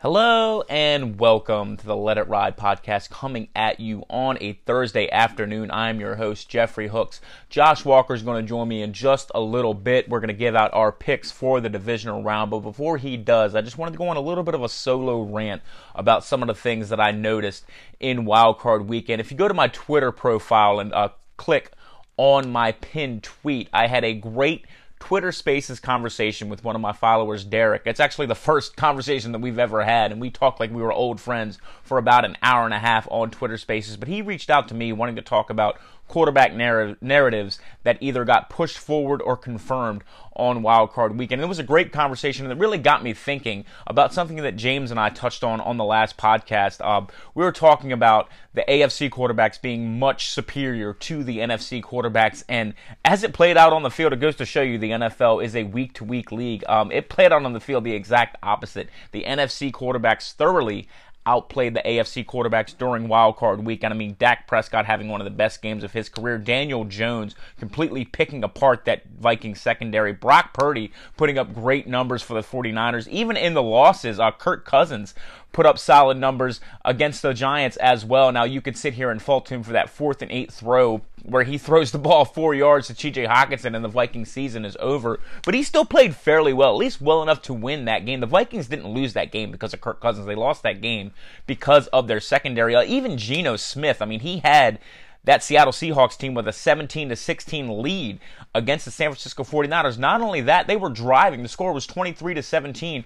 Hello 0.00 0.62
and 0.68 1.18
welcome 1.18 1.78
to 1.78 1.86
the 1.86 1.96
Let 1.96 2.18
It 2.18 2.28
Ride 2.28 2.58
podcast 2.58 3.08
coming 3.08 3.48
at 3.56 3.80
you 3.80 4.04
on 4.10 4.36
a 4.42 4.52
Thursday 4.66 5.10
afternoon. 5.10 5.70
I'm 5.70 5.98
your 5.98 6.16
host, 6.16 6.50
Jeffrey 6.50 6.88
Hooks. 6.88 7.22
Josh 7.48 7.86
Walker 7.86 8.12
is 8.12 8.22
going 8.22 8.44
to 8.44 8.46
join 8.46 8.68
me 8.68 8.82
in 8.82 8.92
just 8.92 9.30
a 9.34 9.40
little 9.40 9.72
bit. 9.72 10.10
We're 10.10 10.20
going 10.20 10.28
to 10.28 10.34
give 10.34 10.54
out 10.54 10.74
our 10.74 10.92
picks 10.92 11.30
for 11.30 11.62
the 11.62 11.70
divisional 11.70 12.22
round, 12.22 12.50
but 12.50 12.60
before 12.60 12.98
he 12.98 13.16
does, 13.16 13.54
I 13.54 13.62
just 13.62 13.78
wanted 13.78 13.92
to 13.92 13.98
go 13.98 14.08
on 14.08 14.18
a 14.18 14.20
little 14.20 14.44
bit 14.44 14.54
of 14.54 14.62
a 14.62 14.68
solo 14.68 15.22
rant 15.22 15.62
about 15.94 16.22
some 16.22 16.42
of 16.42 16.48
the 16.48 16.54
things 16.54 16.90
that 16.90 17.00
I 17.00 17.12
noticed 17.12 17.64
in 17.98 18.26
Wildcard 18.26 18.86
Weekend. 18.86 19.22
If 19.22 19.30
you 19.30 19.38
go 19.38 19.48
to 19.48 19.54
my 19.54 19.68
Twitter 19.68 20.12
profile 20.12 20.78
and 20.80 20.92
uh, 20.92 21.08
click 21.36 21.72
on 22.16 22.50
my 22.50 22.72
pinned 22.72 23.22
tweet, 23.22 23.68
I 23.72 23.86
had 23.86 24.04
a 24.04 24.14
great 24.14 24.64
Twitter 24.98 25.30
Spaces 25.30 25.78
conversation 25.78 26.48
with 26.48 26.64
one 26.64 26.74
of 26.74 26.80
my 26.80 26.92
followers, 26.92 27.44
Derek. 27.44 27.82
It's 27.84 28.00
actually 28.00 28.26
the 28.26 28.34
first 28.34 28.76
conversation 28.76 29.32
that 29.32 29.40
we've 29.40 29.58
ever 29.58 29.84
had, 29.84 30.10
and 30.10 30.20
we 30.20 30.30
talked 30.30 30.58
like 30.58 30.70
we 30.70 30.82
were 30.82 30.92
old 30.92 31.20
friends 31.20 31.58
for 31.82 31.98
about 31.98 32.24
an 32.24 32.36
hour 32.42 32.64
and 32.64 32.72
a 32.72 32.78
half 32.78 33.06
on 33.10 33.30
Twitter 33.30 33.58
Spaces. 33.58 33.96
But 33.96 34.08
he 34.08 34.22
reached 34.22 34.48
out 34.48 34.68
to 34.68 34.74
me 34.74 34.92
wanting 34.92 35.16
to 35.16 35.22
talk 35.22 35.50
about 35.50 35.78
quarterback 36.08 36.54
narr- 36.54 36.96
narratives 37.00 37.58
that 37.82 37.98
either 38.00 38.24
got 38.24 38.50
pushed 38.50 38.78
forward 38.78 39.20
or 39.22 39.36
confirmed 39.36 40.02
on 40.36 40.62
wildcard 40.62 41.16
weekend. 41.16 41.40
It 41.40 41.46
was 41.46 41.58
a 41.58 41.64
great 41.64 41.92
conversation 41.92 42.46
that 42.48 42.56
really 42.56 42.78
got 42.78 43.02
me 43.02 43.14
thinking 43.14 43.64
about 43.86 44.12
something 44.12 44.36
that 44.36 44.56
James 44.56 44.90
and 44.90 45.00
I 45.00 45.08
touched 45.08 45.42
on 45.42 45.60
on 45.60 45.76
the 45.76 45.84
last 45.84 46.16
podcast. 46.16 46.80
Uh, 46.80 47.06
we 47.34 47.42
were 47.42 47.52
talking 47.52 47.92
about 47.92 48.28
the 48.52 48.64
AFC 48.68 49.10
quarterbacks 49.10 49.60
being 49.60 49.98
much 49.98 50.30
superior 50.30 50.92
to 50.92 51.24
the 51.24 51.38
NFC 51.38 51.82
quarterbacks, 51.82 52.44
and 52.48 52.74
as 53.04 53.22
it 53.22 53.32
played 53.32 53.56
out 53.56 53.72
on 53.72 53.82
the 53.82 53.90
field, 53.90 54.12
it 54.12 54.20
goes 54.20 54.36
to 54.36 54.44
show 54.44 54.62
you 54.62 54.78
the 54.78 54.90
NFL 54.90 55.44
is 55.44 55.56
a 55.56 55.64
week 55.64 55.94
to 55.94 56.04
week 56.04 56.30
league. 56.30 56.64
Um, 56.68 56.90
it 56.92 57.08
played 57.08 57.32
out 57.32 57.44
on 57.44 57.52
the 57.52 57.60
field 57.60 57.84
the 57.84 57.94
exact 57.94 58.36
opposite. 58.42 58.88
The 59.12 59.24
NFC 59.24 59.72
quarterbacks 59.72 60.32
thoroughly 60.32 60.88
outplayed 61.26 61.74
the 61.74 61.82
AFC 61.82 62.24
quarterbacks 62.24 62.76
during 62.76 63.08
Wild 63.08 63.36
Card 63.36 63.64
Week. 63.64 63.82
And 63.82 63.92
I 63.92 63.96
mean, 63.96 64.16
Dak 64.18 64.46
Prescott 64.46 64.86
having 64.86 65.08
one 65.08 65.20
of 65.20 65.24
the 65.24 65.30
best 65.30 65.60
games 65.60 65.82
of 65.82 65.92
his 65.92 66.08
career. 66.08 66.38
Daniel 66.38 66.84
Jones 66.84 67.34
completely 67.58 68.04
picking 68.04 68.44
apart 68.44 68.84
that 68.84 69.02
Viking 69.18 69.54
secondary. 69.54 70.12
Brock 70.12 70.54
Purdy 70.54 70.92
putting 71.16 71.38
up 71.38 71.52
great 71.52 71.86
numbers 71.86 72.22
for 72.22 72.34
the 72.34 72.42
49ers. 72.42 73.08
Even 73.08 73.36
in 73.36 73.54
the 73.54 73.62
losses, 73.62 74.20
uh, 74.20 74.30
Kirk 74.30 74.64
Cousins 74.64 75.14
put 75.52 75.66
up 75.66 75.78
solid 75.78 76.18
numbers 76.18 76.60
against 76.84 77.22
the 77.22 77.32
Giants 77.32 77.76
as 77.78 78.04
well. 78.04 78.30
Now, 78.30 78.44
you 78.44 78.60
could 78.60 78.76
sit 78.76 78.94
here 78.94 79.10
and 79.10 79.20
fault 79.20 79.50
him 79.50 79.62
for 79.62 79.72
that 79.72 79.88
fourth 79.88 80.22
and 80.22 80.30
eighth 80.30 80.54
throw 80.54 81.00
where 81.26 81.42
he 81.42 81.58
throws 81.58 81.90
the 81.90 81.98
ball 81.98 82.24
four 82.24 82.54
yards 82.54 82.86
to 82.86 82.94
TJ 82.94 83.28
Hockenson 83.28 83.74
and 83.74 83.84
the 83.84 83.88
Vikings 83.88 84.30
season 84.30 84.64
is 84.64 84.76
over. 84.78 85.18
But 85.44 85.54
he 85.54 85.62
still 85.62 85.84
played 85.84 86.14
fairly 86.14 86.52
well, 86.52 86.70
at 86.70 86.78
least 86.78 87.00
well 87.00 87.22
enough 87.22 87.42
to 87.42 87.52
win 87.52 87.84
that 87.86 88.06
game. 88.06 88.20
The 88.20 88.26
Vikings 88.26 88.68
didn't 88.68 88.88
lose 88.88 89.12
that 89.14 89.32
game 89.32 89.50
because 89.50 89.74
of 89.74 89.80
Kirk 89.80 90.00
Cousins. 90.00 90.26
They 90.26 90.36
lost 90.36 90.62
that 90.62 90.80
game 90.80 91.12
because 91.46 91.88
of 91.88 92.06
their 92.06 92.20
secondary. 92.20 92.76
Uh, 92.76 92.84
even 92.84 93.18
Geno 93.18 93.56
Smith, 93.56 94.00
I 94.00 94.06
mean, 94.06 94.20
he 94.20 94.38
had 94.38 94.78
that 95.24 95.42
Seattle 95.42 95.72
Seahawks 95.72 96.16
team 96.16 96.34
with 96.34 96.46
a 96.46 96.52
17 96.52 97.08
to 97.08 97.16
16 97.16 97.82
lead 97.82 98.20
against 98.54 98.84
the 98.84 98.92
San 98.92 99.10
Francisco 99.10 99.42
49ers. 99.42 99.98
Not 99.98 100.20
only 100.20 100.40
that, 100.42 100.68
they 100.68 100.76
were 100.76 100.90
driving. 100.90 101.42
The 101.42 101.48
score 101.48 101.72
was 101.72 101.86
23 101.86 102.34
to 102.34 102.42
17 102.42 103.04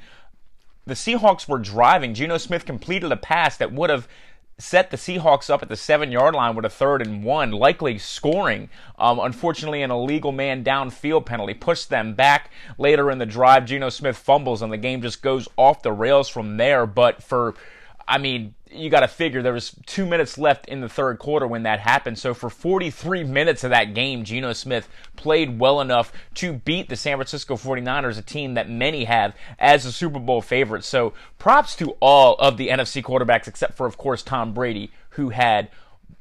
the 0.86 0.94
Seahawks 0.94 1.46
were 1.46 1.58
driving. 1.58 2.14
Geno 2.14 2.36
Smith 2.36 2.64
completed 2.64 3.12
a 3.12 3.16
pass 3.16 3.56
that 3.58 3.72
would 3.72 3.90
have 3.90 4.08
set 4.60 4.90
the 4.90 4.96
Seahawks 4.96 5.50
up 5.50 5.62
at 5.62 5.68
the 5.68 5.76
seven 5.76 6.12
yard 6.12 6.34
line 6.34 6.54
with 6.54 6.64
a 6.64 6.70
third 6.70 7.02
and 7.02 7.24
one, 7.24 7.50
likely 7.50 7.98
scoring. 7.98 8.68
Um, 8.98 9.18
unfortunately, 9.18 9.82
an 9.82 9.90
illegal 9.90 10.32
man 10.32 10.62
downfield 10.62 11.26
penalty 11.26 11.54
pushed 11.54 11.88
them 11.88 12.14
back 12.14 12.50
later 12.78 13.10
in 13.10 13.18
the 13.18 13.26
drive. 13.26 13.64
Geno 13.64 13.88
Smith 13.88 14.16
fumbles, 14.16 14.62
and 14.62 14.72
the 14.72 14.76
game 14.76 15.02
just 15.02 15.22
goes 15.22 15.48
off 15.56 15.82
the 15.82 15.92
rails 15.92 16.28
from 16.28 16.56
there. 16.56 16.86
But 16.86 17.22
for, 17.22 17.54
I 18.06 18.18
mean, 18.18 18.54
you 18.72 18.90
got 18.90 19.00
to 19.00 19.08
figure 19.08 19.42
there 19.42 19.52
was 19.52 19.74
two 19.86 20.06
minutes 20.06 20.38
left 20.38 20.66
in 20.66 20.80
the 20.80 20.88
third 20.88 21.18
quarter 21.18 21.46
when 21.46 21.64
that 21.64 21.80
happened. 21.80 22.18
So 22.18 22.34
for 22.34 22.50
43 22.50 23.24
minutes 23.24 23.64
of 23.64 23.70
that 23.70 23.94
game, 23.94 24.24
Geno 24.24 24.52
Smith 24.52 24.88
played 25.16 25.58
well 25.58 25.80
enough 25.80 26.12
to 26.34 26.52
beat 26.52 26.88
the 26.88 26.96
San 26.96 27.16
Francisco 27.16 27.56
49ers, 27.56 28.18
a 28.18 28.22
team 28.22 28.54
that 28.54 28.68
many 28.68 29.04
have 29.04 29.34
as 29.58 29.84
a 29.84 29.92
Super 29.92 30.18
Bowl 30.18 30.40
favorite. 30.40 30.84
So 30.84 31.12
props 31.38 31.74
to 31.76 31.96
all 32.00 32.34
of 32.36 32.56
the 32.56 32.68
NFC 32.68 33.02
quarterbacks, 33.02 33.48
except 33.48 33.76
for, 33.76 33.86
of 33.86 33.98
course, 33.98 34.22
Tom 34.22 34.52
Brady, 34.52 34.92
who 35.10 35.30
had 35.30 35.70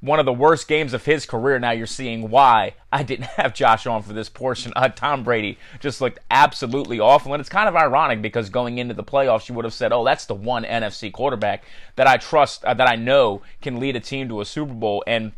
one 0.01 0.19
of 0.19 0.25
the 0.25 0.33
worst 0.33 0.67
games 0.67 0.93
of 0.93 1.05
his 1.05 1.25
career. 1.25 1.59
Now 1.59 1.71
you're 1.71 1.85
seeing 1.85 2.29
why 2.29 2.75
I 2.91 3.03
didn't 3.03 3.25
have 3.37 3.53
Josh 3.53 3.85
on 3.85 4.01
for 4.01 4.13
this 4.13 4.29
portion. 4.29 4.73
Uh, 4.75 4.89
Tom 4.89 5.23
Brady 5.23 5.57
just 5.79 6.01
looked 6.01 6.19
absolutely 6.31 6.99
awful. 6.99 7.33
And 7.33 7.41
it's 7.41 7.49
kind 7.49 7.69
of 7.69 7.75
ironic 7.75 8.21
because 8.21 8.49
going 8.49 8.77
into 8.77 8.93
the 8.93 9.03
playoffs, 9.03 9.49
you 9.49 9.55
would 9.55 9.65
have 9.65 9.73
said, 9.73 9.91
oh, 9.91 10.03
that's 10.03 10.25
the 10.25 10.35
one 10.35 10.63
NFC 10.63 11.11
quarterback 11.11 11.63
that 11.95 12.07
I 12.07 12.17
trust, 12.17 12.63
uh, 12.65 12.73
that 12.73 12.87
I 12.87 12.95
know 12.95 13.41
can 13.61 13.79
lead 13.79 13.95
a 13.95 13.99
team 13.99 14.29
to 14.29 14.41
a 14.41 14.45
Super 14.45 14.73
Bowl. 14.73 15.03
And 15.05 15.33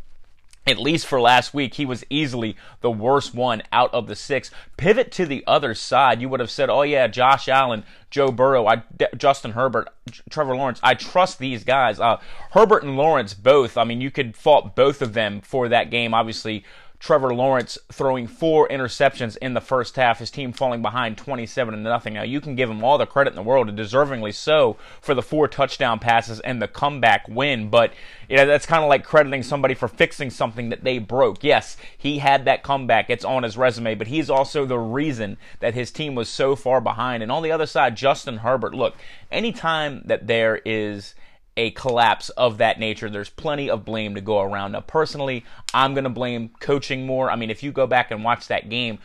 at 0.66 0.78
least 0.78 1.06
for 1.06 1.20
last 1.20 1.52
week, 1.52 1.74
he 1.74 1.84
was 1.84 2.04
easily 2.08 2.56
the 2.80 2.90
worst 2.90 3.34
one 3.34 3.62
out 3.72 3.92
of 3.92 4.06
the 4.06 4.14
six. 4.14 4.50
Pivot 4.76 5.10
to 5.12 5.26
the 5.26 5.42
other 5.46 5.74
side, 5.74 6.20
you 6.20 6.28
would 6.28 6.40
have 6.40 6.50
said, 6.50 6.70
"Oh 6.70 6.82
yeah, 6.82 7.08
Josh 7.08 7.48
Allen, 7.48 7.84
Joe 8.10 8.30
Burrow, 8.30 8.66
I, 8.66 8.82
Justin 9.16 9.52
Herbert, 9.52 9.88
Trevor 10.30 10.56
Lawrence. 10.56 10.78
I 10.82 10.94
trust 10.94 11.38
these 11.38 11.64
guys." 11.64 11.98
Uh, 11.98 12.18
Herbert 12.52 12.84
and 12.84 12.96
Lawrence 12.96 13.34
both. 13.34 13.76
I 13.76 13.84
mean, 13.84 14.00
you 14.00 14.10
could 14.10 14.36
fault 14.36 14.76
both 14.76 15.02
of 15.02 15.14
them 15.14 15.40
for 15.40 15.68
that 15.68 15.90
game. 15.90 16.14
Obviously, 16.14 16.64
Trevor 17.02 17.34
Lawrence 17.34 17.78
throwing 17.90 18.28
four 18.28 18.68
interceptions 18.68 19.36
in 19.38 19.54
the 19.54 19.60
first 19.60 19.96
half, 19.96 20.20
his 20.20 20.30
team 20.30 20.52
falling 20.52 20.82
behind 20.82 21.18
27 21.18 21.74
to 21.74 21.80
nothing. 21.80 22.14
Now 22.14 22.22
you 22.22 22.40
can 22.40 22.54
give 22.54 22.70
him 22.70 22.84
all 22.84 22.96
the 22.96 23.06
credit 23.06 23.30
in 23.30 23.34
the 23.34 23.42
world, 23.42 23.68
and 23.68 23.76
deservingly 23.76 24.32
so, 24.32 24.76
for 25.00 25.12
the 25.12 25.20
four 25.20 25.48
touchdown 25.48 25.98
passes 25.98 26.38
and 26.38 26.62
the 26.62 26.68
comeback 26.68 27.26
win. 27.26 27.70
But 27.70 27.92
you 28.28 28.36
know 28.36 28.46
that's 28.46 28.66
kind 28.66 28.84
of 28.84 28.88
like 28.88 29.02
crediting 29.02 29.42
somebody 29.42 29.74
for 29.74 29.88
fixing 29.88 30.30
something 30.30 30.68
that 30.68 30.84
they 30.84 31.00
broke. 31.00 31.42
Yes, 31.42 31.76
he 31.98 32.18
had 32.20 32.44
that 32.44 32.62
comeback; 32.62 33.10
it's 33.10 33.24
on 33.24 33.42
his 33.42 33.56
resume, 33.56 33.96
but 33.96 34.06
he's 34.06 34.30
also 34.30 34.64
the 34.64 34.78
reason 34.78 35.38
that 35.58 35.74
his 35.74 35.90
team 35.90 36.14
was 36.14 36.28
so 36.28 36.54
far 36.54 36.80
behind. 36.80 37.20
And 37.20 37.32
on 37.32 37.42
the 37.42 37.50
other 37.50 37.66
side, 37.66 37.96
Justin 37.96 38.38
Herbert. 38.38 38.74
Look, 38.74 38.94
anytime 39.28 40.02
that 40.04 40.28
there 40.28 40.60
is 40.64 41.16
a 41.56 41.70
collapse 41.72 42.30
of 42.30 42.58
that 42.58 42.78
nature, 42.80 43.10
there's 43.10 43.28
plenty 43.28 43.68
of 43.68 43.84
blame 43.84 44.14
to 44.14 44.20
go 44.20 44.40
around. 44.40 44.72
Now, 44.72 44.80
personally, 44.80 45.44
I'm 45.74 45.94
going 45.94 46.04
to 46.04 46.10
blame 46.10 46.50
coaching 46.60 47.06
more. 47.06 47.30
I 47.30 47.36
mean, 47.36 47.50
if 47.50 47.62
you 47.62 47.72
go 47.72 47.86
back 47.86 48.10
and 48.10 48.24
watch 48.24 48.48
that 48.48 48.68
game, 48.68 48.98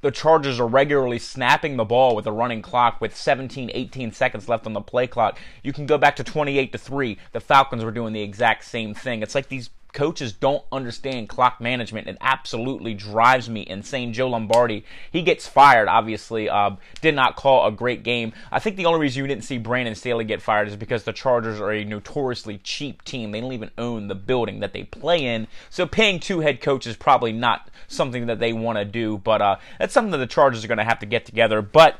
the 0.00 0.10
Chargers 0.10 0.60
are 0.60 0.68
regularly 0.68 1.18
snapping 1.18 1.76
the 1.76 1.84
ball 1.84 2.14
with 2.14 2.26
a 2.26 2.32
running 2.32 2.60
clock 2.60 3.00
with 3.00 3.16
17, 3.16 3.70
18 3.72 4.12
seconds 4.12 4.48
left 4.48 4.66
on 4.66 4.74
the 4.74 4.80
play 4.80 5.06
clock. 5.06 5.38
You 5.62 5.72
can 5.72 5.86
go 5.86 5.96
back 5.96 6.16
to 6.16 6.24
28 6.24 6.72
to 6.72 6.78
3. 6.78 7.18
The 7.32 7.40
Falcons 7.40 7.82
were 7.82 7.90
doing 7.90 8.12
the 8.12 8.20
exact 8.20 8.64
same 8.66 8.94
thing. 8.94 9.22
It's 9.22 9.34
like 9.34 9.48
these 9.48 9.70
coaches 9.94 10.32
don't 10.32 10.64
understand 10.70 11.28
clock 11.28 11.60
management. 11.60 12.08
It 12.08 12.18
absolutely 12.20 12.92
drives 12.92 13.48
me 13.48 13.64
insane. 13.66 14.12
Joe 14.12 14.28
Lombardi, 14.28 14.84
he 15.10 15.22
gets 15.22 15.46
fired, 15.46 15.88
obviously. 15.88 16.48
Uh, 16.48 16.72
did 17.00 17.14
not 17.14 17.36
call 17.36 17.66
a 17.66 17.72
great 17.72 18.02
game. 18.02 18.34
I 18.52 18.58
think 18.58 18.76
the 18.76 18.86
only 18.86 19.00
reason 19.00 19.22
you 19.22 19.26
didn't 19.28 19.44
see 19.44 19.56
Brandon 19.56 19.94
Staley 19.94 20.24
get 20.24 20.42
fired 20.42 20.68
is 20.68 20.76
because 20.76 21.04
the 21.04 21.12
Chargers 21.12 21.60
are 21.60 21.72
a 21.72 21.84
notoriously 21.84 22.58
cheap 22.58 23.02
team. 23.04 23.30
They 23.30 23.40
don't 23.40 23.52
even 23.52 23.70
own 23.78 24.08
the 24.08 24.14
building 24.14 24.60
that 24.60 24.72
they 24.72 24.82
play 24.82 25.24
in. 25.24 25.46
So 25.70 25.86
paying 25.86 26.20
two 26.20 26.40
head 26.40 26.60
coaches 26.60 26.96
probably 26.96 27.32
not 27.32 27.70
something 27.88 28.26
that 28.26 28.40
they 28.40 28.52
want 28.52 28.78
to 28.78 28.84
do. 28.84 29.18
But 29.18 29.40
uh, 29.40 29.56
that's 29.78 29.94
something 29.94 30.10
that 30.10 30.18
the 30.18 30.26
Chargers 30.26 30.64
are 30.64 30.68
going 30.68 30.78
to 30.78 30.84
have 30.84 30.98
to 30.98 31.06
get 31.06 31.24
together. 31.24 31.62
But 31.62 31.98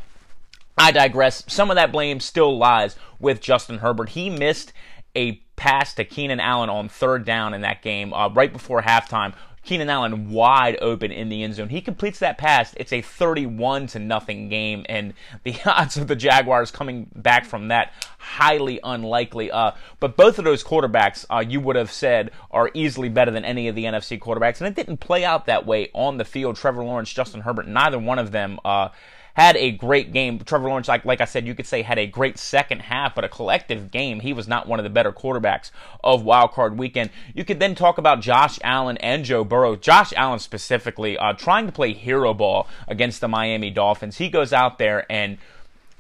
I 0.77 0.91
digress. 0.91 1.45
Some 1.47 1.71
of 1.71 1.77
that 1.77 1.93
blame 1.93 2.19
still 2.19 2.59
lies 2.59 2.97
with 3.21 3.41
Justin 3.41 3.79
Herbert. 3.79 4.11
He 4.11 4.29
missed 4.29 4.73
a 5.17 5.41
pass 5.57 5.95
to 5.95 6.05
Keenan 6.05 6.41
Allen 6.41 6.71
on 6.71 6.89
third 6.89 7.25
down 7.25 7.55
in 7.55 7.63
that 7.63 7.83
game 7.83 8.13
uh, 8.13 8.29
right 8.29 8.53
before 8.53 8.83
halftime. 8.83 9.35
Keenan 9.65 9.89
Allen 9.89 10.31
wide 10.31 10.77
open 10.83 11.11
in 11.11 11.31
the 11.31 11.43
end 11.43 11.55
zone. 11.55 11.71
He 11.71 11.81
completes 11.81 12.19
that 12.19 12.37
pass. 12.37 12.75
It's 12.77 12.93
a 12.93 13.01
31 13.01 13.87
to 13.89 13.99
nothing 13.99 14.51
game, 14.51 14.85
and 14.89 15.15
the 15.43 15.57
odds 15.65 15.97
of 15.97 16.07
the 16.07 16.17
Jaguars 16.17 16.71
coming 16.71 17.11
back 17.15 17.47
from 17.47 17.69
that 17.69 17.93
highly 18.19 18.79
unlikely. 18.85 19.51
Uh, 19.51 19.73
but 20.01 20.17
both 20.17 20.39
of 20.39 20.45
those 20.45 20.63
quarterbacks, 20.63 21.25
uh, 21.31 21.43
you 21.47 21.61
would 21.61 21.77
have 21.77 21.91
said, 21.91 22.31
are 22.51 22.71
easily 22.75 23.09
better 23.09 23.31
than 23.31 23.45
any 23.45 23.69
of 23.69 23.75
the 23.75 23.85
NFC 23.85 24.19
quarterbacks, 24.19 24.61
and 24.61 24.69
it 24.69 24.75
didn't 24.75 24.99
play 24.99 25.25
out 25.25 25.47
that 25.47 25.65
way 25.67 25.89
on 25.95 26.19
the 26.19 26.25
field. 26.27 26.57
Trevor 26.57 26.85
Lawrence, 26.85 27.13
Justin 27.13 27.41
Herbert, 27.41 27.67
neither 27.67 27.99
one 27.99 28.19
of 28.19 28.33
them. 28.33 28.61
Uh, 28.65 28.91
had 29.35 29.57
a 29.57 29.73
great 29.73 30.13
game. 30.13 30.39
Trevor 30.39 30.69
Lawrence, 30.69 30.89
like, 30.89 31.05
like 31.05 31.21
I 31.21 31.25
said, 31.25 31.47
you 31.47 31.55
could 31.55 31.67
say 31.67 31.83
had 31.83 31.99
a 31.99 32.07
great 32.07 32.39
second 32.39 32.83
half, 32.83 33.15
but 33.15 33.25
a 33.25 33.29
collective 33.29 33.91
game, 33.91 34.21
he 34.21 34.33
was 34.33 34.49
not 34.49 34.67
one 34.67 34.79
of 34.79 34.85
the 34.85 34.91
better 34.91 35.13
quarterbacks 35.13 35.71
of 36.03 36.25
Wild 36.25 36.53
Card 36.53 36.79
Weekend. 36.79 37.11
You 37.35 37.45
could 37.45 37.61
then 37.61 37.75
talk 37.75 37.99
about 37.99 38.21
Josh 38.21 38.59
Allen 38.63 38.97
and 38.99 39.25
Joe 39.25 39.45
Burrow. 39.45 39.77
Josh 39.77 40.13
Allen 40.17 40.39
specifically, 40.39 41.19
uh, 41.19 41.33
trying 41.33 41.67
to 41.67 41.73
play 41.73 41.93
hero 41.93 42.33
ball 42.33 42.69
against 42.87 43.21
the 43.21 43.29
Miami 43.29 43.71
Dolphins. 43.71 44.19
He 44.19 44.29
goes 44.29 44.53
out 44.53 44.79
there 44.79 45.05
and 45.11 45.39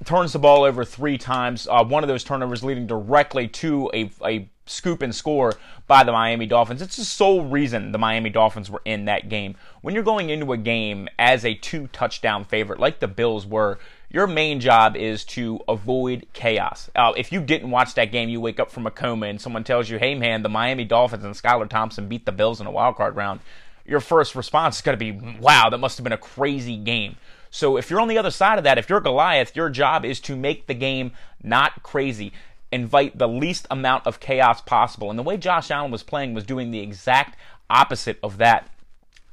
turns 0.04 0.32
the 0.32 0.38
ball 0.38 0.62
over 0.64 0.84
three 0.84 1.18
times. 1.18 1.66
Uh, 1.68 1.84
one 1.84 2.04
of 2.04 2.08
those 2.08 2.24
turnovers 2.24 2.62
leading 2.62 2.86
directly 2.86 3.48
to 3.48 3.90
a, 3.94 4.10
a 4.24 4.48
scoop 4.66 5.02
and 5.02 5.14
score 5.14 5.54
by 5.86 6.04
the 6.04 6.12
Miami 6.12 6.46
Dolphins. 6.46 6.80
It's 6.80 6.96
the 6.96 7.04
sole 7.04 7.44
reason 7.44 7.92
the 7.92 7.98
Miami 7.98 8.30
Dolphins 8.30 8.70
were 8.70 8.82
in 8.84 9.04
that 9.06 9.28
game. 9.28 9.56
When 9.82 9.94
you're 9.94 10.04
going 10.04 10.30
into 10.30 10.52
a 10.52 10.56
game 10.56 11.08
as 11.18 11.44
a 11.44 11.54
two 11.54 11.88
touchdown 11.88 12.44
favorite, 12.44 12.80
like 12.80 13.00
the 13.00 13.08
Bills 13.08 13.46
were, 13.46 13.78
your 14.10 14.26
main 14.26 14.60
job 14.60 14.96
is 14.96 15.24
to 15.24 15.60
avoid 15.68 16.26
chaos. 16.32 16.90
Uh, 16.94 17.12
if 17.16 17.32
you 17.32 17.40
didn't 17.40 17.70
watch 17.70 17.94
that 17.94 18.12
game, 18.12 18.28
you 18.28 18.40
wake 18.40 18.60
up 18.60 18.70
from 18.70 18.86
a 18.86 18.90
coma 18.90 19.26
and 19.26 19.40
someone 19.40 19.64
tells 19.64 19.90
you, 19.90 19.98
hey 19.98 20.14
man, 20.14 20.42
the 20.42 20.48
Miami 20.48 20.84
Dolphins 20.84 21.24
and 21.24 21.34
Skylar 21.34 21.68
Thompson 21.68 22.08
beat 22.08 22.24
the 22.24 22.32
Bills 22.32 22.60
in 22.60 22.66
a 22.66 22.70
wild 22.70 22.96
card 22.96 23.16
round. 23.16 23.40
Your 23.84 24.00
first 24.00 24.34
response 24.34 24.76
is 24.76 24.82
going 24.82 24.98
to 24.98 25.12
be, 25.12 25.38
wow, 25.38 25.68
that 25.68 25.78
must 25.78 25.98
have 25.98 26.04
been 26.04 26.12
a 26.12 26.18
crazy 26.18 26.76
game. 26.76 27.16
So 27.50 27.76
if 27.76 27.90
you're 27.90 28.00
on 28.00 28.08
the 28.08 28.18
other 28.18 28.30
side 28.30 28.58
of 28.58 28.64
that, 28.64 28.78
if 28.78 28.88
you're 28.88 29.00
Goliath, 29.00 29.54
your 29.54 29.68
job 29.68 30.04
is 30.04 30.20
to 30.20 30.34
make 30.34 30.66
the 30.66 30.74
game 30.74 31.12
not 31.42 31.82
crazy 31.82 32.32
invite 32.72 33.18
the 33.18 33.28
least 33.28 33.66
amount 33.70 34.06
of 34.06 34.20
chaos 34.20 34.60
possible. 34.60 35.10
And 35.10 35.18
the 35.18 35.22
way 35.22 35.36
Josh 35.36 35.70
Allen 35.70 35.90
was 35.90 36.02
playing 36.02 36.34
was 36.34 36.44
doing 36.44 36.70
the 36.70 36.80
exact 36.80 37.36
opposite 37.70 38.18
of 38.22 38.38
that. 38.38 38.70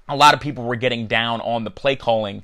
A 0.07 0.15
lot 0.15 0.33
of 0.33 0.39
people 0.39 0.63
were 0.63 0.75
getting 0.75 1.07
down 1.07 1.41
on 1.41 1.63
the 1.63 1.71
play 1.71 1.95
calling 1.95 2.43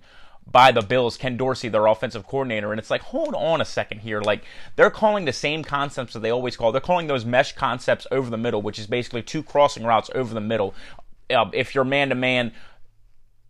by 0.49 0.71
the 0.71 0.81
Bills, 0.81 1.17
Ken 1.17 1.35
Dorsey, 1.35 1.67
their 1.67 1.87
offensive 1.87 2.25
coordinator. 2.25 2.71
And 2.71 2.79
it's 2.79 2.89
like, 2.89 3.01
hold 3.01 3.35
on 3.35 3.59
a 3.59 3.65
second 3.65 3.99
here. 3.99 4.21
Like, 4.21 4.43
they're 4.75 4.89
calling 4.89 5.25
the 5.25 5.33
same 5.33 5.63
concepts 5.63 6.13
that 6.13 6.21
they 6.21 6.29
always 6.29 6.55
call. 6.55 6.71
They're 6.71 6.81
calling 6.81 7.07
those 7.07 7.25
mesh 7.25 7.53
concepts 7.53 8.07
over 8.11 8.29
the 8.29 8.37
middle, 8.37 8.61
which 8.61 8.79
is 8.79 8.87
basically 8.87 9.21
two 9.21 9.43
crossing 9.43 9.83
routes 9.83 10.09
over 10.15 10.33
the 10.33 10.41
middle. 10.41 10.73
Uh, 11.29 11.49
if 11.53 11.75
you're 11.75 11.83
man 11.83 12.09
to 12.09 12.15
man, 12.15 12.53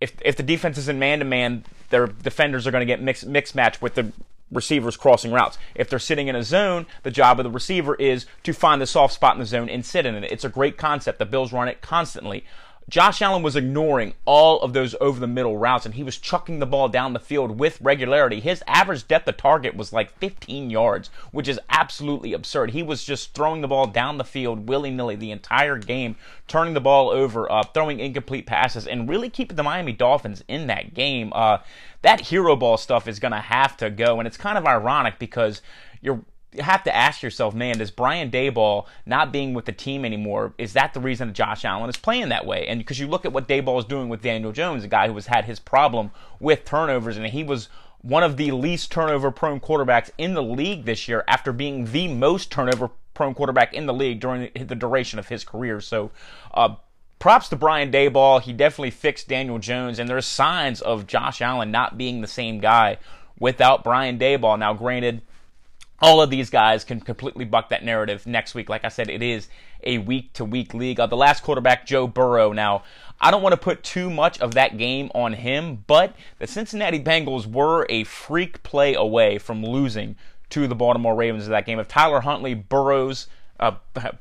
if 0.02 0.14
if 0.24 0.36
the 0.36 0.44
defense 0.44 0.78
is 0.78 0.90
in 0.90 0.98
man 0.98 1.20
to 1.20 1.26
man, 1.26 1.64
their 1.90 2.08
defenders 2.08 2.66
are 2.66 2.72
going 2.72 2.82
to 2.82 2.86
get 2.86 3.02
mixed 3.02 3.26
mix 3.26 3.54
match 3.54 3.82
with 3.82 3.96
the 3.96 4.12
receivers 4.52 4.98
crossing 4.98 5.32
routes. 5.32 5.58
If 5.76 5.90
they're 5.90 6.00
sitting 6.00 6.28
in 6.28 6.36
a 6.36 6.44
zone, 6.44 6.86
the 7.04 7.12
job 7.12 7.40
of 7.40 7.44
the 7.44 7.50
receiver 7.52 7.96
is 7.96 8.26
to 8.44 8.54
find 8.54 8.82
the 8.82 8.88
soft 8.88 9.14
spot 9.14 9.36
in 9.36 9.40
the 9.40 9.46
zone 9.46 9.70
and 9.70 9.86
sit 9.86 10.06
in 10.06 10.16
it. 10.16 10.32
It's 10.32 10.46
a 10.46 10.50
great 10.50 10.78
concept. 10.78 11.20
The 11.20 11.26
Bills 11.26 11.54
run 11.54 11.68
it 11.68 11.82
constantly. 11.82 12.46
Josh 12.90 13.22
Allen 13.22 13.44
was 13.44 13.58
ignoring 13.58 14.14
all 14.24 14.62
of 14.62 14.72
those 14.72 14.96
over 15.02 15.20
the 15.20 15.28
middle 15.28 15.58
routes 15.58 15.86
and 15.86 15.96
he 15.96 16.04
was 16.04 16.18
chucking 16.18 16.60
the 16.60 16.66
ball 16.66 16.88
down 16.88 17.12
the 17.12 17.20
field 17.20 17.60
with 17.60 17.82
regularity. 17.82 18.40
His 18.40 18.64
average 18.66 19.06
depth 19.10 19.28
of 19.28 19.36
target 19.36 19.76
was 19.76 19.92
like 19.92 20.18
15 20.20 20.70
yards, 20.70 21.10
which 21.32 21.50
is 21.50 21.60
absolutely 21.70 22.32
absurd. 22.32 22.72
He 22.72 22.84
was 22.84 23.04
just 23.04 23.34
throwing 23.34 23.60
the 23.60 23.68
ball 23.68 23.88
down 23.88 24.18
the 24.18 24.24
field 24.24 24.70
willy 24.70 24.90
nilly 24.90 25.18
the 25.18 25.32
entire 25.32 25.78
game, 25.78 26.16
turning 26.48 26.76
the 26.76 26.80
ball 26.80 27.10
over, 27.10 27.52
uh, 27.52 27.64
throwing 27.64 28.00
incomplete 28.00 28.46
passes, 28.46 28.88
and 28.88 29.10
really 29.10 29.30
keeping 29.30 29.58
the 29.58 29.64
Miami 29.64 29.92
Dolphins 29.92 30.42
in 30.48 30.68
that 30.68 30.94
game. 30.94 31.34
Uh, 31.36 31.58
that 32.04 32.22
hero 32.22 32.56
ball 32.56 32.78
stuff 32.78 33.06
is 33.06 33.20
going 33.20 33.34
to 33.34 33.42
have 33.42 33.76
to 33.78 33.90
go, 33.90 34.20
and 34.20 34.28
it's 34.28 34.38
kind 34.38 34.58
of 34.58 34.66
ironic 34.66 35.20
because 35.20 35.62
you're 36.02 36.16
you 36.16 36.24
have 36.60 36.84
to 36.84 36.96
ask 36.96 37.22
yourself, 37.22 37.54
man, 37.54 37.78
does 37.78 37.92
Brian 37.92 38.32
Daboll 38.32 38.86
not 39.06 39.32
being 39.32 39.54
with 39.54 39.66
the 39.66 39.72
team 39.72 40.06
anymore, 40.06 40.54
is 40.58 40.74
that 40.74 40.94
the 40.94 41.00
reason 41.00 41.28
that 41.28 41.34
Josh 41.34 41.66
Allen 41.66 41.90
is 41.90 41.98
playing 41.98 42.30
that 42.30 42.46
way? 42.46 42.68
And 42.68 42.80
because 42.80 43.00
you 43.00 43.08
look 43.08 43.26
at 43.26 43.34
what 43.34 43.48
Daboll 43.48 43.80
is 43.80 43.86
doing 43.86 44.10
with 44.10 44.22
Daniel 44.22 44.52
Jones, 44.52 44.84
a 44.84 44.88
guy 44.88 45.08
who 45.08 45.16
has 45.16 45.28
had 45.28 45.46
his 45.46 45.60
problem 45.60 46.12
with 46.40 46.66
turnovers, 46.66 47.18
and 47.18 47.26
he 47.28 47.44
was 47.44 47.70
one 48.02 48.24
of 48.24 48.38
the 48.38 48.52
least 48.52 48.92
turnover 48.92 49.32
prone 49.32 49.60
quarterbacks 49.60 50.10
in 50.18 50.34
the 50.34 50.44
league 50.44 50.86
this 50.86 51.08
year 51.08 51.24
after 51.28 51.52
being 51.52 51.92
the 51.92 52.08
most 52.08 52.52
turnover 52.52 52.92
prone 53.14 53.34
quarterback 53.34 53.74
in 53.74 53.86
the 53.86 53.94
league 53.94 54.20
during 54.20 54.50
the 54.54 54.76
duration 54.76 55.20
of 55.20 55.28
his 55.28 55.44
career. 55.44 55.82
So, 55.82 56.12
uh, 56.54 56.76
props 57.20 57.50
to 57.50 57.56
Brian 57.56 57.92
Daboll. 57.92 58.42
He 58.42 58.54
definitely 58.54 58.92
fixed 58.92 59.28
Daniel 59.28 59.60
Jones, 59.60 60.00
and 60.00 60.08
there's 60.10 60.26
signs 60.26 60.82
of 60.82 61.08
Josh 61.08 61.42
Allen 61.42 61.72
not 61.72 61.98
being 61.98 62.22
the 62.22 62.28
same 62.28 62.60
guy 62.60 62.98
without 63.40 63.84
Brian 63.84 64.18
Daboll. 64.20 64.58
Now, 64.60 64.74
granted, 64.74 65.22
all 66.02 66.22
of 66.22 66.30
these 66.30 66.50
guys 66.50 66.84
can 66.84 67.00
completely 67.00 67.46
buck 67.46 67.70
that 67.70 67.84
narrative 67.84 68.28
next 68.28 68.54
week. 68.54 68.70
Like 68.70 68.86
I 68.86 68.90
said, 68.90 69.10
it 69.10 69.24
is 69.24 69.48
a 69.84 69.98
week 70.00 70.34
to 70.34 70.46
week 70.46 70.74
league. 70.74 71.00
Uh, 71.00 71.08
the 71.08 71.18
last 71.18 71.44
quarterback, 71.44 71.86
Joe 71.86 72.08
Burrow. 72.08 72.52
Now, 72.54 72.84
I 73.20 73.32
don't 73.32 73.42
want 73.42 73.54
to 73.54 73.58
put 73.58 73.84
too 73.84 74.10
much 74.10 74.40
of 74.40 74.54
that 74.54 74.78
game 74.78 75.10
on 75.16 75.34
him, 75.34 75.84
but 75.88 76.16
the 76.40 76.48
Cincinnati 76.48 77.00
Bengals 77.00 77.48
were 77.48 77.86
a 77.90 78.04
freak 78.04 78.62
play 78.64 78.94
away 78.94 79.38
from 79.40 79.66
losing 79.66 80.16
to 80.50 80.68
the 80.68 80.76
Baltimore 80.76 81.16
Ravens 81.16 81.46
in 81.46 81.52
that 81.52 81.66
game. 81.66 81.80
If 81.80 81.88
Tyler 81.88 82.22
Huntley 82.22 82.54
burrows 82.54 83.28
uh, 83.60 83.72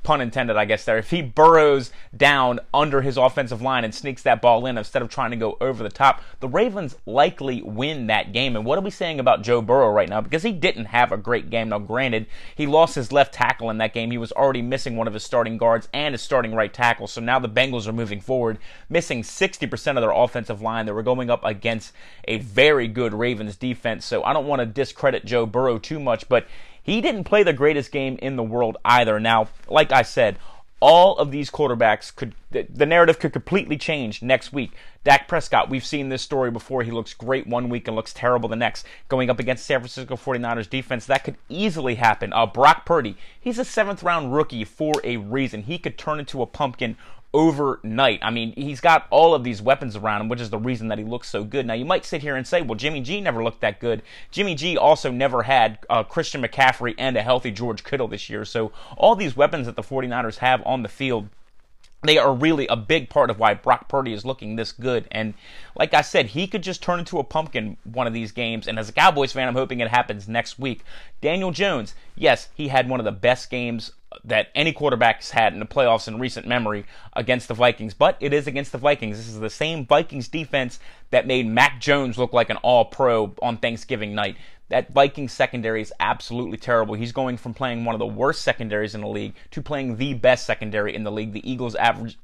pun 0.02 0.20
intended, 0.20 0.56
I 0.56 0.64
guess 0.64 0.84
there. 0.84 0.98
If 0.98 1.10
he 1.10 1.22
burrows 1.22 1.90
down 2.16 2.60
under 2.72 3.02
his 3.02 3.16
offensive 3.16 3.60
line 3.60 3.84
and 3.84 3.94
sneaks 3.94 4.22
that 4.22 4.40
ball 4.40 4.64
in 4.66 4.78
instead 4.78 5.02
of 5.02 5.08
trying 5.08 5.30
to 5.30 5.36
go 5.36 5.56
over 5.60 5.82
the 5.82 5.90
top, 5.90 6.22
the 6.40 6.48
Ravens 6.48 6.96
likely 7.04 7.62
win 7.62 8.06
that 8.06 8.32
game. 8.32 8.56
And 8.56 8.64
what 8.64 8.78
are 8.78 8.82
we 8.82 8.90
saying 8.90 9.20
about 9.20 9.42
Joe 9.42 9.60
Burrow 9.60 9.90
right 9.90 10.08
now? 10.08 10.20
Because 10.20 10.42
he 10.42 10.52
didn't 10.52 10.86
have 10.86 11.12
a 11.12 11.16
great 11.16 11.50
game. 11.50 11.68
Now, 11.68 11.78
granted, 11.78 12.26
he 12.54 12.66
lost 12.66 12.94
his 12.94 13.12
left 13.12 13.34
tackle 13.34 13.68
in 13.68 13.78
that 13.78 13.92
game. 13.92 14.10
He 14.10 14.18
was 14.18 14.32
already 14.32 14.62
missing 14.62 14.96
one 14.96 15.06
of 15.06 15.14
his 15.14 15.24
starting 15.24 15.58
guards 15.58 15.88
and 15.92 16.14
his 16.14 16.22
starting 16.22 16.54
right 16.54 16.72
tackle. 16.72 17.06
So 17.06 17.20
now 17.20 17.38
the 17.38 17.48
Bengals 17.48 17.86
are 17.86 17.92
moving 17.92 18.20
forward, 18.20 18.58
missing 18.88 19.22
60% 19.22 19.72
of 19.96 19.96
their 19.96 20.10
offensive 20.10 20.62
line. 20.62 20.86
They 20.86 20.92
were 20.92 21.02
going 21.02 21.30
up 21.30 21.44
against 21.44 21.92
a 22.26 22.38
very 22.38 22.88
good 22.88 23.12
Ravens 23.12 23.56
defense. 23.56 24.06
So 24.06 24.24
I 24.24 24.32
don't 24.32 24.46
want 24.46 24.60
to 24.60 24.66
discredit 24.66 25.24
Joe 25.24 25.44
Burrow 25.44 25.78
too 25.78 26.00
much, 26.00 26.28
but 26.28 26.46
he 26.86 27.00
didn't 27.00 27.24
play 27.24 27.42
the 27.42 27.52
greatest 27.52 27.90
game 27.90 28.16
in 28.22 28.36
the 28.36 28.44
world 28.44 28.76
either. 28.84 29.18
Now, 29.18 29.48
like 29.68 29.90
I 29.90 30.02
said, 30.02 30.38
all 30.78 31.18
of 31.18 31.32
these 31.32 31.50
quarterbacks 31.50 32.14
could 32.14 32.34
the 32.50 32.86
narrative 32.86 33.18
could 33.18 33.32
completely 33.32 33.76
change 33.76 34.22
next 34.22 34.52
week. 34.52 34.70
Dak 35.02 35.26
Prescott, 35.26 35.68
we've 35.68 35.84
seen 35.84 36.10
this 36.10 36.22
story 36.22 36.52
before. 36.52 36.84
He 36.84 36.92
looks 36.92 37.12
great 37.12 37.46
one 37.46 37.68
week 37.68 37.88
and 37.88 37.96
looks 37.96 38.14
terrible 38.14 38.48
the 38.48 38.56
next. 38.56 38.86
Going 39.08 39.28
up 39.28 39.40
against 39.40 39.66
San 39.66 39.80
Francisco 39.80 40.14
49ers 40.14 40.70
defense, 40.70 41.06
that 41.06 41.24
could 41.24 41.36
easily 41.48 41.96
happen. 41.96 42.32
Uh, 42.32 42.46
Brock 42.46 42.86
Purdy, 42.86 43.16
he's 43.38 43.58
a 43.58 43.64
seventh 43.64 44.04
round 44.04 44.32
rookie 44.32 44.64
for 44.64 44.94
a 45.02 45.16
reason. 45.16 45.64
He 45.64 45.78
could 45.78 45.98
turn 45.98 46.20
into 46.20 46.40
a 46.40 46.46
pumpkin 46.46 46.96
overnight. 47.36 48.18
I 48.22 48.30
mean, 48.30 48.54
he's 48.56 48.80
got 48.80 49.06
all 49.10 49.34
of 49.34 49.44
these 49.44 49.60
weapons 49.60 49.94
around 49.94 50.22
him, 50.22 50.28
which 50.30 50.40
is 50.40 50.48
the 50.48 50.58
reason 50.58 50.88
that 50.88 50.96
he 50.96 51.04
looks 51.04 51.28
so 51.28 51.44
good. 51.44 51.66
Now, 51.66 51.74
you 51.74 51.84
might 51.84 52.06
sit 52.06 52.22
here 52.22 52.34
and 52.34 52.46
say, 52.46 52.62
well, 52.62 52.76
Jimmy 52.76 53.02
G 53.02 53.20
never 53.20 53.44
looked 53.44 53.60
that 53.60 53.78
good. 53.78 54.02
Jimmy 54.30 54.54
G 54.54 54.78
also 54.78 55.10
never 55.10 55.42
had 55.42 55.78
uh, 55.90 56.02
Christian 56.02 56.42
McCaffrey 56.42 56.94
and 56.96 57.14
a 57.14 57.22
healthy 57.22 57.50
George 57.50 57.84
Kittle 57.84 58.08
this 58.08 58.30
year. 58.30 58.46
So, 58.46 58.72
all 58.96 59.14
these 59.14 59.36
weapons 59.36 59.66
that 59.66 59.76
the 59.76 59.82
49ers 59.82 60.38
have 60.38 60.62
on 60.64 60.82
the 60.82 60.88
field 60.88 61.28
they 62.02 62.18
are 62.18 62.32
really 62.34 62.66
a 62.68 62.76
big 62.76 63.08
part 63.08 63.30
of 63.30 63.38
why 63.38 63.54
Brock 63.54 63.88
Purdy 63.88 64.12
is 64.12 64.24
looking 64.24 64.56
this 64.56 64.72
good. 64.72 65.08
And 65.10 65.34
like 65.74 65.94
I 65.94 66.02
said, 66.02 66.26
he 66.26 66.46
could 66.46 66.62
just 66.62 66.82
turn 66.82 66.98
into 66.98 67.18
a 67.18 67.24
pumpkin 67.24 67.76
one 67.84 68.06
of 68.06 68.12
these 68.12 68.32
games. 68.32 68.68
And 68.68 68.78
as 68.78 68.88
a 68.88 68.92
Cowboys 68.92 69.32
fan, 69.32 69.48
I'm 69.48 69.54
hoping 69.54 69.80
it 69.80 69.88
happens 69.88 70.28
next 70.28 70.58
week. 70.58 70.84
Daniel 71.20 71.50
Jones, 71.50 71.94
yes, 72.14 72.48
he 72.54 72.68
had 72.68 72.88
one 72.88 73.00
of 73.00 73.04
the 73.04 73.12
best 73.12 73.50
games 73.50 73.92
that 74.24 74.48
any 74.54 74.72
quarterback's 74.72 75.30
had 75.30 75.52
in 75.52 75.58
the 75.58 75.66
playoffs 75.66 76.08
in 76.08 76.18
recent 76.18 76.46
memory 76.46 76.86
against 77.14 77.48
the 77.48 77.54
Vikings, 77.54 77.92
but 77.92 78.16
it 78.20 78.32
is 78.32 78.46
against 78.46 78.72
the 78.72 78.78
Vikings. 78.78 79.16
This 79.16 79.28
is 79.28 79.40
the 79.40 79.50
same 79.50 79.86
Vikings 79.86 80.28
defense 80.28 80.78
that 81.10 81.26
made 81.26 81.46
Mac 81.46 81.80
Jones 81.80 82.16
look 82.18 82.32
like 82.32 82.50
an 82.50 82.56
all 82.58 82.84
pro 82.84 83.34
on 83.42 83.58
Thanksgiving 83.58 84.14
night. 84.14 84.36
That 84.68 84.92
Vikings 84.92 85.32
secondary 85.32 85.80
is 85.80 85.92
absolutely 86.00 86.58
terrible. 86.58 86.94
He's 86.94 87.12
going 87.12 87.36
from 87.36 87.54
playing 87.54 87.84
one 87.84 87.94
of 87.94 88.00
the 88.00 88.06
worst 88.06 88.42
secondaries 88.42 88.94
in 88.94 89.00
the 89.00 89.08
league 89.08 89.34
to 89.52 89.62
playing 89.62 89.96
the 89.96 90.14
best 90.14 90.44
secondary 90.44 90.94
in 90.94 91.04
the 91.04 91.12
league. 91.12 91.32
The 91.32 91.48
Eagles 91.48 91.76
average 91.76 92.18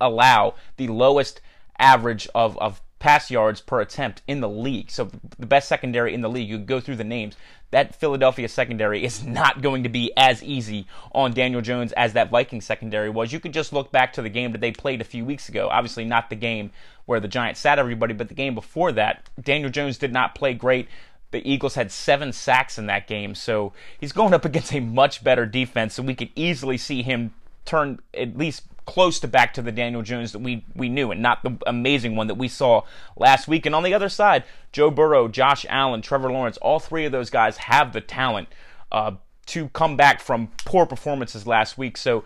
allow 0.00 0.54
the 0.76 0.88
lowest 0.88 1.40
average 1.78 2.28
of, 2.34 2.56
of 2.58 2.80
pass 2.98 3.30
yards 3.30 3.60
per 3.60 3.80
attempt 3.80 4.22
in 4.26 4.40
the 4.40 4.48
league. 4.48 4.90
So 4.90 5.10
the 5.38 5.46
best 5.46 5.68
secondary 5.68 6.14
in 6.14 6.22
the 6.22 6.28
league. 6.28 6.48
You 6.48 6.58
go 6.58 6.80
through 6.80 6.96
the 6.96 7.04
names. 7.04 7.36
That 7.72 7.94
Philadelphia 7.94 8.48
secondary 8.48 9.04
is 9.04 9.24
not 9.26 9.60
going 9.60 9.82
to 9.82 9.88
be 9.88 10.12
as 10.16 10.42
easy 10.42 10.86
on 11.12 11.32
Daniel 11.32 11.60
Jones 11.60 11.92
as 11.92 12.14
that 12.14 12.30
Viking 12.30 12.60
secondary 12.60 13.10
was. 13.10 13.32
You 13.32 13.40
could 13.40 13.52
just 13.52 13.72
look 13.72 13.92
back 13.92 14.14
to 14.14 14.22
the 14.22 14.30
game 14.30 14.52
that 14.52 14.60
they 14.60 14.72
played 14.72 15.00
a 15.00 15.04
few 15.04 15.24
weeks 15.24 15.48
ago. 15.48 15.68
Obviously, 15.70 16.04
not 16.04 16.30
the 16.30 16.36
game 16.36 16.70
where 17.04 17.20
the 17.20 17.28
Giants 17.28 17.60
sat 17.60 17.78
everybody, 17.78 18.14
but 18.14 18.28
the 18.28 18.34
game 18.34 18.54
before 18.54 18.92
that. 18.92 19.28
Daniel 19.40 19.70
Jones 19.70 19.98
did 19.98 20.12
not 20.12 20.34
play 20.34 20.54
great. 20.54 20.88
The 21.36 21.46
Eagles 21.46 21.74
had 21.74 21.92
seven 21.92 22.32
sacks 22.32 22.78
in 22.78 22.86
that 22.86 23.06
game, 23.06 23.34
so 23.34 23.74
he's 24.00 24.12
going 24.12 24.32
up 24.32 24.46
against 24.46 24.72
a 24.72 24.80
much 24.80 25.22
better 25.22 25.44
defense, 25.44 25.92
so 25.92 26.02
we 26.02 26.14
could 26.14 26.30
easily 26.34 26.78
see 26.78 27.02
him 27.02 27.34
turn 27.66 28.00
at 28.14 28.38
least 28.38 28.62
close 28.86 29.20
to 29.20 29.28
back 29.28 29.52
to 29.52 29.60
the 29.60 29.70
Daniel 29.70 30.00
Jones 30.00 30.32
that 30.32 30.38
we, 30.38 30.64
we 30.74 30.88
knew 30.88 31.10
and 31.10 31.20
not 31.20 31.42
the 31.42 31.58
amazing 31.66 32.16
one 32.16 32.28
that 32.28 32.36
we 32.36 32.48
saw 32.48 32.84
last 33.18 33.48
week. 33.48 33.66
And 33.66 33.74
on 33.74 33.82
the 33.82 33.92
other 33.92 34.08
side, 34.08 34.44
Joe 34.72 34.90
Burrow, 34.90 35.28
Josh 35.28 35.66
Allen, 35.68 36.00
Trevor 36.00 36.32
Lawrence, 36.32 36.56
all 36.56 36.78
three 36.78 37.04
of 37.04 37.12
those 37.12 37.28
guys 37.28 37.58
have 37.58 37.92
the 37.92 38.00
talent 38.00 38.48
uh, 38.90 39.12
to 39.44 39.68
come 39.68 39.94
back 39.94 40.22
from 40.22 40.48
poor 40.64 40.86
performances 40.86 41.46
last 41.46 41.76
week. 41.76 41.98
So 41.98 42.24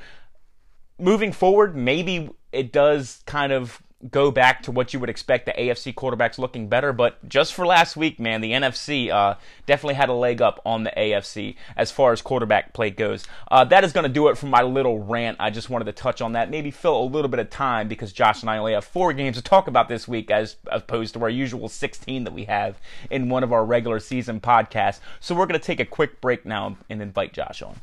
moving 1.00 1.32
forward, 1.32 1.74
maybe 1.74 2.30
it 2.52 2.70
does 2.70 3.24
kind 3.26 3.50
of 3.50 3.82
go 4.08 4.30
back 4.30 4.62
to 4.62 4.70
what 4.70 4.94
you 4.94 5.00
would 5.00 5.10
expect 5.10 5.46
the 5.46 5.52
AFC 5.52 5.94
quarterbacks 5.94 6.38
looking 6.38 6.68
better. 6.68 6.92
But 6.92 7.28
just 7.28 7.52
for 7.52 7.66
last 7.66 7.96
week, 7.96 8.18
man, 8.18 8.40
the 8.40 8.52
NFC 8.52 9.10
uh, 9.10 9.34
definitely 9.66 9.94
had 9.94 10.08
a 10.08 10.14
leg 10.14 10.40
up 10.40 10.60
on 10.64 10.84
the 10.84 10.92
AFC 10.96 11.56
as 11.76 11.90
far 11.90 12.12
as 12.12 12.22
quarterback 12.22 12.72
play 12.72 12.90
goes. 12.90 13.26
Uh, 13.50 13.64
that 13.64 13.84
is 13.84 13.92
going 13.92 14.04
to 14.04 14.12
do 14.12 14.28
it 14.28 14.38
for 14.38 14.46
my 14.46 14.62
little 14.62 15.00
rant. 15.00 15.36
I 15.38 15.50
just 15.50 15.68
wanted 15.68 15.84
to 15.84 15.92
touch 15.92 16.22
on 16.22 16.32
that, 16.32 16.50
maybe 16.50 16.70
fill 16.70 17.02
a 17.02 17.04
little 17.04 17.28
bit 17.28 17.40
of 17.40 17.50
time 17.50 17.88
because 17.88 18.12
Josh 18.12 18.40
and 18.40 18.50
I 18.50 18.58
only 18.58 18.72
have 18.72 18.84
four 18.84 19.12
games 19.12 19.36
to 19.36 19.42
talk 19.42 19.68
about 19.68 19.88
this 19.88 20.08
week 20.08 20.30
as 20.30 20.56
opposed 20.68 21.14
to 21.14 21.22
our 21.22 21.30
usual 21.30 21.68
16 21.68 22.24
that 22.24 22.32
we 22.32 22.44
have 22.44 22.78
in 23.10 23.28
one 23.28 23.44
of 23.44 23.52
our 23.52 23.64
regular 23.64 24.00
season 24.00 24.40
podcasts. 24.40 25.00
So 25.20 25.34
we're 25.34 25.46
going 25.46 25.60
to 25.60 25.66
take 25.66 25.80
a 25.80 25.84
quick 25.84 26.20
break 26.20 26.46
now 26.46 26.78
and 26.88 27.02
invite 27.02 27.32
Josh 27.32 27.62
on. 27.62 27.80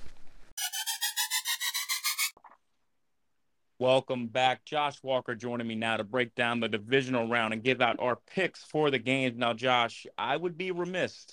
Welcome 3.79 4.25
back. 4.25 4.65
Josh 4.65 4.95
Walker 5.03 5.35
joining 5.35 5.67
me 5.67 5.75
now 5.75 5.97
to 5.97 6.03
break 6.03 6.33
down 6.33 6.59
the 6.59 6.67
divisional 6.67 7.27
round 7.27 7.53
and 7.53 7.63
give 7.63 7.79
out 7.79 7.97
our 7.99 8.15
picks 8.15 8.63
for 8.63 8.89
the 8.89 8.97
games. 8.97 9.37
Now, 9.37 9.53
Josh, 9.53 10.07
I 10.17 10.35
would 10.35 10.57
be 10.57 10.71
remiss 10.71 11.27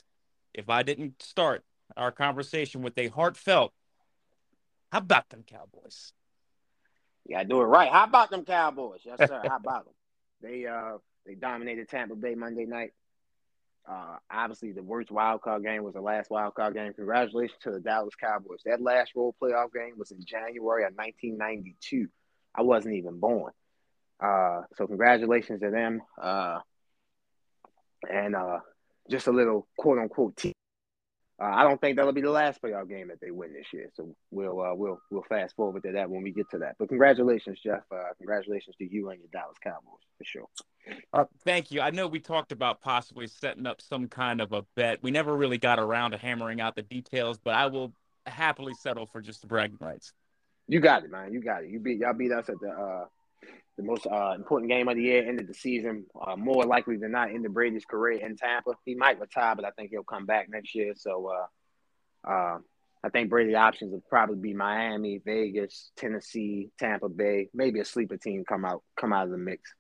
if 0.53 0.69
I 0.69 0.83
didn't 0.83 1.23
start 1.23 1.65
our 1.97 2.13
conversation 2.13 2.83
with 2.83 2.99
a 2.99 3.09
heartfelt, 3.09 3.73
how 4.93 4.99
about 4.99 5.31
them 5.31 5.43
Cowboys? 5.47 6.13
You 7.27 7.37
gotta 7.37 7.49
do 7.49 7.63
it 7.63 7.65
right. 7.65 7.91
How 7.91 8.05
about 8.05 8.31
them 8.31 8.45
Cowboys? 8.45 9.01
Yes, 9.05 9.19
sir. 9.27 9.41
How 9.43 9.57
about 9.65 9.87
them? 9.87 9.95
They 10.43 10.67
uh 10.67 10.99
they 11.25 11.35
dominated 11.35 11.89
Tampa 11.89 12.15
Bay 12.15 12.35
Monday 12.35 12.67
night. 12.67 12.93
Uh, 13.89 14.17
obviously, 14.31 14.73
the 14.73 14.83
worst 14.83 15.11
wild 15.11 15.43
card 15.43 15.63
game 15.63 15.83
was 15.83 15.95
the 15.95 16.01
last 16.01 16.31
wild 16.31 16.55
card 16.55 16.75
game. 16.75 16.93
Congratulations 16.93 17.59
to 17.63 17.71
the 17.71 17.81
Dallas 17.81 18.15
Cowboys. 18.15 18.61
That 18.65 18.81
last 18.81 19.13
road 19.15 19.35
playoff 19.43 19.73
game 19.73 19.95
was 19.97 20.11
in 20.11 20.25
January 20.25 20.85
of 20.85 20.95
1992. 20.95 22.09
I 22.55 22.63
wasn't 22.63 22.95
even 22.97 23.19
born. 23.19 23.53
Uh, 24.21 24.63
so 24.77 24.87
congratulations 24.87 25.61
to 25.61 25.71
them. 25.71 26.01
Uh, 26.21 26.59
and 28.11 28.35
uh, 28.37 28.59
just 29.11 29.27
a 29.27 29.33
little 29.33 29.67
quote 29.79 29.99
unquote 29.99 30.37
team. 30.37 30.53
Uh, 31.41 31.47
I 31.47 31.65
don't 31.65 31.81
think 31.81 31.97
that'll 31.97 32.13
be 32.13 32.21
the 32.21 32.31
last 32.31 32.63
playoff 32.63 32.89
game 32.89 33.09
that 33.09 33.21
they 33.21 33.33
win 33.33 33.53
this 33.53 33.67
year. 33.73 33.91
So 33.95 34.15
we'll 34.31 34.61
uh, 34.61 34.75
we'll 34.75 34.99
we'll 35.11 35.25
fast 35.29 35.57
forward 35.57 35.83
to 35.83 35.93
that 35.93 36.09
when 36.09 36.23
we 36.23 36.31
get 36.31 36.49
to 36.51 36.59
that. 36.59 36.77
But 36.79 36.89
congratulations, 36.89 37.59
Jeff. 37.61 37.83
Uh, 37.93 38.13
congratulations 38.19 38.77
to 38.77 38.85
you 38.89 39.11
and 39.11 39.19
your 39.19 39.29
Dallas 39.33 39.57
Cowboys 39.63 40.01
for 40.17 40.25
sure. 40.25 40.47
Uh, 41.13 41.25
thank 41.45 41.73
you. 41.73 41.81
I 41.81 41.91
know 41.91 42.07
we 42.07 42.21
talked 42.21 42.53
about 42.53 42.81
possibly 42.81 43.27
setting 43.27 43.67
up 43.67 43.81
some 43.81 44.07
kind 44.07 44.41
of 44.41 44.53
a 44.53 44.65
bet. 44.77 45.03
We 45.03 45.11
never 45.11 45.37
really 45.37 45.59
got 45.59 45.81
around 45.81 46.13
to 46.13 46.19
hammering 46.19 46.61
out 46.61 46.77
the 46.77 46.83
details, 46.83 47.39
but 47.43 47.55
I 47.55 47.67
will 47.67 47.93
happily 48.27 48.75
settle 48.75 49.07
for 49.07 49.21
just 49.21 49.41
the 49.41 49.49
bragging 49.49 49.79
rights. 49.81 50.13
You 50.69 50.81
got 50.81 51.05
it, 51.05 51.11
man. 51.11 51.33
You 51.33 51.43
got 51.43 51.65
it. 51.65 51.71
You 51.71 51.81
beat 51.81 51.99
y'all 51.99 52.15
beat 52.15 52.33
us 52.33 52.49
at 52.49 52.59
the 52.61 52.71
uh, 52.71 53.05
the 53.77 53.83
most 53.83 54.07
uh, 54.07 54.33
important 54.35 54.71
game 54.71 54.89
of 54.89 54.97
the 54.97 55.03
year, 55.03 55.29
end 55.29 55.41
of 55.41 55.47
the 55.47 55.55
season. 55.55 56.07
Uh, 56.21 56.37
more 56.37 56.65
likely 56.65 56.97
than 56.97 57.13
not, 57.13 57.31
into 57.31 57.49
Brady's 57.49 57.85
career 57.85 58.25
in 58.25 58.37
Tampa. 58.37 58.73
He 58.85 58.95
might 58.95 59.21
retire, 59.21 59.55
but 59.57 59.65
I 59.65 59.71
think 59.71 59.91
he'll 59.91 60.05
come 60.05 60.27
back 60.27 60.49
next 60.49 60.75
year. 60.75 60.95
So 60.97 61.31
uh, 62.27 62.31
uh, 62.31 62.59
I 63.03 63.09
think 63.11 63.31
Brady 63.31 63.55
options 63.55 63.93
would 63.93 64.07
probably 64.09 64.37
be 64.37 64.55
Miami, 64.55 65.21
Vegas, 65.25 65.91
Tennessee, 65.97 66.71
Tampa 66.79 67.09
Bay, 67.09 67.49
maybe 67.53 67.81
a 67.81 67.85
sleeper 67.85 68.17
team 68.17 68.45
come 68.49 68.65
out 68.65 68.83
come 68.99 69.13
out 69.13 69.25
of 69.25 69.31
the 69.31 69.39
mix. 69.39 69.75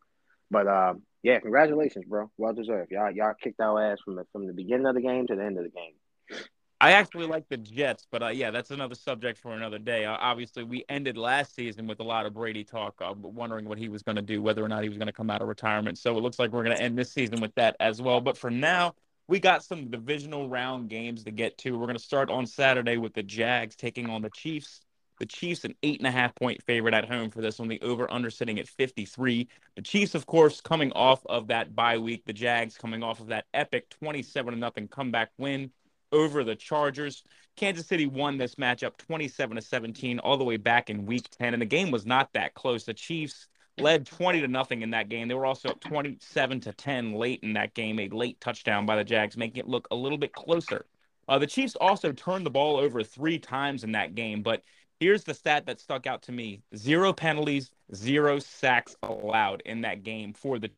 But 0.50 0.67
uh, 0.67 0.95
yeah, 1.23 1.41
congratulations, 1.41 2.05
bro. 2.07 2.31
Well 2.37 2.53
deserved. 2.53 2.91
Y'all 2.91 3.11
y'all 3.11 3.35
kicked 3.41 3.61
our 3.61 3.93
ass 3.93 3.99
from 4.05 4.17
the 4.17 4.25
from 4.33 4.47
the 4.47 4.53
beginning 4.53 4.87
of 4.87 4.95
the 4.95 5.00
game 5.00 5.26
to 5.29 5.37
the 5.37 5.45
end 5.45 5.57
of 5.57 5.64
the 5.64 5.71
game. 5.71 6.38
I 6.85 6.91
actually 6.91 7.26
like 7.26 7.49
the 7.49 7.57
Jets, 7.57 8.07
but 8.11 8.23
uh, 8.23 8.29
yeah, 8.29 8.50
that's 8.50 8.71
another 8.71 8.95
subject 8.95 9.38
for 9.38 9.55
another 9.55 9.79
day. 9.79 10.05
Uh, 10.05 10.19
obviously, 10.21 10.64
we 10.64 10.85
ended 10.91 11.17
last 11.17 11.55
season 11.55 11.87
with 11.87 11.99
a 12.00 12.03
lot 12.03 12.26
of 12.26 12.35
Brady 12.35 12.62
talk, 12.62 13.00
uh, 13.00 13.14
wondering 13.17 13.67
what 13.67 13.79
he 13.79 13.88
was 13.88 14.03
going 14.03 14.17
to 14.17 14.23
do, 14.23 14.43
whether 14.43 14.62
or 14.62 14.69
not 14.69 14.83
he 14.83 14.91
was 14.91 14.99
going 14.99 15.07
to 15.07 15.12
come 15.12 15.31
out 15.31 15.41
of 15.41 15.49
retirement. 15.49 15.97
So 15.97 16.14
it 16.19 16.21
looks 16.21 16.38
like 16.38 16.53
we're 16.53 16.62
going 16.62 16.76
to 16.76 16.83
end 16.83 16.99
this 16.99 17.11
season 17.11 17.41
with 17.41 17.55
that 17.55 17.75
as 17.81 18.03
well. 18.03 18.21
But 18.21 18.37
for 18.37 18.50
now, 18.50 18.93
we 19.29 19.41
got 19.41 19.64
some 19.64 19.91
divisional 19.91 20.47
round 20.47 20.91
games 20.91 21.25
to 21.25 21.31
get 21.31 21.57
to. 21.59 21.71
We're 21.71 21.87
going 21.87 21.97
to 21.97 22.05
start 22.05 22.29
on 22.29 22.45
Saturday 22.45 22.99
with 22.99 23.14
the 23.14 23.23
Jags 23.23 23.76
taking 23.76 24.11
on 24.11 24.21
the 24.21 24.29
Chiefs. 24.29 24.83
The 25.21 25.26
Chiefs, 25.26 25.64
an 25.64 25.75
eight 25.83 26.00
and 26.00 26.07
a 26.07 26.11
half 26.11 26.35
point 26.35 26.62
favorite 26.64 26.93
at 26.93 27.09
home 27.09 27.31
for 27.31 27.41
this 27.41 27.59
one. 27.59 27.69
The 27.69 27.81
over 27.81 28.12
under 28.12 28.29
sitting 28.29 28.59
at 28.59 28.69
53. 28.69 29.49
The 29.76 29.81
Chiefs, 29.81 30.14
of 30.14 30.26
course, 30.26 30.61
coming 30.61 30.93
off 30.93 31.25
of 31.25 31.47
that 31.47 31.75
bye 31.75 31.97
week. 31.97 32.26
The 32.26 32.35
Jags 32.35 32.76
coming 32.76 33.03
off 33.03 33.21
of 33.21 33.29
that 33.29 33.47
epic 33.55 33.88
27 33.88 34.53
to 34.53 34.61
nothing 34.61 34.87
comeback 34.87 35.31
win 35.38 35.71
over 36.14 36.44
the 36.44 36.54
Chargers. 36.54 37.25
Kansas 37.56 37.87
City 37.87 38.06
won 38.06 38.38
this 38.38 38.54
matchup 38.54 38.97
27 38.97 39.56
to 39.56 39.62
17 39.62 40.18
all 40.21 40.37
the 40.37 40.44
way 40.44 40.56
back 40.56 40.88
in 40.88 41.04
week 41.04 41.28
10 41.30 41.52
and 41.52 41.61
the 41.61 41.66
game 41.66 41.90
was 41.90 42.06
not 42.06 42.33
that 42.33 42.54
close. 42.54 42.85
The 42.85 42.94
Chiefs 42.94 43.49
led 43.78 44.06
20 44.06 44.40
to 44.40 44.49
nothing 44.49 44.83
in 44.83 44.90
that 44.90 45.09
game. 45.09 45.28
They 45.28 45.35
were 45.35 45.47
also 45.47 45.71
up 45.71 45.80
27 45.80 46.61
to 46.61 46.73
10 46.73 47.12
late 47.12 47.40
in 47.42 47.52
that 47.54 47.75
game, 47.75 47.99
a 47.99 48.09
late 48.09 48.40
touchdown 48.40 48.87
by 48.87 48.97
the 48.97 49.04
Jags 49.04 49.37
making 49.37 49.59
it 49.59 49.68
look 49.68 49.88
a 49.90 49.97
little 49.97 50.18
bit 50.18 50.33
closer. 50.33 50.87
Uh, 51.28 51.38
the 51.38 51.47
Chiefs 51.47 51.76
also 51.80 52.12
turned 52.12 52.47
the 52.47 52.50
ball 52.50 52.76
over 52.76 53.02
3 53.02 53.38
times 53.38 53.83
in 53.83 53.92
that 53.92 54.14
game, 54.14 54.42
but 54.42 54.62
here's 55.00 55.25
the 55.25 55.35
stat 55.35 55.66
that 55.66 55.80
stuck 55.80 56.06
out 56.06 56.23
to 56.23 56.33
me. 56.33 56.62
Zero 56.76 57.12
penalties, 57.12 57.71
zero 57.94 58.38
sacks 58.38 58.94
allowed 59.02 59.62
in 59.64 59.80
that 59.83 60.02
game 60.02 60.33
for 60.33 60.59
the 60.59 60.71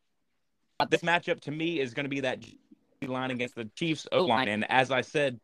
this 0.90 1.00
matchup 1.00 1.40
to 1.40 1.50
me 1.50 1.80
is 1.80 1.94
going 1.94 2.04
to 2.04 2.10
be 2.10 2.20
that 2.20 2.44
line 3.08 3.30
against 3.30 3.54
the 3.54 3.68
Chiefs 3.76 4.06
O 4.12 4.18
oh, 4.18 4.26
line. 4.26 4.48
And 4.48 4.70
as 4.70 4.90
I 4.90 5.00
said, 5.00 5.40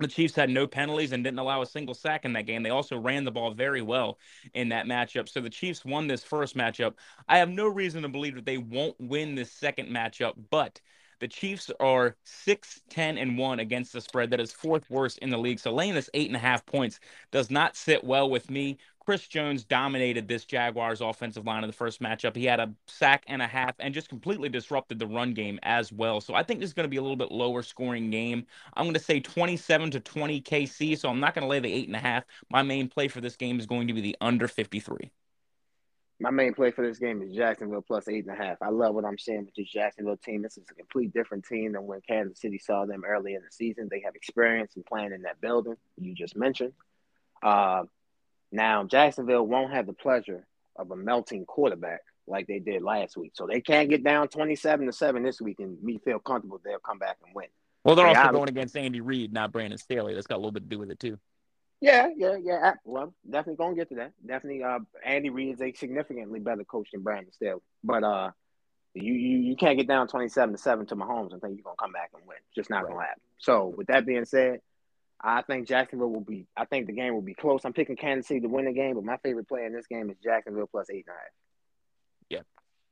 the 0.00 0.08
Chiefs 0.08 0.34
had 0.34 0.50
no 0.50 0.66
penalties 0.66 1.12
and 1.12 1.24
didn't 1.24 1.40
allow 1.40 1.62
a 1.62 1.66
single 1.66 1.94
sack 1.94 2.24
in 2.24 2.32
that 2.34 2.46
game. 2.46 2.62
They 2.62 2.70
also 2.70 2.96
ran 2.96 3.24
the 3.24 3.32
ball 3.32 3.52
very 3.52 3.82
well 3.82 4.18
in 4.54 4.68
that 4.68 4.86
matchup. 4.86 5.28
So 5.28 5.40
the 5.40 5.50
Chiefs 5.50 5.84
won 5.84 6.06
this 6.06 6.22
first 6.22 6.56
matchup. 6.56 6.94
I 7.28 7.38
have 7.38 7.50
no 7.50 7.66
reason 7.66 8.02
to 8.02 8.08
believe 8.08 8.36
that 8.36 8.46
they 8.46 8.58
won't 8.58 8.96
win 9.00 9.34
this 9.34 9.50
second 9.50 9.88
matchup, 9.88 10.34
but 10.50 10.80
the 11.20 11.28
Chiefs 11.28 11.70
are 11.80 12.16
6 12.24 12.82
10 12.90 13.18
and 13.18 13.36
1 13.36 13.58
against 13.58 13.92
the 13.92 14.00
spread. 14.00 14.30
That 14.30 14.40
is 14.40 14.52
fourth 14.52 14.88
worst 14.88 15.18
in 15.18 15.30
the 15.30 15.38
league. 15.38 15.58
So 15.58 15.74
laying 15.74 15.94
this 15.94 16.10
eight 16.14 16.28
and 16.28 16.36
a 16.36 16.40
half 16.40 16.64
points 16.64 17.00
does 17.32 17.50
not 17.50 17.76
sit 17.76 18.04
well 18.04 18.30
with 18.30 18.50
me. 18.50 18.78
Chris 19.08 19.26
Jones 19.26 19.64
dominated 19.64 20.28
this 20.28 20.44
Jaguars 20.44 21.00
offensive 21.00 21.46
line 21.46 21.64
in 21.64 21.66
the 21.66 21.72
first 21.72 22.02
matchup. 22.02 22.36
He 22.36 22.44
had 22.44 22.60
a 22.60 22.74
sack 22.86 23.24
and 23.26 23.40
a 23.40 23.46
half 23.46 23.74
and 23.78 23.94
just 23.94 24.10
completely 24.10 24.50
disrupted 24.50 24.98
the 24.98 25.06
run 25.06 25.32
game 25.32 25.58
as 25.62 25.90
well. 25.90 26.20
So 26.20 26.34
I 26.34 26.42
think 26.42 26.60
this 26.60 26.68
is 26.68 26.74
going 26.74 26.84
to 26.84 26.90
be 26.90 26.98
a 26.98 27.00
little 27.00 27.16
bit 27.16 27.32
lower 27.32 27.62
scoring 27.62 28.10
game. 28.10 28.44
I'm 28.74 28.84
going 28.84 28.92
to 28.92 29.00
say 29.00 29.18
27 29.18 29.92
to 29.92 30.00
20 30.00 30.42
KC. 30.42 30.98
So 30.98 31.08
I'm 31.08 31.20
not 31.20 31.34
going 31.34 31.40
to 31.40 31.48
lay 31.48 31.58
the 31.58 31.72
eight 31.72 31.86
and 31.86 31.96
a 31.96 32.00
half. 32.00 32.24
My 32.50 32.62
main 32.62 32.86
play 32.86 33.08
for 33.08 33.22
this 33.22 33.34
game 33.34 33.58
is 33.58 33.64
going 33.64 33.88
to 33.88 33.94
be 33.94 34.02
the 34.02 34.14
under 34.20 34.46
53. 34.46 35.10
My 36.20 36.30
main 36.30 36.52
play 36.52 36.70
for 36.70 36.86
this 36.86 36.98
game 36.98 37.22
is 37.22 37.32
Jacksonville 37.32 37.80
plus 37.80 38.08
eight 38.08 38.26
and 38.26 38.38
a 38.38 38.44
half. 38.44 38.58
I 38.60 38.68
love 38.68 38.94
what 38.94 39.06
I'm 39.06 39.16
seeing 39.16 39.46
with 39.46 39.54
this 39.54 39.70
Jacksonville 39.70 40.18
team. 40.18 40.42
This 40.42 40.58
is 40.58 40.64
a 40.70 40.74
complete 40.74 41.14
different 41.14 41.46
team 41.46 41.72
than 41.72 41.86
when 41.86 42.02
Kansas 42.06 42.42
City 42.42 42.58
saw 42.58 42.84
them 42.84 43.04
early 43.06 43.32
in 43.32 43.40
the 43.40 43.50
season. 43.50 43.88
They 43.90 44.02
have 44.04 44.16
experience 44.16 44.76
in 44.76 44.82
playing 44.82 45.12
in 45.14 45.22
that 45.22 45.40
building 45.40 45.76
you 45.96 46.14
just 46.14 46.36
mentioned. 46.36 46.74
Uh, 47.42 47.84
now, 48.50 48.84
Jacksonville 48.84 49.46
won't 49.46 49.72
have 49.72 49.86
the 49.86 49.92
pleasure 49.92 50.46
of 50.76 50.90
a 50.90 50.96
melting 50.96 51.44
quarterback 51.44 52.00
like 52.26 52.46
they 52.46 52.58
did 52.58 52.82
last 52.82 53.16
week. 53.16 53.32
So 53.34 53.46
they 53.46 53.60
can't 53.60 53.88
get 53.88 54.04
down 54.04 54.28
27 54.28 54.86
to 54.86 54.92
7 54.92 55.22
this 55.22 55.40
week 55.40 55.60
and 55.60 55.82
me 55.82 55.98
feel 55.98 56.18
comfortable 56.18 56.60
they'll 56.64 56.78
come 56.78 56.98
back 56.98 57.16
and 57.24 57.34
win. 57.34 57.48
Well, 57.84 57.96
they're 57.96 58.06
also 58.06 58.32
going 58.32 58.48
against 58.48 58.76
Andy 58.76 59.00
Reid, 59.00 59.32
not 59.32 59.52
Brandon 59.52 59.78
Staley. 59.78 60.14
That's 60.14 60.26
got 60.26 60.36
a 60.36 60.38
little 60.38 60.52
bit 60.52 60.64
to 60.64 60.68
do 60.68 60.78
with 60.78 60.90
it 60.90 61.00
too. 61.00 61.18
Yeah, 61.80 62.08
yeah, 62.16 62.36
yeah. 62.36 62.74
Well, 62.84 63.14
definitely 63.24 63.56
gonna 63.56 63.76
get 63.76 63.88
to 63.90 63.94
that. 63.96 64.12
Definitely, 64.26 64.64
uh, 64.64 64.80
Andy 65.04 65.30
Reid 65.30 65.54
is 65.54 65.62
a 65.62 65.72
significantly 65.72 66.40
better 66.40 66.64
coach 66.64 66.88
than 66.92 67.02
Brandon 67.02 67.32
Staley. 67.32 67.60
But 67.84 68.02
uh, 68.02 68.30
you 68.94 69.14
you, 69.14 69.38
you 69.38 69.56
can't 69.56 69.78
get 69.78 69.86
down 69.86 70.08
twenty 70.08 70.28
seven 70.28 70.56
to 70.56 70.60
seven 70.60 70.86
to 70.86 70.96
Mahomes 70.96 71.32
and 71.32 71.40
think 71.40 71.56
you're 71.56 71.62
gonna 71.62 71.76
come 71.78 71.92
back 71.92 72.10
and 72.14 72.26
win. 72.26 72.36
It's 72.48 72.56
just 72.56 72.68
not 72.68 72.82
right. 72.82 72.92
gonna 72.92 73.06
happen. 73.06 73.22
So, 73.38 73.72
with 73.76 73.86
that 73.86 74.06
being 74.06 74.24
said, 74.24 74.58
I 75.20 75.42
think 75.42 75.66
Jacksonville 75.66 76.10
will 76.10 76.20
be. 76.20 76.46
I 76.56 76.64
think 76.64 76.86
the 76.86 76.92
game 76.92 77.14
will 77.14 77.22
be 77.22 77.34
close. 77.34 77.64
I'm 77.64 77.72
picking 77.72 77.96
Kansas 77.96 78.28
City 78.28 78.40
to 78.40 78.48
win 78.48 78.66
the 78.66 78.72
game, 78.72 78.94
but 78.94 79.04
my 79.04 79.16
favorite 79.18 79.48
play 79.48 79.64
in 79.64 79.72
this 79.72 79.86
game 79.86 80.10
is 80.10 80.16
Jacksonville 80.22 80.68
plus 80.70 80.88
eight 80.90 81.06
and 81.06 81.08
a 81.08 81.18
half. 81.18 81.30
Yeah, 82.28 82.40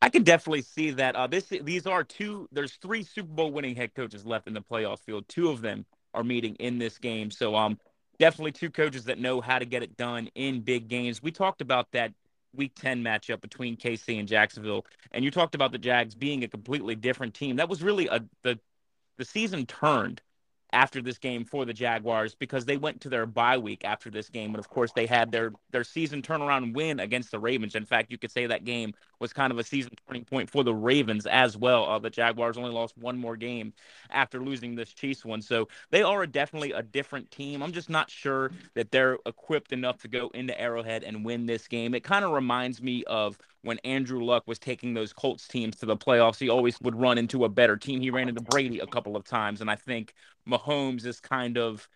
I 0.02 0.08
could 0.08 0.24
definitely 0.24 0.62
see 0.62 0.90
that. 0.92 1.14
Uh, 1.14 1.28
this 1.28 1.44
these 1.62 1.86
are 1.86 2.02
two. 2.02 2.48
There's 2.50 2.74
three 2.82 3.04
Super 3.04 3.32
Bowl 3.32 3.52
winning 3.52 3.76
head 3.76 3.94
coaches 3.94 4.26
left 4.26 4.48
in 4.48 4.54
the 4.54 4.62
playoff 4.62 5.00
field. 5.00 5.28
Two 5.28 5.50
of 5.50 5.60
them 5.60 5.86
are 6.14 6.24
meeting 6.24 6.56
in 6.56 6.78
this 6.78 6.98
game. 6.98 7.30
So 7.30 7.54
um, 7.54 7.78
definitely 8.18 8.52
two 8.52 8.70
coaches 8.70 9.04
that 9.04 9.20
know 9.20 9.40
how 9.40 9.60
to 9.60 9.64
get 9.64 9.84
it 9.84 9.96
done 9.96 10.28
in 10.34 10.62
big 10.62 10.88
games. 10.88 11.22
We 11.22 11.30
talked 11.30 11.60
about 11.60 11.92
that 11.92 12.12
Week 12.54 12.72
10 12.74 13.04
matchup 13.04 13.40
between 13.40 13.76
KC 13.76 14.18
and 14.18 14.26
Jacksonville, 14.26 14.84
and 15.12 15.24
you 15.24 15.30
talked 15.30 15.54
about 15.54 15.72
the 15.72 15.78
Jags 15.78 16.14
being 16.14 16.42
a 16.42 16.48
completely 16.48 16.96
different 16.96 17.34
team. 17.34 17.56
That 17.56 17.68
was 17.68 17.82
really 17.82 18.08
a 18.08 18.24
the 18.42 18.58
the 19.18 19.24
season 19.24 19.64
turned 19.66 20.20
after 20.72 21.00
this 21.00 21.18
game 21.18 21.44
for 21.44 21.64
the 21.64 21.72
Jaguars 21.72 22.34
because 22.34 22.64
they 22.64 22.76
went 22.76 23.00
to 23.00 23.08
their 23.08 23.26
bye 23.26 23.58
week 23.58 23.84
after 23.84 24.10
this 24.10 24.28
game. 24.28 24.50
And 24.50 24.58
of 24.58 24.68
course, 24.68 24.90
they 24.92 25.06
had 25.06 25.30
their, 25.30 25.52
their 25.70 25.84
season 25.84 26.22
turnaround 26.22 26.74
win 26.74 27.00
against 27.00 27.30
the 27.30 27.38
Ravens. 27.38 27.74
In 27.74 27.84
fact, 27.84 28.10
you 28.10 28.18
could 28.18 28.30
say 28.30 28.46
that 28.46 28.64
game 28.64 28.92
was 29.20 29.32
kind 29.32 29.52
of 29.52 29.58
a 29.58 29.64
season 29.64 29.92
turning 30.06 30.24
point 30.24 30.50
for 30.50 30.64
the 30.64 30.74
Ravens 30.74 31.26
as 31.26 31.56
well. 31.56 31.88
Uh, 31.88 31.98
the 31.98 32.10
Jaguars 32.10 32.58
only 32.58 32.70
lost 32.70 32.98
one 32.98 33.16
more 33.16 33.36
game 33.36 33.72
after 34.10 34.40
losing 34.40 34.74
this 34.74 34.92
Chiefs 34.92 35.24
one. 35.24 35.40
So 35.40 35.68
they 35.90 36.02
are 36.02 36.26
definitely 36.26 36.72
a 36.72 36.82
different 36.82 37.30
team. 37.30 37.62
I'm 37.62 37.72
just 37.72 37.88
not 37.88 38.10
sure 38.10 38.50
that 38.74 38.90
they're 38.90 39.18
equipped 39.24 39.72
enough 39.72 39.98
to 40.02 40.08
go 40.08 40.30
into 40.34 40.58
Arrowhead 40.60 41.04
and 41.04 41.24
win 41.24 41.46
this 41.46 41.68
game. 41.68 41.94
It 41.94 42.04
kind 42.04 42.24
of 42.24 42.32
reminds 42.32 42.82
me 42.82 43.04
of 43.04 43.38
when 43.66 43.78
Andrew 43.80 44.24
Luck 44.24 44.44
was 44.46 44.58
taking 44.58 44.94
those 44.94 45.12
Colts 45.12 45.48
teams 45.48 45.76
to 45.76 45.86
the 45.86 45.96
playoffs, 45.96 46.38
he 46.38 46.48
always 46.48 46.80
would 46.80 46.94
run 46.94 47.18
into 47.18 47.44
a 47.44 47.48
better 47.48 47.76
team. 47.76 48.00
He 48.00 48.10
ran 48.10 48.28
into 48.28 48.40
Brady 48.40 48.78
a 48.78 48.86
couple 48.86 49.16
of 49.16 49.24
times, 49.24 49.60
and 49.60 49.70
I 49.70 49.76
think 49.76 50.14
Mahomes 50.48 51.04
is 51.04 51.20
kind 51.20 51.58
of 51.58 51.88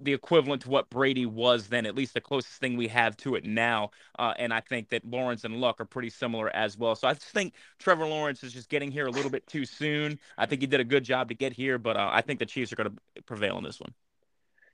the 0.00 0.12
equivalent 0.12 0.62
to 0.62 0.70
what 0.70 0.88
Brady 0.88 1.26
was 1.26 1.68
then, 1.68 1.86
at 1.86 1.94
least 1.94 2.14
the 2.14 2.20
closest 2.20 2.58
thing 2.60 2.76
we 2.76 2.88
have 2.88 3.16
to 3.18 3.34
it 3.34 3.44
now. 3.44 3.90
Uh, 4.18 4.32
and 4.38 4.52
I 4.52 4.60
think 4.60 4.88
that 4.88 5.04
Lawrence 5.04 5.44
and 5.44 5.60
Luck 5.60 5.80
are 5.80 5.84
pretty 5.84 6.10
similar 6.10 6.54
as 6.56 6.78
well. 6.78 6.94
So 6.94 7.08
I 7.08 7.14
just 7.14 7.26
think 7.26 7.54
Trevor 7.78 8.06
Lawrence 8.06 8.42
is 8.42 8.52
just 8.52 8.68
getting 8.68 8.90
here 8.90 9.06
a 9.06 9.10
little 9.10 9.30
bit 9.30 9.46
too 9.46 9.64
soon. 9.64 10.18
I 10.38 10.46
think 10.46 10.62
he 10.62 10.66
did 10.66 10.80
a 10.80 10.84
good 10.84 11.04
job 11.04 11.28
to 11.28 11.34
get 11.34 11.52
here, 11.52 11.78
but 11.78 11.96
uh, 11.96 12.08
I 12.10 12.22
think 12.22 12.38
the 12.38 12.46
Chiefs 12.46 12.72
are 12.72 12.76
going 12.76 12.90
to 12.90 13.22
prevail 13.24 13.58
in 13.58 13.64
this 13.64 13.78
one. 13.78 13.92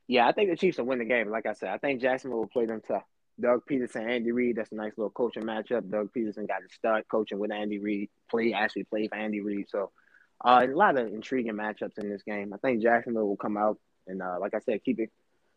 Yeah, 0.07 0.27
I 0.27 0.33
think 0.33 0.51
the 0.51 0.57
Chiefs 0.57 0.79
will 0.79 0.87
win 0.87 0.99
the 0.99 1.05
game. 1.05 1.31
Like 1.31 1.47
I 1.47 1.53
said, 1.53 1.71
I 1.71 1.79
think 1.79 2.01
Jacksonville 2.01 2.39
will 2.39 2.47
play 2.47 2.67
them 2.67 2.81
to 2.89 3.03
Doug 3.43 3.63
Pederson, 3.69 4.09
Andy 4.09 4.33
Reid. 4.33 4.57
That's 4.57 4.73
a 4.73 4.77
nice 4.77 4.93
little 4.97 5.11
coaching 5.11 5.43
matchup. 5.43 5.91
Doug 5.91 6.11
Pederson 6.17 6.49
got 6.49 6.61
to 6.61 6.75
start 6.75 7.07
coaching 7.11 7.39
with 7.39 7.53
Andy 7.53 7.79
Reid. 7.79 8.09
Play 8.31 8.53
actually 8.53 8.85
played 8.85 9.11
for 9.11 9.17
Andy 9.17 9.41
Reid. 9.41 9.67
So 9.69 9.91
uh, 10.45 10.67
a 10.67 10.75
lot 10.75 10.99
of 10.99 11.09
intriguing 11.09 11.55
matchups 11.55 11.99
in 11.99 12.09
this 12.09 12.23
game. 12.23 12.55
I 12.55 12.57
think 12.57 12.83
Jacksonville 12.83 13.29
will 13.29 13.37
come 13.37 13.57
out 13.57 13.79
and, 14.07 14.23
uh, 14.23 14.37
like 14.41 14.55
I 14.55 14.61
said, 14.61 14.83
keep 14.85 15.01
it 15.01 15.11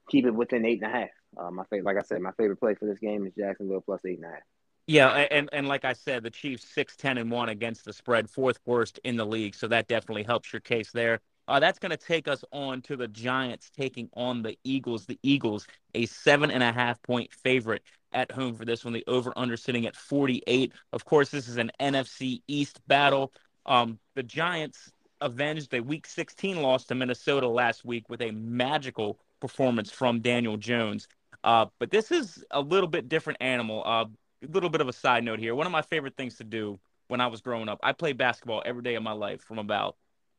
keep 0.09 0.25
it 0.25 0.35
within 0.35 0.65
eight 0.65 0.81
and 0.83 0.93
a 0.93 0.97
half. 0.97 1.09
Uh, 1.37 1.51
my 1.51 1.63
favorite, 1.65 1.85
like 1.85 1.97
I 1.97 2.05
said, 2.05 2.21
my 2.21 2.31
favorite 2.33 2.59
play 2.59 2.75
for 2.75 2.85
this 2.85 2.99
game 2.99 3.25
is 3.25 3.33
Jacksonville 3.37 3.81
plus 3.81 4.01
eight 4.05 4.17
and 4.17 4.25
a 4.25 4.29
half. 4.29 4.43
Yeah, 4.87 5.09
and 5.09 5.49
and 5.51 5.67
like 5.67 5.83
I 5.83 5.93
said, 5.93 6.21
the 6.23 6.29
Chiefs 6.29 6.67
six 6.73 6.95
ten 6.95 7.17
and 7.17 7.31
one 7.31 7.49
against 7.49 7.85
the 7.85 7.93
spread, 7.93 8.29
fourth 8.29 8.59
worst 8.65 8.99
in 9.03 9.15
the 9.17 9.25
league, 9.25 9.55
so 9.55 9.67
that 9.67 9.87
definitely 9.87 10.23
helps 10.23 10.53
your 10.53 10.59
case 10.59 10.91
there. 10.91 11.21
Uh, 11.47 11.59
that's 11.59 11.79
going 11.79 11.91
to 11.91 11.97
take 11.97 12.27
us 12.27 12.43
on 12.51 12.81
to 12.81 12.95
the 12.95 13.07
Giants 13.07 13.69
taking 13.75 14.09
on 14.13 14.41
the 14.41 14.57
Eagles. 14.63 15.05
The 15.05 15.19
Eagles, 15.23 15.67
a 15.93 16.05
seven 16.05 16.51
and 16.51 16.63
a 16.63 16.71
half 16.71 17.01
point 17.03 17.31
favorite 17.31 17.83
at 18.13 18.31
home 18.31 18.55
for 18.55 18.65
this 18.65 18.83
one. 18.83 18.93
The 18.93 19.03
over 19.07 19.31
under 19.35 19.57
sitting 19.57 19.85
at 19.85 19.95
48. 19.95 20.73
Of 20.93 21.05
course, 21.05 21.29
this 21.29 21.47
is 21.47 21.57
an 21.57 21.71
NFC 21.79 22.41
East 22.47 22.81
battle. 22.87 23.31
Um, 23.65 23.99
the 24.15 24.23
Giants 24.23 24.91
avenged 25.21 25.73
a 25.73 25.79
week 25.79 26.07
16 26.07 26.61
loss 26.61 26.85
to 26.85 26.95
Minnesota 26.95 27.47
last 27.47 27.85
week 27.85 28.09
with 28.09 28.21
a 28.21 28.31
magical 28.31 29.19
performance 29.39 29.91
from 29.91 30.21
Daniel 30.21 30.57
Jones. 30.57 31.07
Uh, 31.43 31.67
but 31.79 31.91
this 31.91 32.11
is 32.11 32.43
a 32.51 32.59
little 32.59 32.89
bit 32.89 33.07
different 33.07 33.37
animal. 33.41 33.83
Uh, 33.85 34.05
a 34.43 34.51
little 34.51 34.69
bit 34.69 34.81
of 34.81 34.89
a 34.89 34.93
side 34.93 35.23
note 35.23 35.39
here. 35.39 35.55
One 35.55 35.65
of 35.65 35.71
my 35.71 35.81
favorite 35.81 36.15
things 36.15 36.37
to 36.37 36.43
do 36.43 36.79
when 37.07 37.21
I 37.21 37.27
was 37.27 37.41
growing 37.41 37.69
up, 37.69 37.79
I 37.83 37.91
played 37.91 38.17
basketball 38.17 38.63
every 38.65 38.81
day 38.81 38.95
of 38.95 39.03
my 39.03 39.11
life 39.11 39.41
from 39.41 39.59
about 39.59 39.95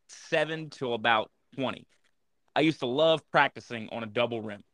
seven 0.09 0.71
to 0.71 0.93
about 0.93 1.31
20. 1.55 1.87
I 2.55 2.61
used 2.61 2.81
to 2.81 2.87
love 2.87 3.29
practicing 3.31 3.89
on 3.93 4.03
a 4.03 4.07
double 4.07 4.41
rim. 4.41 4.65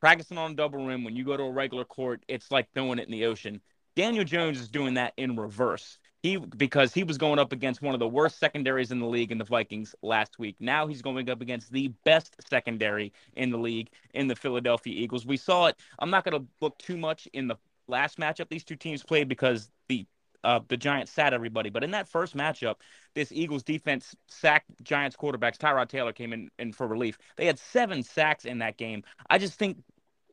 Practicing 0.00 0.38
on 0.38 0.52
a 0.52 0.54
double 0.54 0.84
rim, 0.86 1.04
when 1.04 1.16
you 1.16 1.24
go 1.24 1.36
to 1.36 1.42
a 1.44 1.50
regular 1.50 1.84
court, 1.84 2.22
it's 2.28 2.50
like 2.50 2.68
throwing 2.74 2.98
it 2.98 3.06
in 3.06 3.12
the 3.12 3.26
ocean. 3.26 3.60
Daniel 3.96 4.24
Jones 4.24 4.60
is 4.60 4.68
doing 4.68 4.94
that 4.94 5.12
in 5.16 5.36
reverse. 5.36 5.98
He 6.22 6.36
because 6.36 6.92
he 6.92 7.02
was 7.02 7.16
going 7.16 7.38
up 7.38 7.52
against 7.52 7.80
one 7.80 7.94
of 7.94 8.00
the 8.00 8.08
worst 8.08 8.38
secondaries 8.38 8.92
in 8.92 8.98
the 8.98 9.06
league 9.06 9.32
in 9.32 9.38
the 9.38 9.44
Vikings 9.44 9.94
last 10.02 10.38
week. 10.38 10.56
Now 10.60 10.86
he's 10.86 11.00
going 11.00 11.28
up 11.30 11.40
against 11.40 11.72
the 11.72 11.88
best 12.04 12.36
secondary 12.48 13.12
in 13.34 13.50
the 13.50 13.58
league 13.58 13.88
in 14.12 14.28
the 14.28 14.36
Philadelphia 14.36 14.94
Eagles. 14.94 15.24
We 15.24 15.38
saw 15.38 15.66
it. 15.66 15.76
I'm 15.98 16.10
not 16.10 16.24
going 16.24 16.40
to 16.40 16.46
look 16.60 16.78
too 16.78 16.98
much 16.98 17.26
in 17.32 17.48
the 17.48 17.56
last 17.88 18.18
matchup 18.18 18.48
these 18.48 18.64
two 18.64 18.76
teams 18.76 19.02
played 19.02 19.28
because 19.28 19.70
the 19.88 20.06
uh, 20.44 20.60
the 20.68 20.76
Giants 20.76 21.12
sat 21.12 21.32
everybody. 21.34 21.70
But 21.70 21.84
in 21.84 21.90
that 21.92 22.08
first 22.08 22.36
matchup, 22.36 22.76
this 23.14 23.32
Eagles 23.32 23.62
defense 23.62 24.14
sacked 24.28 24.70
Giants 24.82 25.16
quarterbacks. 25.16 25.58
Tyrod 25.58 25.88
Taylor 25.88 26.12
came 26.12 26.32
in, 26.32 26.50
in 26.58 26.72
for 26.72 26.86
relief. 26.86 27.18
They 27.36 27.46
had 27.46 27.58
seven 27.58 28.02
sacks 28.02 28.44
in 28.44 28.58
that 28.58 28.76
game. 28.76 29.02
I 29.28 29.38
just 29.38 29.58
think 29.58 29.78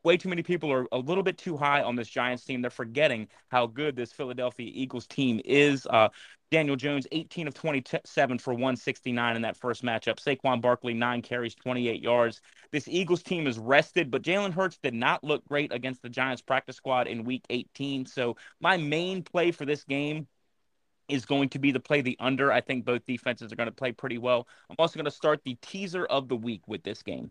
way 0.08 0.16
too 0.16 0.30
many 0.30 0.42
people 0.42 0.72
are 0.72 0.88
a 0.94 0.98
little 0.98 1.22
bit 1.22 1.38
too 1.38 1.58
high 1.58 1.82
on 1.82 1.98
this 1.98 2.08
Giants 2.08 2.46
team. 2.46 2.62
They're 2.62 2.72
forgetting 2.72 3.28
how 3.50 3.68
good 3.68 3.94
this 3.94 4.14
Philadelphia 4.14 4.72
Eagles 4.74 5.06
team 5.06 5.42
is. 5.44 5.86
Uh, 5.86 6.08
Daniel 6.50 6.78
Jones, 6.78 7.06
18 7.12 7.50
of 7.50 7.54
27 7.54 8.40
for 8.40 8.54
169 8.54 9.36
in 9.36 9.42
that 9.42 9.58
first 9.58 9.84
matchup. 9.84 10.18
Saquon 10.18 10.62
Barkley, 10.62 10.94
nine 10.94 11.22
carries, 11.22 11.56
28 11.56 12.02
yards. 12.02 12.40
This 12.72 12.88
Eagles 12.88 13.22
team 13.22 13.48
is 13.48 13.60
rested, 13.60 14.10
but 14.10 14.22
Jalen 14.22 14.54
Hurts 14.54 14.78
did 14.82 14.94
not 14.94 15.26
look 15.26 15.46
great 15.46 15.74
against 15.74 16.02
the 16.02 16.10
Giants 16.10 16.42
practice 16.42 16.78
squad 16.78 17.08
in 17.08 17.26
week 17.26 17.44
18. 17.50 18.06
So 18.06 18.38
my 18.62 18.78
main 18.78 19.24
play 19.24 19.52
for 19.52 19.66
this 19.66 19.84
game 19.84 20.26
is 21.10 21.26
going 21.26 21.50
to 21.50 21.60
be 21.60 21.74
to 21.74 21.82
play 21.82 22.00
the 22.00 22.16
under. 22.22 22.50
I 22.50 22.62
think 22.62 22.86
both 22.86 23.06
defenses 23.06 23.52
are 23.52 23.58
going 23.58 23.68
to 23.68 23.76
play 23.76 23.92
pretty 23.92 24.20
well. 24.20 24.48
I'm 24.70 24.78
also 24.80 24.98
going 24.98 25.04
to 25.04 25.12
start 25.12 25.42
the 25.44 25.58
teaser 25.62 26.06
of 26.06 26.30
the 26.30 26.38
week 26.38 26.62
with 26.66 26.84
this 26.84 27.04
game. 27.04 27.30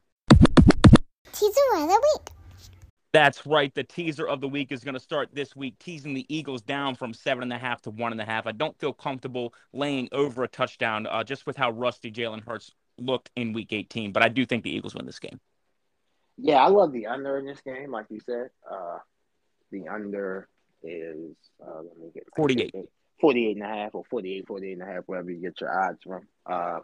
Teaser 1.33 1.61
of 1.75 1.88
the 1.88 2.02
week. 2.14 2.36
That's 3.16 3.46
right. 3.46 3.75
The 3.75 3.82
teaser 3.82 4.28
of 4.28 4.42
the 4.42 4.49
week 4.49 4.70
is 4.70 4.85
going 4.85 4.92
to 4.92 5.00
start 5.00 5.30
this 5.32 5.56
week, 5.56 5.78
teasing 5.78 6.12
the 6.12 6.26
Eagles 6.28 6.61
down 6.61 6.94
from 6.94 7.14
seven 7.14 7.44
and 7.44 7.52
a 7.54 7.56
half 7.56 7.80
to 7.82 7.90
one 7.90 8.12
and 8.12 8.20
a 8.20 8.26
half. 8.26 8.46
I 8.46 8.52
don't 8.52 8.78
feel 8.78 8.92
comfortable 8.92 9.54
laying 9.73 10.11
over 10.12 10.44
a 10.44 10.49
touchdown 10.49 11.06
uh, 11.06 11.25
just 11.25 11.46
with 11.46 11.56
how 11.56 11.70
rusty 11.70 12.12
Jalen 12.12 12.46
Hurts 12.46 12.72
looked 12.98 13.31
in 13.35 13.55
week 13.55 13.72
18, 13.72 14.12
but 14.12 14.22
I 14.22 14.29
do 14.29 14.44
think 14.44 14.64
the 14.64 14.70
Eagles 14.70 14.94
win 14.94 15.07
this 15.07 15.18
game. 15.18 15.40
Yeah, 16.37 16.57
I 16.57 16.68
love 16.68 16.92
the 16.92 17.07
under 17.07 17.38
in 17.38 17.46
this 17.46 17.62
game, 17.62 17.90
like 17.90 18.05
you 18.11 18.20
said. 18.20 18.50
Uh, 18.70 18.98
the 19.72 19.88
under 19.88 20.46
is, 20.83 21.35
uh, 21.66 21.85
let 21.88 21.98
me 21.98 22.11
get 22.12 22.24
48. 22.37 22.74
48 23.18 23.57
and 23.57 23.64
a 23.64 23.66
half 23.66 23.94
or 23.94 24.05
48, 24.11 24.46
48 24.46 24.72
and 24.74 24.83
a 24.83 24.85
half, 24.85 25.05
wherever 25.07 25.31
you 25.31 25.40
get 25.40 25.59
your 25.62 25.74
odds 25.74 26.02
from. 26.02 26.29
Uh, 26.44 26.81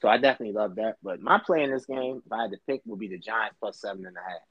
so 0.00 0.06
I 0.06 0.18
definitely 0.18 0.54
love 0.54 0.76
that. 0.76 0.98
But 1.02 1.20
my 1.20 1.40
play 1.44 1.64
in 1.64 1.72
this 1.72 1.86
game, 1.86 2.22
if 2.24 2.32
I 2.32 2.42
had 2.42 2.52
to 2.52 2.58
pick, 2.68 2.82
would 2.86 3.00
be 3.00 3.08
the 3.08 3.18
Giants 3.18 3.56
plus 3.58 3.80
seven 3.80 4.06
and 4.06 4.16
a 4.16 4.20
half. 4.20 4.42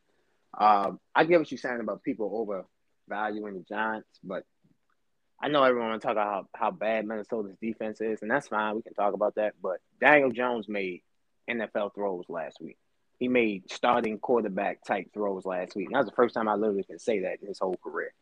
Um, 0.57 0.99
I 1.15 1.23
get 1.23 1.39
what 1.39 1.51
you're 1.51 1.57
saying 1.57 1.79
about 1.79 2.03
people 2.03 2.65
overvaluing 3.09 3.53
the 3.55 3.65
Giants, 3.67 4.19
but 4.23 4.43
I 5.41 5.47
know 5.47 5.63
everyone 5.63 5.89
want 5.89 6.01
to 6.01 6.07
talk 6.07 6.13
about 6.13 6.47
how, 6.53 6.65
how 6.67 6.71
bad 6.71 7.07
Minnesota's 7.07 7.57
defense 7.61 7.99
is, 7.99 8.21
and 8.21 8.29
that's 8.29 8.47
fine. 8.47 8.75
We 8.75 8.83
can 8.83 8.93
talk 8.93 9.13
about 9.13 9.35
that. 9.35 9.55
But 9.61 9.79
Daniel 9.99 10.31
Jones 10.31 10.67
made 10.67 11.01
NFL 11.49 11.95
throws 11.95 12.25
last 12.29 12.61
week. 12.61 12.77
He 13.17 13.27
made 13.27 13.71
starting 13.71 14.19
quarterback 14.19 14.83
type 14.83 15.07
throws 15.13 15.45
last 15.45 15.75
week. 15.75 15.87
And 15.87 15.95
that 15.95 15.99
was 15.99 16.09
the 16.09 16.15
first 16.15 16.35
time 16.35 16.47
I 16.47 16.55
literally 16.55 16.83
can 16.83 16.99
say 16.99 17.21
that 17.21 17.41
in 17.41 17.47
his 17.47 17.59
whole 17.59 17.77
career. 17.83 18.13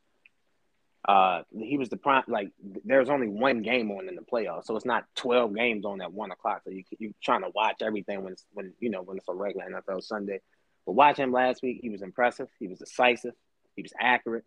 Uh, 1.08 1.44
he 1.58 1.78
was 1.78 1.90
the 1.90 1.98
prime. 1.98 2.24
Like 2.28 2.52
there's 2.84 3.10
only 3.10 3.28
one 3.28 3.62
game 3.62 3.90
on 3.92 4.10
in 4.10 4.16
the 4.16 4.22
playoffs, 4.22 4.66
so 4.66 4.76
it's 4.76 4.86
not 4.86 5.06
12 5.16 5.56
games 5.56 5.86
on 5.86 6.02
at 6.02 6.12
one 6.12 6.32
o'clock. 6.32 6.62
So 6.66 6.72
you 6.72 6.84
you're 7.00 7.12
trying 7.24 7.42
to 7.42 7.50
watch 7.56 7.78
everything 7.82 8.22
when 8.22 8.34
it's 8.34 8.46
when 8.52 8.74
you 8.80 8.90
know 8.90 9.02
when 9.02 9.18
it's 9.18 9.30
a 9.30 9.34
regular 9.34 9.66
NFL 9.66 10.04
Sunday. 10.04 10.42
But 10.86 10.94
watch 10.94 11.18
him 11.18 11.32
last 11.32 11.62
week. 11.62 11.80
He 11.82 11.90
was 11.90 12.02
impressive. 12.02 12.48
He 12.60 12.68
was 12.68 12.80
decisive. 12.80 13.34
He 13.76 13.82
was 13.82 13.94
accurate. 14.00 14.46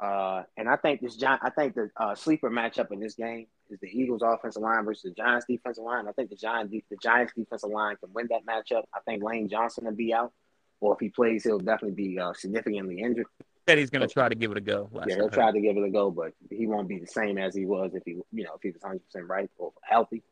Uh, 0.00 0.42
and 0.56 0.68
I 0.68 0.76
think 0.76 1.00
this 1.00 1.16
John, 1.16 1.38
I 1.42 1.50
think 1.50 1.74
the 1.74 1.90
uh, 1.96 2.14
sleeper 2.14 2.50
matchup 2.50 2.90
in 2.90 2.98
this 2.98 3.14
game 3.14 3.46
is 3.70 3.78
the 3.80 3.86
Eagles' 3.86 4.22
offensive 4.24 4.62
line 4.62 4.84
versus 4.84 5.02
the 5.04 5.10
Giants' 5.10 5.46
defensive 5.48 5.84
line. 5.84 6.08
I 6.08 6.12
think 6.12 6.30
the 6.30 6.36
Giants, 6.36 6.74
the 6.90 6.96
Giants' 7.00 7.32
defensive 7.36 7.70
line 7.70 7.96
can 7.96 8.12
win 8.12 8.28
that 8.30 8.44
matchup. 8.44 8.82
I 8.92 8.98
think 9.06 9.22
Lane 9.22 9.48
Johnson 9.48 9.84
will 9.84 9.92
be 9.92 10.12
out, 10.12 10.32
or 10.80 10.94
if 10.94 11.00
he 11.00 11.10
plays, 11.10 11.44
he'll 11.44 11.58
definitely 11.58 11.92
be 11.92 12.18
uh, 12.18 12.32
significantly 12.32 13.00
injured. 13.00 13.26
Said 13.68 13.78
he's 13.78 13.90
going 13.90 14.06
to 14.06 14.12
try 14.12 14.28
to 14.28 14.34
give 14.34 14.50
it 14.50 14.58
a 14.58 14.60
go. 14.60 14.90
yeah, 15.06 15.14
he'll 15.14 15.30
try 15.30 15.52
to 15.52 15.60
give 15.60 15.76
it 15.76 15.84
a 15.84 15.90
go, 15.90 16.10
but 16.10 16.32
he 16.50 16.66
won't 16.66 16.88
be 16.88 16.98
the 16.98 17.06
same 17.06 17.38
as 17.38 17.54
he 17.54 17.64
was 17.64 17.92
if 17.94 18.02
he, 18.04 18.16
you 18.32 18.44
know, 18.44 18.54
if 18.56 18.62
he 18.62 18.70
was 18.70 18.82
100 18.82 19.00
percent 19.04 19.26
right 19.28 19.50
or 19.58 19.72
healthy 19.82 20.22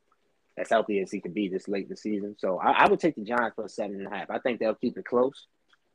as 0.59 0.69
healthy 0.69 1.01
as 1.01 1.11
he 1.11 1.21
could 1.21 1.35
be 1.35 1.49
this 1.49 1.69
late 1.69 1.85
in 1.85 1.91
the 1.91 1.97
season. 1.97 2.37
So 2.39 2.59
I, 2.59 2.85
I 2.85 2.89
would 2.89 3.01
take 3.01 3.15
the 3.15 3.25
Giants 3.25 3.55
for 3.57 3.69
seven 3.69 3.97
and 3.97 4.07
a 4.07 4.11
half. 4.11 4.31
I 4.31 4.39
think 4.39 4.61
they'll 4.61 4.75
keep 4.75 4.99
it 4.99 5.05
close. 5.05 5.47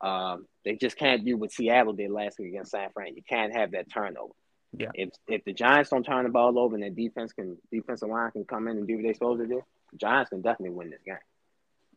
Um, 0.01 0.47
they 0.63 0.75
just 0.75 0.97
can't 0.97 1.25
do 1.25 1.37
what 1.37 1.51
Seattle 1.51 1.93
did 1.93 2.11
last 2.11 2.39
week 2.39 2.49
against 2.49 2.71
San 2.71 2.89
Fran. 2.93 3.15
You 3.15 3.23
can't 3.27 3.55
have 3.55 3.71
that 3.71 3.91
turnover. 3.91 4.33
Yeah. 4.77 4.89
If 4.93 5.09
if 5.27 5.43
the 5.45 5.53
Giants 5.53 5.89
don't 5.89 6.03
turn 6.03 6.23
the 6.23 6.29
ball 6.29 6.59
over 6.59 6.75
and 6.75 6.83
their 6.83 6.89
defense 6.89 7.33
can 7.33 7.57
defensive 7.71 8.09
line 8.09 8.31
can 8.31 8.45
come 8.45 8.67
in 8.67 8.77
and 8.77 8.87
do 8.87 8.95
what 8.95 9.03
they're 9.03 9.13
supposed 9.13 9.41
to 9.41 9.47
do, 9.47 9.61
the 9.91 9.97
Giants 9.97 10.29
can 10.29 10.41
definitely 10.41 10.75
win 10.75 10.89
this 10.89 11.01
game. 11.05 11.15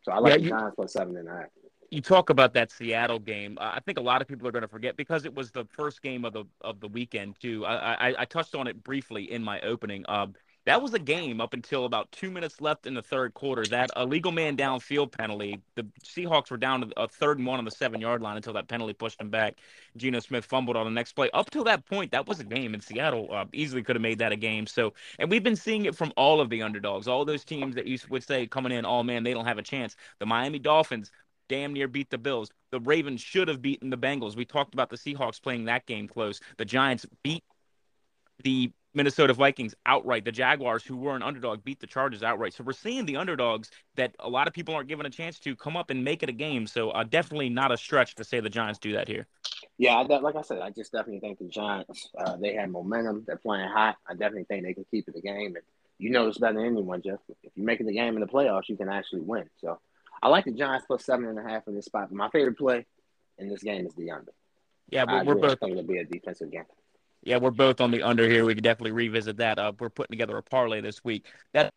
So 0.03 0.11
I 0.11 0.19
like 0.19 0.31
yeah, 0.31 0.37
the 0.37 0.43
you, 0.43 0.49
Giants 0.49 0.75
plus 0.75 0.93
seven 0.93 1.17
and 1.17 1.27
a 1.27 1.31
half. 1.31 1.45
You 1.91 2.01
talk 2.01 2.29
about 2.29 2.53
that 2.53 2.71
Seattle 2.71 3.19
game. 3.19 3.57
Uh, 3.59 3.73
I 3.75 3.81
think 3.81 3.99
a 3.99 4.01
lot 4.01 4.21
of 4.21 4.27
people 4.27 4.47
are 4.47 4.51
going 4.51 4.61
to 4.61 4.69
forget 4.69 4.95
because 4.95 5.25
it 5.25 5.35
was 5.35 5.51
the 5.51 5.65
first 5.75 6.01
game 6.01 6.23
of 6.23 6.33
the 6.33 6.45
of 6.61 6.79
the 6.79 6.87
weekend 6.87 7.35
too. 7.39 7.65
I 7.65 8.09
I, 8.09 8.15
I 8.19 8.25
touched 8.25 8.55
on 8.55 8.67
it 8.67 8.81
briefly 8.83 9.31
in 9.31 9.43
my 9.43 9.59
opening. 9.61 10.05
Um, 10.07 10.33
that 10.65 10.81
was 10.81 10.93
a 10.93 10.99
game 10.99 11.41
up 11.41 11.53
until 11.53 11.85
about 11.85 12.11
two 12.11 12.29
minutes 12.29 12.61
left 12.61 12.85
in 12.85 12.93
the 12.93 13.01
third 13.01 13.33
quarter. 13.33 13.65
That 13.65 13.89
illegal 13.95 14.31
man 14.31 14.55
downfield 14.55 15.11
penalty. 15.11 15.59
The 15.75 15.87
Seahawks 16.03 16.51
were 16.51 16.57
down 16.57 16.81
to 16.81 17.01
a 17.01 17.07
third 17.07 17.39
and 17.39 17.47
one 17.47 17.57
on 17.57 17.65
the 17.65 17.71
seven 17.71 17.99
yard 17.99 18.21
line 18.21 18.37
until 18.37 18.53
that 18.53 18.67
penalty 18.67 18.93
pushed 18.93 19.17
them 19.17 19.29
back. 19.29 19.55
Geno 19.97 20.19
Smith 20.19 20.45
fumbled 20.45 20.77
on 20.77 20.85
the 20.85 20.91
next 20.91 21.13
play. 21.13 21.29
Up 21.33 21.49
till 21.49 21.63
that 21.63 21.85
point, 21.85 22.11
that 22.11 22.27
was 22.27 22.39
a 22.39 22.43
game, 22.43 22.73
and 22.73 22.83
Seattle 22.83 23.27
uh, 23.31 23.45
easily 23.53 23.81
could 23.81 23.95
have 23.95 24.03
made 24.03 24.19
that 24.19 24.31
a 24.31 24.35
game. 24.35 24.67
So, 24.67 24.93
and 25.17 25.31
we've 25.31 25.43
been 25.43 25.55
seeing 25.55 25.85
it 25.85 25.95
from 25.95 26.13
all 26.15 26.39
of 26.39 26.49
the 26.49 26.61
underdogs, 26.61 27.07
all 27.07 27.25
those 27.25 27.43
teams 27.43 27.75
that 27.75 27.87
you 27.87 27.97
would 28.09 28.23
say 28.23 28.45
coming 28.45 28.71
in, 28.71 28.85
oh 28.85 29.01
man, 29.01 29.23
they 29.23 29.33
don't 29.33 29.45
have 29.45 29.57
a 29.57 29.63
chance. 29.63 29.95
The 30.19 30.27
Miami 30.27 30.59
Dolphins 30.59 31.11
damn 31.49 31.73
near 31.73 31.87
beat 31.87 32.09
the 32.09 32.17
Bills. 32.17 32.51
The 32.71 32.79
Ravens 32.79 33.19
should 33.19 33.47
have 33.47 33.61
beaten 33.61 33.89
the 33.89 33.97
Bengals. 33.97 34.35
We 34.35 34.45
talked 34.45 34.73
about 34.73 34.89
the 34.89 34.95
Seahawks 34.95 35.41
playing 35.41 35.65
that 35.65 35.85
game 35.85 36.07
close. 36.07 36.39
The 36.57 36.65
Giants 36.65 37.05
beat 37.23 37.43
the 38.43 38.71
Minnesota 38.93 39.33
Vikings 39.33 39.73
outright. 39.85 40.25
The 40.25 40.31
Jaguars, 40.31 40.83
who 40.83 40.97
were 40.97 41.15
an 41.15 41.23
underdog, 41.23 41.63
beat 41.63 41.79
the 41.79 41.87
Chargers 41.87 42.23
outright. 42.23 42.53
So 42.53 42.63
we're 42.63 42.73
seeing 42.73 43.05
the 43.05 43.17
underdogs 43.17 43.71
that 43.95 44.15
a 44.19 44.29
lot 44.29 44.47
of 44.47 44.53
people 44.53 44.75
aren't 44.75 44.89
given 44.89 45.05
a 45.05 45.09
chance 45.09 45.39
to 45.39 45.55
come 45.55 45.77
up 45.77 45.89
and 45.89 46.03
make 46.03 46.23
it 46.23 46.29
a 46.29 46.33
game. 46.33 46.67
So 46.67 46.91
uh, 46.91 47.03
definitely 47.03 47.49
not 47.49 47.71
a 47.71 47.77
stretch 47.77 48.15
to 48.15 48.23
say 48.23 48.39
the 48.39 48.49
Giants 48.49 48.79
do 48.79 48.93
that 48.93 49.07
here. 49.07 49.27
Yeah, 49.77 49.95
I, 49.95 50.01
like 50.01 50.35
I 50.35 50.41
said, 50.41 50.59
I 50.59 50.69
just 50.69 50.91
definitely 50.91 51.19
think 51.19 51.39
the 51.39 51.47
Giants 51.47 52.09
uh, 52.17 52.35
they 52.37 52.53
have 52.55 52.69
momentum. 52.69 53.23
They're 53.25 53.37
playing 53.37 53.69
hot. 53.69 53.97
I 54.07 54.13
definitely 54.13 54.45
think 54.45 54.63
they 54.63 54.73
can 54.73 54.85
keep 54.91 55.07
it 55.07 55.15
a 55.15 55.21
game. 55.21 55.55
And 55.55 55.65
you 55.97 56.09
know 56.09 56.25
this 56.25 56.37
better 56.37 56.55
than 56.55 56.65
anyone, 56.65 57.01
Jeff. 57.01 57.19
If 57.29 57.51
you're 57.55 57.65
making 57.65 57.85
the 57.85 57.93
game 57.93 58.15
in 58.15 58.21
the 58.21 58.27
playoffs, 58.27 58.67
you 58.67 58.75
can 58.75 58.89
actually 58.89 59.21
win. 59.21 59.49
So 59.59 59.79
I 60.21 60.27
like 60.27 60.45
the 60.45 60.51
Giants 60.51 60.85
plus 60.87 61.05
seven 61.05 61.25
and 61.25 61.39
a 61.39 61.43
half 61.43 61.67
in 61.67 61.75
this 61.75 61.85
spot. 61.85 62.09
But 62.09 62.17
my 62.17 62.29
favorite 62.29 62.57
play 62.57 62.85
in 63.37 63.49
this 63.49 63.63
game 63.63 63.85
is 63.85 63.93
the 63.95 64.11
under. 64.11 64.33
Yeah, 64.89 65.05
we're, 65.07 65.35
we're 65.35 65.41
both. 65.41 65.59
going 65.59 65.77
to 65.77 65.83
be 65.83 65.97
a 65.97 66.03
defensive 66.03 66.51
game. 66.51 66.65
Yeah, 67.23 67.37
we're 67.37 67.51
both 67.51 67.81
on 67.81 67.91
the 67.91 68.03
under 68.03 68.27
here. 68.27 68.45
We 68.45 68.55
could 68.55 68.63
definitely 68.63 68.91
revisit 68.91 69.37
that. 69.37 69.59
Uh, 69.59 69.73
we're 69.79 69.89
putting 69.89 70.11
together 70.13 70.37
a 70.37 70.43
parlay 70.43 70.81
this 70.81 71.03
week. 71.03 71.27
That 71.53 71.71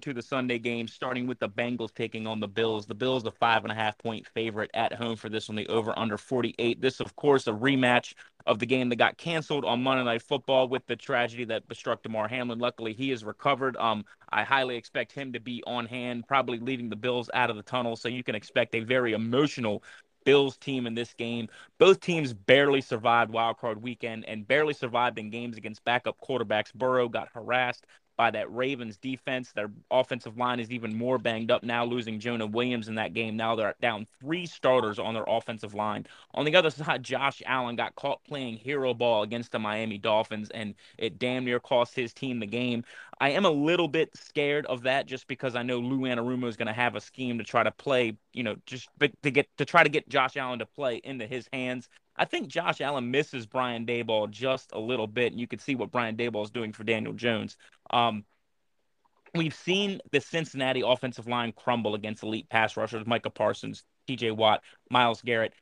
to 0.00 0.12
the 0.12 0.22
Sunday 0.22 0.58
game, 0.58 0.88
starting 0.88 1.26
with 1.26 1.38
the 1.38 1.48
Bengals 1.48 1.94
taking 1.94 2.26
on 2.26 2.40
the 2.40 2.48
Bills. 2.48 2.86
The 2.86 2.94
Bills, 2.94 3.24
a 3.24 3.30
five 3.30 3.64
and 3.64 3.72
a 3.72 3.74
half 3.74 3.96
point 3.98 4.26
favorite 4.28 4.70
at 4.74 4.92
home 4.92 5.16
for 5.16 5.28
this 5.28 5.48
one, 5.48 5.56
the 5.56 5.66
over 5.68 5.98
under 5.98 6.18
48. 6.18 6.80
This, 6.80 7.00
of 7.00 7.16
course, 7.16 7.46
a 7.46 7.52
rematch 7.52 8.14
of 8.46 8.58
the 8.58 8.66
game 8.66 8.88
that 8.90 8.96
got 8.96 9.16
canceled 9.16 9.64
on 9.64 9.82
Monday 9.82 10.04
Night 10.04 10.22
Football 10.22 10.68
with 10.68 10.86
the 10.86 10.96
tragedy 10.96 11.44
that 11.44 11.62
struck 11.72 12.02
Damar 12.02 12.28
Hamlin. 12.28 12.58
Luckily, 12.58 12.92
he 12.92 13.10
is 13.10 13.24
recovered. 13.24 13.76
Um, 13.76 14.04
I 14.30 14.44
highly 14.44 14.76
expect 14.76 15.12
him 15.12 15.32
to 15.32 15.40
be 15.40 15.62
on 15.66 15.86
hand, 15.86 16.28
probably 16.28 16.58
leading 16.58 16.88
the 16.88 16.96
Bills 16.96 17.30
out 17.34 17.50
of 17.50 17.56
the 17.56 17.62
tunnel. 17.62 17.96
So 17.96 18.08
you 18.08 18.22
can 18.22 18.34
expect 18.34 18.74
a 18.74 18.80
very 18.80 19.14
emotional 19.14 19.82
Bills 20.26 20.58
team 20.58 20.86
in 20.86 20.94
this 20.94 21.14
game. 21.14 21.48
Both 21.78 22.00
teams 22.00 22.34
barely 22.34 22.82
survived 22.82 23.30
wild 23.30 23.56
card 23.56 23.82
weekend 23.82 24.26
and 24.26 24.46
barely 24.46 24.74
survived 24.74 25.18
in 25.18 25.30
games 25.30 25.56
against 25.56 25.84
backup 25.84 26.16
quarterbacks. 26.20 26.74
Burrow 26.74 27.08
got 27.08 27.28
harassed 27.32 27.86
by 28.16 28.30
that 28.30 28.52
Ravens 28.52 28.96
defense. 28.96 29.52
Their 29.52 29.70
offensive 29.90 30.36
line 30.36 30.60
is 30.60 30.70
even 30.70 30.96
more 30.96 31.18
banged 31.18 31.50
up 31.50 31.62
now, 31.62 31.84
losing 31.84 32.18
Jonah 32.18 32.46
Williams 32.46 32.88
in 32.88 32.94
that 32.96 33.14
game. 33.14 33.36
Now 33.36 33.54
they're 33.54 33.74
down 33.80 34.06
three 34.20 34.46
starters 34.46 34.98
on 34.98 35.14
their 35.14 35.24
offensive 35.26 35.74
line. 35.74 36.06
On 36.34 36.44
the 36.44 36.56
other 36.56 36.70
side, 36.70 37.02
Josh 37.02 37.42
Allen 37.46 37.76
got 37.76 37.94
caught 37.94 38.24
playing 38.24 38.56
hero 38.56 38.94
ball 38.94 39.22
against 39.22 39.52
the 39.52 39.58
Miami 39.58 39.98
Dolphins, 39.98 40.50
and 40.50 40.74
it 40.98 41.18
damn 41.18 41.44
near 41.44 41.60
cost 41.60 41.94
his 41.94 42.12
team 42.12 42.40
the 42.40 42.46
game. 42.46 42.84
I 43.20 43.30
am 43.30 43.44
a 43.44 43.50
little 43.50 43.88
bit 43.88 44.10
scared 44.14 44.66
of 44.66 44.82
that 44.82 45.06
just 45.06 45.26
because 45.26 45.56
I 45.56 45.62
know 45.62 45.78
Lou 45.78 46.00
Anarumo 46.00 46.48
is 46.48 46.56
going 46.56 46.66
to 46.66 46.72
have 46.72 46.96
a 46.96 47.00
scheme 47.00 47.38
to 47.38 47.44
try 47.44 47.62
to 47.62 47.70
play, 47.70 48.16
you 48.32 48.42
know, 48.42 48.56
just 48.66 48.88
to 49.00 49.30
get 49.30 49.48
to 49.56 49.64
try 49.64 49.82
to 49.82 49.88
get 49.88 50.08
Josh 50.08 50.36
Allen 50.36 50.58
to 50.58 50.66
play 50.66 51.00
into 51.02 51.26
his 51.26 51.48
hands. 51.52 51.88
I 52.18 52.24
think 52.24 52.48
Josh 52.48 52.80
Allen 52.80 53.10
misses 53.10 53.46
Brian 53.46 53.86
Daboll 53.86 54.30
just 54.30 54.72
a 54.72 54.78
little 54.78 55.06
bit, 55.06 55.32
and 55.32 55.40
you 55.40 55.46
can 55.46 55.58
see 55.58 55.74
what 55.74 55.90
Brian 55.90 56.16
Daboll 56.16 56.44
is 56.44 56.50
doing 56.50 56.72
for 56.72 56.84
Daniel 56.84 57.12
Jones. 57.12 57.56
Um, 57.90 58.24
we've 59.34 59.54
seen 59.54 60.00
the 60.12 60.20
Cincinnati 60.20 60.82
offensive 60.84 61.26
line 61.26 61.52
crumble 61.52 61.94
against 61.94 62.22
elite 62.22 62.48
pass 62.48 62.76
rushers, 62.76 63.06
Micah 63.06 63.30
Parsons, 63.30 63.84
T.J. 64.06 64.32
Watt, 64.32 64.62
Myles 64.90 65.22
Garrett. 65.22 65.52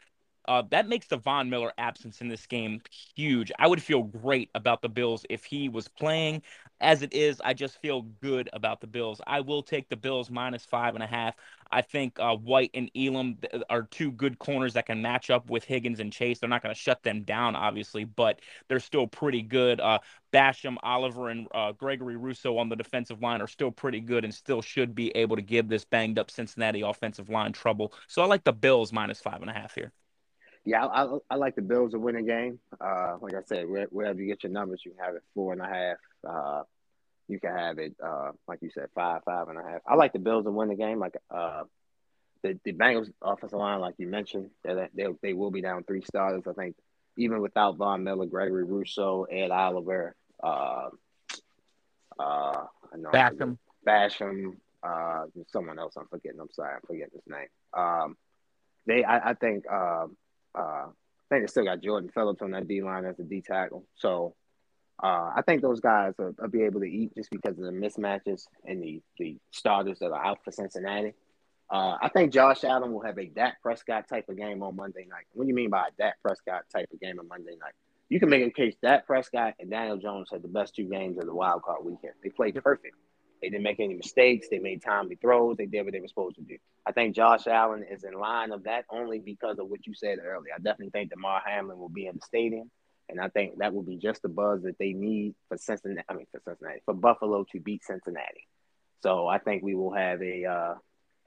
Uh, 0.47 0.63
that 0.71 0.89
makes 0.89 1.07
the 1.07 1.17
Von 1.17 1.49
Miller 1.49 1.73
absence 1.79 2.21
in 2.21 2.29
this 2.29 2.47
game 2.47 2.81
huge. 3.15 3.51
I 3.59 3.67
would 3.67 3.83
feel 3.83 4.03
great 4.03 4.51
about 4.55 4.83
the 4.83 4.89
Bills 4.89 5.25
if 5.31 5.45
he 5.45 5.69
was 5.69 5.89
playing. 5.89 6.43
As 6.81 7.03
it 7.03 7.15
is, 7.15 7.41
I 7.45 7.55
just 7.55 7.81
feel 7.81 8.03
good 8.21 8.51
about 8.53 8.81
the 8.81 8.87
Bills. 8.87 9.21
I 9.27 9.41
will 9.41 9.63
take 9.63 9.89
the 9.89 9.97
Bills 9.97 10.31
minus 10.31 10.65
five 10.65 10.95
and 10.95 11.03
a 11.03 11.07
half. 11.07 11.35
I 11.71 11.83
think 11.83 12.19
uh, 12.21 12.37
White 12.37 12.71
and 12.75 12.91
Elam 12.97 13.39
are 13.71 13.85
two 13.85 14.13
good 14.13 14.39
corners 14.39 14.75
that 14.75 14.87
can 14.87 15.01
match 15.01 15.31
up 15.31 15.51
with 15.51 15.65
Higgins 15.65 16.01
and 16.01 16.13
Chase. 16.13 16.39
They're 16.39 16.49
not 16.49 16.63
going 16.63 16.75
to 16.75 16.81
shut 16.81 17.03
them 17.03 17.23
down, 17.23 17.57
obviously, 17.57 18.05
but 18.05 18.41
they're 18.69 18.81
still 18.81 19.07
pretty 19.07 19.43
good. 19.43 19.81
Uh, 19.81 19.99
Basham, 20.33 20.77
Oliver, 20.83 21.31
and 21.31 21.49
uh, 21.55 21.73
Gregory 21.73 22.17
Rousseau 22.17 22.59
on 22.59 22.69
the 22.69 22.77
defensive 22.77 23.23
line 23.23 23.41
are 23.41 23.47
still 23.47 23.71
pretty 23.71 24.01
good 24.01 24.25
and 24.25 24.35
still 24.35 24.61
should 24.61 24.95
be 24.95 25.11
able 25.17 25.37
to 25.37 25.43
give 25.43 25.69
this 25.69 25.85
banged 25.85 26.19
up 26.19 26.31
Cincinnati 26.31 26.83
offensive 26.83 27.29
line 27.29 27.53
trouble. 27.53 27.93
So 28.09 28.23
I 28.23 28.27
like 28.27 28.45
the 28.45 28.53
Bills 28.53 28.93
minus 28.93 29.21
five 29.21 29.41
and 29.41 29.51
a 29.51 29.55
half 29.55 29.75
here. 29.75 29.93
Yeah, 30.65 30.87
I, 30.87 31.05
I, 31.05 31.19
I, 31.31 31.35
like 31.37 31.57
the 31.57 31.63
Bills 31.63 31.93
to 31.93 31.99
win 31.99 32.17
a 32.17 32.23
game. 32.23 32.59
Uh, 32.81 33.17
like 33.21 33.35
I 33.35 33.43
said, 33.47 33.67
wherever 33.69 34.21
you 34.21 34.27
get 34.27 34.45
your 34.45 34.53
numbers, 34.53 34.81
you 34.85 34.93
can 34.93 35.05
have 35.05 35.15
it 35.15 35.23
four 35.35 35.53
and 35.53 35.61
a 35.61 35.67
half. 35.67 35.97
Uh, 36.27 36.63
you 37.29 37.39
can 37.39 37.55
have 37.55 37.79
it, 37.79 37.95
uh, 38.03 38.33
like 38.49 38.61
you 38.63 38.71
said, 38.71 38.89
five, 38.95 39.23
five 39.25 39.49
and 39.49 39.59
a 39.59 39.63
half. 39.63 39.81
I 39.87 39.95
like 39.95 40.13
the 40.13 40.19
Bills 40.19 40.45
to 40.45 40.51
win 40.51 40.69
the 40.69 40.75
game. 40.75 40.99
Like 40.99 41.17
uh, 41.31 41.65
the 42.43 42.59
the 42.65 42.73
Bengals 42.73 43.11
offensive 43.23 43.59
line, 43.59 43.81
like 43.81 43.95
you 43.99 44.07
mentioned, 44.07 44.51
they 44.63 44.89
they 44.95 45.07
they 45.23 45.33
will 45.33 45.51
be 45.51 45.61
down 45.61 45.85
three 45.85 46.03
starters. 46.03 46.45
I 46.47 46.53
think 46.53 46.77
even 47.19 47.41
without 47.41 47.77
Von 47.77 48.05
Miller, 48.05 48.27
Gregory 48.27 48.65
Rousseau, 48.65 49.25
Ed 49.25 49.51
Oliver, 49.51 50.15
uh, 50.43 50.89
uh, 52.19 52.65
Basham, 53.13 53.59
Basham, 53.87 54.57
uh, 54.83 55.25
someone 55.49 55.79
else. 55.79 55.95
I'm 55.97 56.07
forgetting. 56.09 56.41
I'm 56.41 56.53
sorry, 56.53 56.75
I'm 56.75 56.87
forgetting 56.87 57.13
his 57.15 57.23
name. 57.27 57.49
Um, 57.75 58.17
they, 58.87 59.05
I, 59.05 59.31
I 59.31 59.35
think. 59.35 59.65
Uh, 59.71 60.07
uh, 60.55 60.87
I 60.89 61.29
think 61.29 61.43
they 61.43 61.51
still 61.51 61.65
got 61.65 61.81
Jordan 61.81 62.11
Phillips 62.13 62.43
on 62.43 62.53
that 62.53 62.69
D 62.69 62.83
line 62.83 63.05
as 63.05 63.19
a 63.19 63.23
D 63.23 63.41
tackle. 63.41 63.85
So 63.97 64.35
uh, 65.03 65.33
I 65.35 65.43
think 65.45 65.63
those 65.63 65.81
guys 65.81 66.15
will, 66.19 66.35
will, 66.39 66.49
be 66.49 66.63
able 66.63 66.81
to 66.81 66.87
eat 66.87 67.15
just 67.17 67.31
because 67.31 67.59
of 67.59 67.65
the 67.65 67.73
mismatches 67.73 68.47
and 68.65 68.83
the, 68.83 69.03
the 69.19 69.39
starters 69.51 69.99
that 69.99 70.13
are 70.13 70.25
out 70.25 70.39
for 70.45 70.53
Cincinnati. 70.53 71.15
Uh, 71.71 71.97
I 72.01 72.09
think 72.11 72.33
Josh 72.33 72.63
Allen 72.63 72.93
will 72.93 73.03
have 73.03 73.19
a 73.19 73.27
Dak 73.27 73.61
Prescott 73.63 74.07
type 74.09 74.29
of 74.29 74.37
game 74.37 74.63
on 74.63 74.77
Monday 74.77 75.07
night. 75.09 75.25
What 75.33 75.45
do 75.45 75.49
you 75.49 75.55
mean 75.55 75.71
by 75.71 75.89
a 75.89 75.91
Dak 75.99 76.17
Prescott 76.23 76.65
type 76.73 76.89
of 76.93 77.01
game 77.01 77.19
on 77.19 77.27
Monday 77.27 77.57
night? 77.61 77.73
You 78.09 78.21
can 78.21 78.29
make 78.29 78.47
a 78.47 78.51
case 78.51 78.77
Dak 78.83 79.07
Prescott 79.07 79.55
and 79.59 79.71
Daniel 79.71 79.97
Jones 79.97 80.29
had 80.31 80.43
the 80.43 80.49
best 80.49 80.77
two 80.77 80.85
games 80.85 81.19
of 81.19 81.25
the 81.25 81.35
wild 81.35 81.63
card 81.63 81.85
weekend. 81.85 82.15
They 82.23 82.29
played 82.29 82.55
perfect. 82.63 82.95
They 83.41 83.51
didn't 83.51 83.63
make 83.63 83.81
any 83.81 83.95
mistakes. 83.95 84.49
They 84.51 84.59
made 84.59 84.83
timely 84.83 85.17
throws. 85.17 85.57
They 85.57 85.67
did 85.67 85.83
what 85.85 85.93
they 85.93 86.01
were 86.01 86.09
supposed 86.09 86.37
to 86.37 86.43
do. 86.43 86.57
I 86.87 86.93
think 86.93 87.15
Josh 87.15 87.47
Allen 87.47 87.85
is 87.89 88.05
in 88.05 88.15
line 88.15 88.53
of 88.53 88.65
that 88.65 88.85
only 88.91 89.19
because 89.19 89.59
of 89.59 89.69
what 89.69 89.87
you 89.87 89.95
said 89.95 90.19
earlier. 90.19 90.53
I 90.55 90.59
definitely 90.59 90.91
think 90.91 91.11
Damar 91.11 91.43
Hamlin 91.45 91.79
will 91.79 91.89
be 91.89 92.07
in 92.07 92.15
the 92.17 92.23
stadium, 92.23 92.71
and 93.09 93.21
I 93.21 93.29
think 93.29 93.59
that 93.59 93.75
will 93.75 93.83
be 93.83 93.97
just 93.97 94.23
the 94.23 94.29
buzz 94.29 94.63
that 94.63 94.79
they 94.79 94.93
need 94.93 95.35
for 95.49 95.59
Cincinnati. 95.59 96.07
I 96.09 96.15
mean, 96.15 96.27
for 96.33 96.41
Cincinnati, 96.45 96.81
for 96.85 96.95
Buffalo 96.95 97.45
to 97.53 97.61
beat 97.61 97.85
Cincinnati. 97.85 98.47
So 99.03 99.27
I 99.27 99.39
think 99.39 99.63
we 99.63 99.75
will 99.75 99.93
have 99.93 100.23
a 100.23 100.45
uh, 100.47 100.75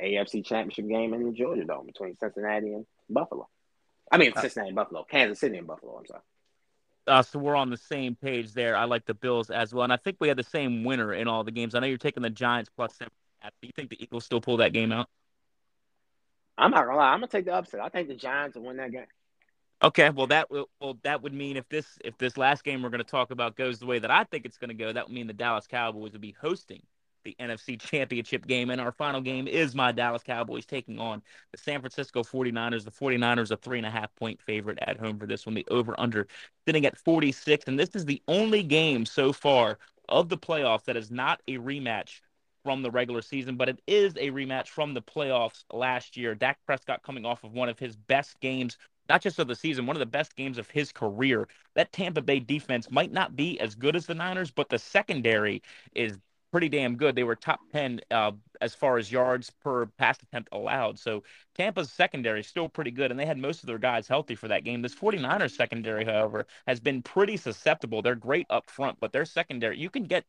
AFC 0.02 0.46
Championship 0.46 0.88
game 0.88 1.14
in 1.14 1.24
the 1.24 1.32
Georgia 1.32 1.66
Dome 1.66 1.86
between 1.86 2.18
Cincinnati 2.18 2.74
and 2.74 2.86
Buffalo. 3.10 3.48
I 4.12 4.18
mean, 4.18 4.34
Cincinnati 4.36 4.70
and 4.70 4.76
Buffalo, 4.76 5.06
Kansas 5.10 5.40
City 5.40 5.58
and 5.58 5.68
Buffalo. 5.68 5.98
I'm 5.98 6.06
sorry. 6.06 6.22
Uh, 7.08 7.22
so 7.22 7.40
we're 7.40 7.56
on 7.56 7.70
the 7.70 7.78
same 7.78 8.16
page 8.16 8.54
there. 8.54 8.76
I 8.76 8.84
like 8.84 9.06
the 9.06 9.14
Bills 9.14 9.50
as 9.50 9.74
well, 9.74 9.84
and 9.84 9.94
I 9.94 9.98
think 9.98 10.18
we 10.20 10.28
had 10.28 10.38
the 10.38 10.44
same 10.44 10.84
winner 10.84 11.14
in 11.14 11.28
all 11.28 11.44
the 11.44 11.52
games. 11.52 11.74
I 11.74 11.80
know 11.80 11.88
you're 11.88 11.98
taking 11.98 12.24
the 12.24 12.30
Giants 12.30 12.70
plus 12.76 12.96
seven. 12.96 13.12
Do 13.44 13.68
you 13.68 13.72
think 13.76 13.90
the 13.90 14.04
Eagles 14.04 14.26
still 14.26 14.42
pull 14.42 14.58
that 14.58 14.74
game 14.74 14.92
out? 14.92 15.08
I'm 16.58 16.72
not 16.72 16.86
gonna 16.86 16.98
lie. 16.98 17.14
I'm 17.14 17.20
gonna 17.20 17.28
take 17.28 17.46
the 17.46 17.54
upset. 17.54 17.80
I 17.80 17.90
think 17.90 18.08
the 18.10 18.16
Giants 18.16 18.58
will 18.58 18.64
win 18.64 18.78
that 18.78 18.92
game. 18.92 19.06
Okay, 19.84 20.10
well 20.10 20.28
that 20.28 20.50
will 20.50 20.70
well 20.82 20.98
that 21.04 21.22
would 21.22 21.34
mean 21.34 21.56
if 21.56 21.70
this 21.70 21.86
if 22.04 22.18
this 22.18 22.36
last 22.36 22.64
game 22.64 22.82
we're 22.82 22.90
going 22.90 22.98
to 22.98 23.10
talk 23.10 23.30
about 23.30 23.56
goes 23.56 23.78
the 23.78 23.86
way 23.86 24.00
that 24.00 24.10
I 24.10 24.24
think 24.24 24.46
it's 24.46 24.58
going 24.58 24.70
to 24.70 24.74
go, 24.74 24.92
that 24.92 25.08
would 25.08 25.14
mean 25.14 25.28
the 25.28 25.34
Dallas 25.34 25.68
Cowboys 25.68 26.14
would 26.14 26.22
be 26.22 26.36
hosting 26.42 26.82
the 27.28 27.36
NFC 27.44 27.80
Championship 27.80 28.48
game. 28.48 28.70
And 28.70 28.80
our 28.80 28.94
final 28.94 29.20
game 29.20 29.48
is 29.48 29.76
my 29.76 29.92
Dallas 29.92 30.24
Cowboys 30.24 30.66
taking 30.66 30.98
on 30.98 31.22
the 31.52 31.58
San 31.58 31.82
Francisco 31.82 32.24
49ers. 32.24 32.86
The 32.86 32.92
49ers, 32.92 33.52
a 33.52 33.58
three 33.58 33.78
and 33.80 33.86
a 33.86 33.92
half 33.92 34.16
point 34.16 34.42
favorite 34.42 34.80
at 34.82 34.98
home 34.98 35.20
for 35.20 35.28
this 35.28 35.46
one. 35.46 35.54
The 35.54 35.66
over 35.70 35.94
under 36.00 36.28
sitting 36.66 36.86
at 36.86 36.98
46. 36.98 37.66
And 37.68 37.78
this 37.78 37.90
is 37.96 38.06
the 38.06 38.22
only 38.30 38.64
game 38.64 39.06
so 39.06 39.34
far 39.34 39.78
of 40.08 40.30
the 40.30 40.38
playoffs 40.38 40.86
that 40.86 40.96
is 40.96 41.12
not 41.12 41.42
a 41.50 41.58
rematch 41.58 42.22
from 42.64 42.82
the 42.82 42.92
regular 42.92 43.22
season, 43.22 43.58
but 43.58 43.68
it 43.68 43.82
is 43.88 44.14
a 44.14 44.32
rematch 44.32 44.68
from 44.68 44.94
the 44.94 45.02
playoffs 45.02 45.66
last 45.74 46.16
year. 46.16 46.34
Dak 46.34 46.60
Prescott 46.66 47.04
coming 47.04 47.26
off 47.26 47.44
of 47.44 47.52
one 47.52 47.68
of 47.68 47.78
his 47.78 47.96
best 47.96 48.40
games 48.40 48.78
not 49.10 49.22
just 49.22 49.40
of 49.40 49.48
the 49.48 49.56
season, 49.56 49.86
one 49.86 49.96
of 49.96 50.00
the 50.00 50.06
best 50.06 50.36
games 50.36 50.58
of 50.58 50.70
his 50.70 50.92
career. 50.92 51.48
That 51.76 51.92
Tampa 51.92 52.22
Bay 52.22 52.40
defense 52.40 52.92
might 52.92 53.12
not 53.12 53.36
be 53.36 53.60
as 53.60 53.76
good 53.76 53.96
as 53.96 54.06
the 54.06 54.16
Niners, 54.16 54.52
but 54.52 54.70
the 54.70 54.80
secondary 54.80 55.62
is 55.96 56.20
pretty 56.52 56.70
damn 56.70 56.96
good. 56.96 57.16
They 57.16 57.24
were 57.24 57.36
top 57.36 57.60
10 57.72 58.02
uh, 58.12 58.32
as 58.62 58.74
far 58.74 58.98
as 58.98 59.12
yards 59.12 59.50
per 59.50 59.86
pass 59.98 60.22
attempt 60.22 60.50
allowed. 60.52 61.00
So 61.00 61.24
Tampa's 61.56 61.92
secondary 61.92 62.42
is 62.42 62.48
still 62.48 62.70
pretty 62.70 62.92
good, 62.92 63.12
and 63.12 63.20
they 63.20 63.26
had 63.26 63.38
most 63.38 63.62
of 63.62 63.68
their 63.68 63.78
guys 63.78 64.08
healthy 64.08 64.36
for 64.36 64.48
that 64.48 64.64
game. 64.64 64.82
This 64.82 64.96
49ers 64.96 65.52
secondary, 65.56 66.06
however, 66.06 66.48
has 66.66 66.80
been 66.80 67.02
pretty 67.02 67.38
susceptible. 67.38 68.02
They're 68.02 68.16
great 68.16 68.48
up 68.50 68.70
front, 68.70 69.00
but 69.00 69.12
their 69.12 69.26
secondary, 69.26 69.78
you 69.78 69.90
can 69.90 70.04
get 70.04 70.26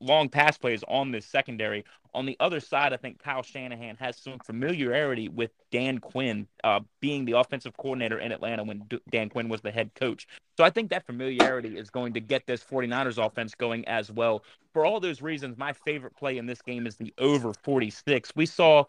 long 0.00 0.28
pass 0.28 0.58
plays 0.58 0.84
on 0.88 1.10
this 1.10 1.26
secondary. 1.26 1.84
On 2.14 2.26
the 2.26 2.36
other 2.40 2.60
side, 2.60 2.92
I 2.92 2.96
think 2.96 3.22
Kyle 3.22 3.42
Shanahan 3.42 3.96
has 3.96 4.16
some 4.16 4.38
familiarity 4.38 5.28
with 5.28 5.50
Dan 5.70 5.98
Quinn 5.98 6.46
uh, 6.64 6.80
being 7.00 7.24
the 7.24 7.32
offensive 7.32 7.76
coordinator 7.76 8.18
in 8.18 8.32
Atlanta 8.32 8.64
when 8.64 8.80
D- 8.88 9.00
Dan 9.10 9.28
Quinn 9.28 9.48
was 9.48 9.60
the 9.60 9.70
head 9.70 9.90
coach. 9.94 10.26
So 10.56 10.64
I 10.64 10.70
think 10.70 10.90
that 10.90 11.06
familiarity 11.06 11.76
is 11.76 11.90
going 11.90 12.14
to 12.14 12.20
get 12.20 12.46
this 12.46 12.64
49ers 12.64 13.24
offense 13.24 13.54
going 13.54 13.86
as 13.86 14.10
well. 14.10 14.42
For 14.72 14.84
all 14.84 15.00
those 15.00 15.22
reasons, 15.22 15.56
my 15.58 15.72
favorite 15.72 16.16
play 16.16 16.38
in 16.38 16.46
this 16.46 16.62
game 16.62 16.86
is 16.86 16.96
the 16.96 17.12
over 17.18 17.52
46. 17.52 18.32
We 18.34 18.46
saw 18.46 18.84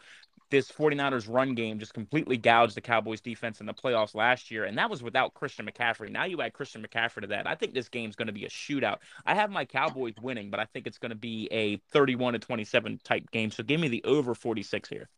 this 0.50 0.70
49ers 0.70 1.32
run 1.32 1.54
game 1.54 1.78
just 1.78 1.94
completely 1.94 2.36
gouged 2.36 2.76
the 2.76 2.80
Cowboys 2.80 3.20
defense 3.20 3.60
in 3.60 3.66
the 3.66 3.74
playoffs 3.74 4.14
last 4.14 4.50
year, 4.50 4.64
and 4.64 4.76
that 4.78 4.90
was 4.90 5.02
without 5.02 5.34
Christian 5.34 5.66
McCaffrey. 5.66 6.10
Now 6.10 6.24
you 6.24 6.42
add 6.42 6.52
Christian 6.52 6.84
McCaffrey 6.84 7.22
to 7.22 7.28
that. 7.28 7.46
I 7.46 7.54
think 7.54 7.74
this 7.74 7.88
game's 7.88 8.16
going 8.16 8.26
to 8.26 8.32
be 8.32 8.44
a 8.44 8.48
shootout. 8.48 8.98
I 9.24 9.34
have 9.34 9.50
my 9.50 9.64
Cowboys 9.64 10.14
winning, 10.20 10.50
but 10.50 10.60
I 10.60 10.66
think 10.66 10.86
it's 10.86 10.98
going 10.98 11.10
to 11.10 11.16
be 11.16 11.48
a 11.50 11.76
31 11.92 12.34
to 12.34 12.38
27 12.38 13.00
type 13.04 13.30
game. 13.30 13.50
So 13.50 13.62
give 13.62 13.80
me 13.80 13.88
the 13.88 14.02
over 14.04 14.34
46 14.34 14.88
here. 14.88 15.08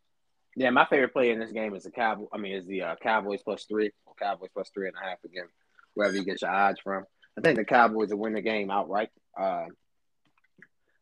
Yeah, 0.55 0.71
my 0.71 0.85
favorite 0.85 1.13
play 1.13 1.31
in 1.31 1.41
this 1.41 1.53
game 1.53 1.75
is 1.75 1.85
the 1.85 1.91
Cowboy. 1.91 2.27
I 2.33 2.37
mean, 2.37 2.53
is 2.53 2.67
the 2.67 2.83
uh, 2.83 2.97
Cowboys 3.03 3.43
plus 3.43 3.65
three 3.65 3.91
or 4.05 4.15
Cowboys 4.21 4.51
plus 4.53 4.71
three 4.75 4.89
and 4.89 4.97
a 5.01 5.09
half 5.09 5.19
again, 5.25 5.47
wherever 5.95 6.15
you 6.15 6.25
get 6.25 6.43
your 6.43 6.51
odds 6.51 6.79
from. 6.81 7.05
I 7.39 7.41
think 7.41 7.57
the 7.57 7.65
Cowboys 7.65 8.11
will 8.11 8.19
win 8.19 8.35
the 8.35 8.43
game 8.43 8.71
outright. 8.71 9.09
Uh, 9.39 9.65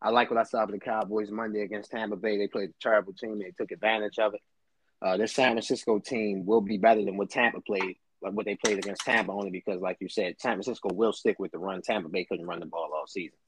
I 0.02 0.10
like 0.10 0.30
what 0.30 0.40
I 0.40 0.44
saw 0.44 0.64
with 0.64 0.72
the 0.72 0.80
Cowboys 0.80 1.30
Monday 1.30 1.62
against 1.62 1.90
Tampa 1.90 2.16
Bay. 2.16 2.38
They 2.38 2.48
played 2.48 2.70
a 2.70 2.72
terrible 2.80 3.12
team. 3.12 3.38
They 3.38 3.52
took 3.58 3.70
advantage 3.70 4.18
of 4.18 4.34
it. 4.34 4.40
Uh, 5.02 5.16
this 5.16 5.32
San 5.32 5.52
Francisco 5.52 5.98
team 5.98 6.44
will 6.46 6.60
be 6.60 6.78
better 6.78 7.04
than 7.04 7.16
what 7.16 7.30
Tampa 7.30 7.60
played, 7.60 7.96
like 8.22 8.32
what 8.32 8.46
they 8.46 8.56
played 8.56 8.78
against 8.78 9.02
Tampa, 9.02 9.32
only 9.32 9.50
because, 9.50 9.80
like 9.80 9.98
you 10.00 10.08
said, 10.08 10.36
San 10.38 10.54
Francisco 10.54 10.90
will 10.92 11.12
stick 11.12 11.38
with 11.38 11.52
the 11.52 11.58
run. 11.58 11.82
Tampa 11.82 12.08
Bay 12.08 12.24
couldn't 12.24 12.46
run 12.46 12.60
the 12.60 12.66
ball 12.66 12.90
all 12.94 13.06
season. 13.06 13.38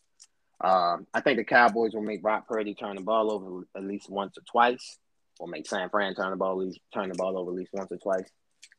Um, 0.62 1.06
I 1.12 1.20
think 1.20 1.38
the 1.38 1.44
Cowboys 1.44 1.92
will 1.92 2.02
make 2.02 2.22
Brock 2.22 2.46
Purdy 2.46 2.74
turn 2.74 2.96
the 2.96 3.02
ball 3.02 3.32
over 3.32 3.66
at 3.76 3.84
least 3.84 4.08
once 4.08 4.38
or 4.38 4.42
twice, 4.50 4.98
or 5.38 5.48
make 5.48 5.66
San 5.66 5.90
Fran 5.90 6.14
turn 6.14 6.30
the 6.30 6.36
ball 6.36 6.56
least, 6.56 6.80
turn 6.94 7.08
the 7.08 7.14
ball 7.14 7.36
over 7.36 7.50
at 7.50 7.56
least 7.56 7.72
once 7.72 7.90
or 7.90 7.98
twice. 7.98 8.28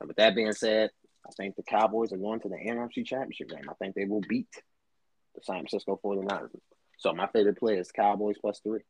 With 0.06 0.16
that 0.16 0.36
being 0.36 0.54
said, 0.54 0.92
I 1.26 1.32
think 1.36 1.56
the 1.56 1.64
Cowboys 1.64 2.14
are 2.14 2.18
going 2.18 2.40
to 2.42 2.50
the 2.50 2.56
NFC 2.56 3.06
Championship 3.06 3.50
game. 3.50 3.70
I 3.70 3.74
think 3.74 3.96
they 3.96 4.06
will 4.06 4.22
beat 4.22 4.50
the 5.36 5.42
San 5.44 5.58
Francisco 5.58 6.00
49ers. 6.04 6.50
So 7.04 7.14
my 7.14 7.28
favorite 7.28 7.60
play 7.60 7.78
is 7.78 7.92
Cowboys 7.92 8.38
plus 8.42 8.60
three 8.64 8.82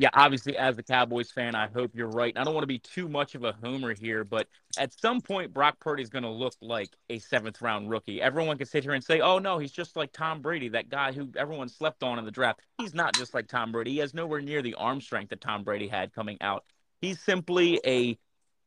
yeah, 0.00 0.10
obviously, 0.12 0.56
as 0.56 0.78
a 0.78 0.82
Cowboys 0.82 1.30
fan, 1.30 1.54
I 1.54 1.68
hope 1.68 1.92
you're 1.94 2.08
right. 2.08 2.36
I 2.36 2.44
don't 2.44 2.54
want 2.54 2.62
to 2.64 2.68
be 2.68 2.78
too 2.78 3.08
much 3.08 3.34
of 3.34 3.44
a 3.44 3.52
homer 3.52 3.94
here, 3.94 4.24
but 4.24 4.46
at 4.78 4.92
some 4.98 5.20
point, 5.20 5.52
Brock 5.52 5.80
Purdy 5.80 6.02
is 6.02 6.10
going 6.10 6.24
to 6.24 6.30
look 6.30 6.54
like 6.60 6.90
a 7.08 7.18
seventh 7.18 7.62
round 7.62 7.90
rookie. 7.90 8.20
Everyone 8.20 8.58
can 8.58 8.66
sit 8.66 8.82
here 8.82 8.92
and 8.92 9.02
say, 9.02 9.20
oh, 9.20 9.38
no, 9.38 9.58
he's 9.58 9.72
just 9.72 9.96
like 9.96 10.12
Tom 10.12 10.42
Brady, 10.42 10.68
that 10.70 10.88
guy 10.88 11.12
who 11.12 11.28
everyone 11.36 11.68
slept 11.68 12.02
on 12.02 12.18
in 12.18 12.24
the 12.24 12.30
draft. 12.30 12.60
He's 12.78 12.94
not 12.94 13.14
just 13.14 13.34
like 13.34 13.48
Tom 13.48 13.72
Brady. 13.72 13.92
He 13.92 13.98
has 13.98 14.14
nowhere 14.14 14.40
near 14.40 14.62
the 14.62 14.74
arm 14.74 15.00
strength 15.00 15.30
that 15.30 15.40
Tom 15.40 15.64
Brady 15.64 15.88
had 15.88 16.12
coming 16.12 16.36
out. 16.40 16.64
He's 17.00 17.20
simply 17.20 17.80
a 17.86 18.18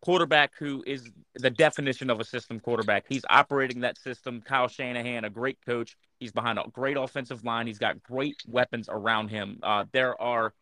quarterback 0.02 0.54
who 0.58 0.84
is 0.88 1.10
the 1.36 1.50
definition 1.50 2.10
of 2.10 2.20
a 2.20 2.24
system 2.24 2.60
quarterback. 2.60 3.06
He's 3.08 3.24
operating 3.30 3.82
that 3.82 3.98
system. 3.98 4.42
Kyle 4.42 4.68
Shanahan, 4.68 5.26
a 5.26 5.30
great 5.30 5.58
coach. 5.66 5.98
He's 6.20 6.32
behind 6.32 6.60
a 6.60 6.64
great 6.72 6.98
offensive 6.98 7.44
line. 7.44 7.68
He's 7.68 7.80
got 7.80 8.02
great 8.04 8.38
weapons 8.48 8.88
around 8.90 9.30
him. 9.30 9.60
Uh, 9.64 9.86
there 9.92 10.20
are 10.22 10.54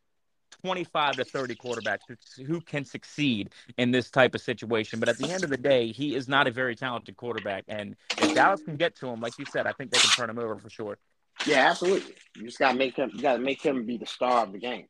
25 0.63 1.17
to 1.17 1.25
30 1.25 1.55
quarterbacks 1.55 1.99
who, 2.45 2.61
can 2.61 2.83
succeed 2.83 3.49
in 3.77 3.91
this 3.91 4.09
type 4.09 4.33
of 4.33 4.41
situation. 4.41 4.99
But 4.99 5.09
at 5.09 5.17
the 5.17 5.29
end 5.29 5.43
of 5.43 5.49
the 5.49 5.57
day, 5.57 5.91
he 5.91 6.15
is 6.15 6.27
not 6.27 6.47
a 6.47 6.51
very 6.51 6.75
talented 6.75 7.15
quarterback. 7.17 7.65
And 7.67 7.95
if 8.17 8.33
Dallas 8.33 8.61
can 8.61 8.75
get 8.75 8.95
to 8.97 9.07
him, 9.07 9.19
like 9.21 9.37
you 9.37 9.45
said, 9.45 9.67
I 9.67 9.71
think 9.73 9.91
they 9.91 9.99
can 9.99 10.09
turn 10.11 10.29
him 10.29 10.39
over 10.39 10.57
for 10.57 10.69
sure. 10.69 10.97
Yeah, 11.45 11.69
absolutely. 11.69 12.15
You 12.35 12.45
just 12.45 12.59
gotta 12.59 12.77
make 12.77 12.95
him. 12.95 13.11
You 13.13 13.21
gotta 13.21 13.39
make 13.39 13.61
him 13.61 13.85
be 13.85 13.97
the 13.97 14.07
star 14.07 14.43
of 14.43 14.51
the 14.51 14.57
game. 14.57 14.87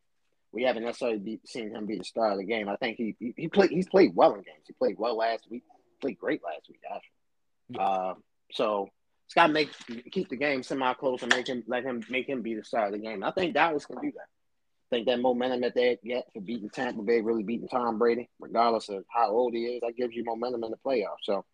We 0.52 0.62
haven't 0.62 0.84
necessarily 0.84 1.18
be, 1.18 1.40
seen 1.44 1.74
him 1.74 1.86
be 1.86 1.98
the 1.98 2.04
star 2.04 2.32
of 2.32 2.38
the 2.38 2.44
game. 2.44 2.68
I 2.68 2.76
think 2.76 2.96
he, 2.96 3.14
he 3.18 3.34
he 3.36 3.48
played. 3.48 3.70
He's 3.70 3.88
played 3.88 4.14
well 4.14 4.30
in 4.30 4.42
games. 4.42 4.64
He 4.66 4.72
played 4.72 4.96
well 4.98 5.16
last 5.16 5.46
week. 5.50 5.64
Played 6.00 6.18
great 6.18 6.42
last 6.42 6.68
week, 6.68 6.80
actually. 6.84 7.10
Yeah. 7.70 7.82
Uh, 7.82 8.14
so 8.52 8.88
it's 9.26 9.34
got 9.34 9.48
to 9.48 9.52
make 9.52 9.70
keep 10.10 10.28
the 10.28 10.36
game 10.36 10.62
semi 10.62 10.94
close 10.94 11.22
and 11.22 11.34
make 11.34 11.48
him 11.48 11.64
let 11.66 11.84
him 11.84 12.02
make 12.08 12.28
him 12.28 12.42
be 12.42 12.54
the 12.54 12.64
star 12.64 12.86
of 12.86 12.92
the 12.92 12.98
game. 12.98 13.22
I 13.22 13.30
think 13.32 13.54
Dallas 13.54 13.84
can 13.84 14.00
do 14.00 14.12
that 14.12 14.28
I 14.90 14.96
think 14.96 15.06
that 15.06 15.20
momentum 15.20 15.60
that 15.62 15.74
they 15.74 15.98
get 16.02 16.24
for 16.32 16.40
beating 16.40 16.70
Tampa 16.70 17.02
Bay, 17.02 17.20
really 17.20 17.42
beating 17.42 17.68
Tom 17.68 17.98
Brady, 17.98 18.30
regardless 18.40 18.88
of 18.88 19.04
how 19.08 19.30
old 19.30 19.52
he 19.52 19.64
is, 19.64 19.80
that 19.82 19.96
gives 19.98 20.14
you 20.14 20.24
momentum 20.24 20.64
in 20.64 20.70
the 20.70 20.78
playoffs. 20.78 21.24
So 21.24 21.44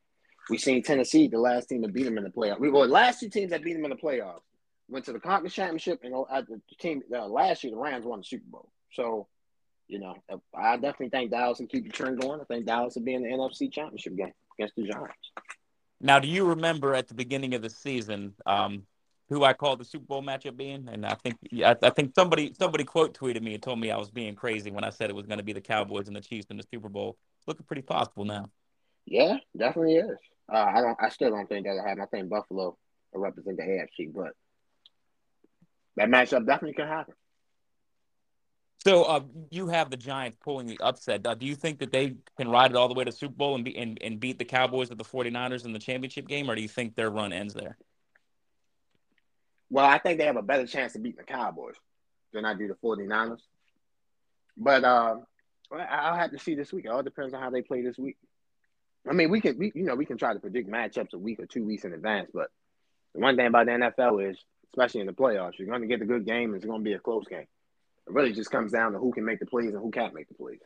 we've 0.49 0.61
seen 0.61 0.85
Tennessee, 0.85 1.27
the 1.27 1.39
last 1.39 1.69
team 1.69 1.83
to 1.83 1.89
beat 1.89 2.05
them 2.05 2.17
in 2.17 2.23
the 2.23 2.31
playoffs. 2.31 2.61
We 2.61 2.71
were 2.71 2.87
last 2.87 3.19
two 3.19 3.29
teams 3.29 3.51
that 3.51 3.65
beat 3.65 3.73
them 3.73 3.85
in 3.85 3.91
the 3.91 3.97
playoffs 3.97 4.43
went 4.89 5.07
to 5.07 5.13
the 5.13 5.19
conference 5.19 5.55
championship, 5.55 6.01
and 6.05 6.15
at 6.31 6.47
the 6.47 6.61
team 6.79 7.03
uh, 7.13 7.27
last 7.27 7.65
year, 7.65 7.73
the 7.73 7.79
Rams 7.79 8.05
won 8.05 8.21
the 8.21 8.25
Super 8.25 8.45
Bowl. 8.49 8.69
So, 8.95 9.29
you 9.89 9.99
know, 9.99 10.15
I 10.57 10.77
definitely 10.77 11.11
think 11.11 11.31
Dallas 11.31 11.59
can 11.59 11.67
keep 11.67 11.85
the 11.85 11.93
trend 11.93 12.21
going. 12.21 12.41
I 12.41 12.45
think 12.45 12.67
Dallas 12.67 12.95
will 12.95 13.03
be 13.03 13.15
in 13.15 13.23
the 13.23 13.29
NFC 13.29 13.73
Championship 13.73 14.17
game 14.17 14.33
against 14.59 14.77
the 14.77 14.85
Giants. 14.85 15.33
Now, 16.01 16.19
do 16.19 16.29
you 16.29 16.47
remember 16.47 16.95
at 16.95 17.09
the 17.09 17.15
beginning 17.15 17.55
of 17.55 17.63
the 17.63 17.71
season? 17.71 18.35
Um, 18.47 18.85
who 19.31 19.43
I 19.43 19.53
called 19.55 19.81
the 19.81 19.85
Super 19.85 20.05
Bowl 20.05 20.23
matchup 20.23 20.57
being, 20.57 20.89
and 20.91 21.07
I 21.07 21.15
think 21.15 21.37
I, 21.65 21.75
I, 21.83 21.91
think 21.91 22.15
somebody 22.15 22.55
somebody 22.59 22.85
quote 22.85 23.19
tweeted 23.19 23.43
me 23.43 23.55
and 23.55 23.63
told 23.63 23.81
me 23.81 23.91
I 23.91 23.97
was 23.97 24.11
being 24.11 24.35
crazy 24.35 24.71
when 24.71 24.85
I 24.85 24.91
said 24.91 25.09
it 25.09 25.17
was 25.17 25.27
going 25.27 25.39
to 25.39 25.45
be 25.45 25.55
the 25.55 25.61
Cowboys 25.61 26.09
and 26.09 26.17
the 26.17 26.21
Chiefs 26.21 26.47
in 26.51 26.57
the 26.57 26.65
Super 26.71 26.89
Bowl. 26.89 27.17
Looking 27.47 27.65
pretty 27.65 27.83
possible 27.83 28.25
now. 28.25 28.51
Yeah, 29.07 29.39
definitely 29.57 29.97
is. 29.97 30.19
Uh, 30.53 30.57
I 30.57 30.81
don't. 30.81 30.97
I 31.01 31.09
still 31.09 31.31
don't 31.31 31.49
think 31.49 31.67
that'll 31.67 31.83
happen. 31.83 32.03
I 32.03 32.07
think 32.07 32.29
Buffalo 32.29 32.77
will 33.13 33.21
represent 33.21 33.57
the 33.57 33.63
AFC, 33.63 34.13
but 34.15 34.33
that 35.97 36.09
matchup 36.09 36.47
definitely 36.47 36.75
can 36.75 36.89
happen. 36.89 37.15
So 38.85 39.05
uh, 39.05 39.21
you 39.51 39.69
have 39.69 39.91
the 39.91 39.97
Giants 39.97 40.37
pulling 40.43 40.67
the 40.67 40.79
upset. 40.81 41.27
Uh, 41.27 41.35
do 41.35 41.47
you 41.47 41.55
think 41.55 41.79
that 41.79 41.91
they 41.91 42.17
can 42.37 42.49
ride 42.49 42.71
it 42.71 42.77
all 42.77 42.89
the 42.89 42.95
way 42.95 43.05
to 43.05 43.13
Super 43.13 43.35
Bowl 43.35 43.55
and, 43.55 43.65
be, 43.65 43.77
and, 43.79 43.99
and 44.03 44.21
beat 44.21 44.39
the 44.39 44.45
Cowboys 44.45 44.91
or 44.91 44.95
the 44.95 45.05
49ers 45.05 45.65
in 45.65 45.73
the 45.73 45.79
championship 45.79 46.29
game, 46.29 46.51
or 46.51 46.55
do 46.55 46.61
you 46.61 46.69
think 46.69 46.95
their 46.95 47.11
run 47.11 47.33
ends 47.33 47.55
there? 47.55 47.79
Well, 49.71 49.87
I 49.87 49.99
think 49.99 50.19
they 50.19 50.27
have 50.27 50.37
a 50.37 50.43
better 50.43 50.67
chance 50.67 50.95
of 50.95 51.03
beating 51.03 51.17
the 51.17 51.25
Cowboys 51.25 51.77
than 52.35 52.45
I 52.45 52.53
do 52.53 52.69
the 52.69 52.75
49ers. 52.75 53.41
But 54.57 54.85
uh, 54.85 55.17
I'll 55.73 56.17
have 56.17 56.33
to 56.33 56.39
see 56.39 56.55
this 56.55 56.71
week. 56.71 56.85
It 56.85 56.89
all 56.89 57.03
depends 57.03 57.33
on 57.33 57.41
how 57.41 57.51
they 57.51 57.63
play 57.63 57.81
this 57.81 57.97
week. 57.97 58.17
I 59.09 59.15
mean, 59.15 59.31
we 59.31 59.41
can, 59.41 59.59
we, 59.59 59.73
you 59.75 59.85
know, 59.85 59.95
we 59.95 60.07
can 60.07 60.19
try 60.19 60.35
to 60.35 60.41
predict 60.41 60.71
matchups 60.71 61.15
a 61.15 61.19
week 61.19 61.41
or 61.41 61.47
two 61.47 61.65
weeks 61.65 61.85
in 61.85 61.95
advance. 61.95 62.31
But 62.33 62.49
the 63.15 63.21
one 63.21 63.37
thing 63.37 63.47
about 63.47 63.67
the 63.67 63.73
NFL 63.73 64.31
is, 64.31 64.39
especially 64.73 65.01
in 65.01 65.07
the 65.07 65.13
playoffs, 65.13 65.59
you're 65.59 65.69
going 65.69 65.81
to 65.81 65.87
get 65.87 66.03
a 66.03 66.07
good 66.07 66.27
game. 66.27 66.55
It's 66.55 66.65
going 66.65 66.81
to 66.81 66.85
be 66.85 66.93
a 66.93 66.99
close 66.99 67.27
game. 67.29 67.47
It 68.07 68.13
really 68.13 68.33
just 68.33 68.51
comes 68.51 68.73
down 68.73 68.93
to 68.93 68.99
who 68.99 69.13
can 69.13 69.25
make 69.25 69.41
the 69.41 69.47
plays 69.47 69.73
and 69.73 69.79
who 69.79 69.91
can't 69.91 70.15
make 70.15 70.29
the 70.29 70.35
plays. 70.35 70.61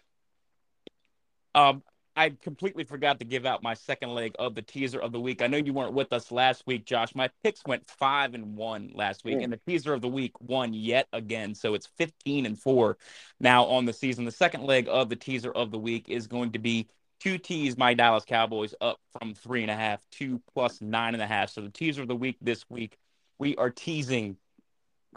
Um, 1.55 1.83
I 2.19 2.31
completely 2.31 2.83
forgot 2.83 3.21
to 3.21 3.25
give 3.25 3.47
out 3.47 3.63
my 3.63 3.75
second 3.75 4.11
leg 4.11 4.35
of 4.41 4.57
the 4.57 4.63
teaser 4.63 4.99
of 4.99 5.13
the 5.13 5.21
week. 5.21 5.41
I 5.41 5.47
know 5.47 5.57
you 5.57 5.73
weren't 5.73 5.93
with 5.93 6.13
us 6.13 6.33
last 6.33 6.65
week, 6.67 6.85
Josh. 6.85 7.15
My 7.15 7.31
picks 7.45 7.63
went 7.65 7.89
five 7.89 8.35
and 8.35 8.57
one 8.57 8.91
last 8.93 9.25
week, 9.25 9.39
mm. 9.39 9.45
and 9.45 9.53
the 9.53 9.61
teaser 9.69 9.95
of 9.95 10.01
the 10.01 10.09
week 10.09 10.33
won 10.41 10.75
yet 10.75 11.07
again. 11.13 11.55
So 11.55 11.75
it's 11.75 11.87
15 11.97 12.45
and 12.45 12.59
four 12.59 12.99
now 13.39 13.67
on 13.67 13.85
the 13.85 13.93
season. 13.93 14.25
The 14.25 14.33
second 14.33 14.65
leg 14.65 14.89
of 14.91 15.09
the 15.09 15.17
teaser 15.17 15.53
of 15.53 15.71
the 15.71 15.79
week 15.79 16.09
is 16.09 16.27
going 16.27 16.53
to 16.53 16.59
be 16.59 16.89
two 17.21 17.39
teas 17.39 17.79
my 17.79 17.95
Dallas 17.95 18.25
Cowboys 18.25 18.75
up 18.81 18.99
from 19.17 19.35
three 19.35 19.63
and 19.63 19.71
a 19.71 19.77
half 19.77 20.01
to 20.13 20.43
plus 20.53 20.81
nine 20.81 21.15
and 21.15 21.23
a 21.23 21.27
half. 21.27 21.51
So 21.51 21.61
the 21.61 21.71
teaser 21.71 22.03
of 22.03 22.09
the 22.09 22.17
week 22.17 22.37
this 22.41 22.69
week, 22.69 22.99
we 23.39 23.55
are 23.55 23.71
teasing 23.71 24.37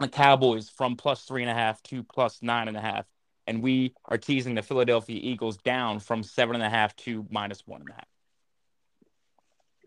the 0.02 0.08
Cowboys 0.08 0.68
from 0.68 0.96
plus 0.96 1.24
three 1.24 1.42
and 1.42 1.50
a 1.50 1.54
half 1.54 1.82
to 1.84 2.02
plus 2.02 2.42
nine 2.42 2.68
and 2.68 2.76
a 2.76 2.80
half 2.80 3.06
and 3.46 3.62
we 3.62 3.94
are 4.04 4.18
teasing 4.18 4.54
the 4.54 4.62
Philadelphia 4.62 5.18
Eagles 5.20 5.56
down 5.58 6.00
from 6.00 6.22
seven 6.22 6.54
and 6.54 6.64
a 6.64 6.70
half 6.70 6.94
to 6.96 7.26
minus 7.30 7.62
one 7.66 7.80
and 7.80 7.90
a 7.90 7.94
half. 7.94 8.06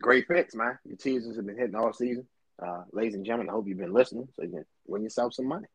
Great 0.01 0.28
picks, 0.28 0.56
man. 0.56 0.78
Your 0.86 0.97
teasers 0.97 1.38
have 1.38 1.45
been 1.45 1.58
hitting 1.58 1.75
all 1.75 1.93
season. 1.93 2.28
Uh, 2.62 2.84
ladies 2.91 3.15
and 3.15 3.25
gentlemen, 3.25 3.49
I 3.49 3.54
hope 3.54 3.67
you've 3.67 3.78
been 3.78 3.93
listening 3.93 4.28
so 4.36 4.43
you 4.43 4.49
can 4.49 4.65
win 4.88 5.04
yourself 5.04 5.34
some 5.34 5.47
money. 5.47 5.67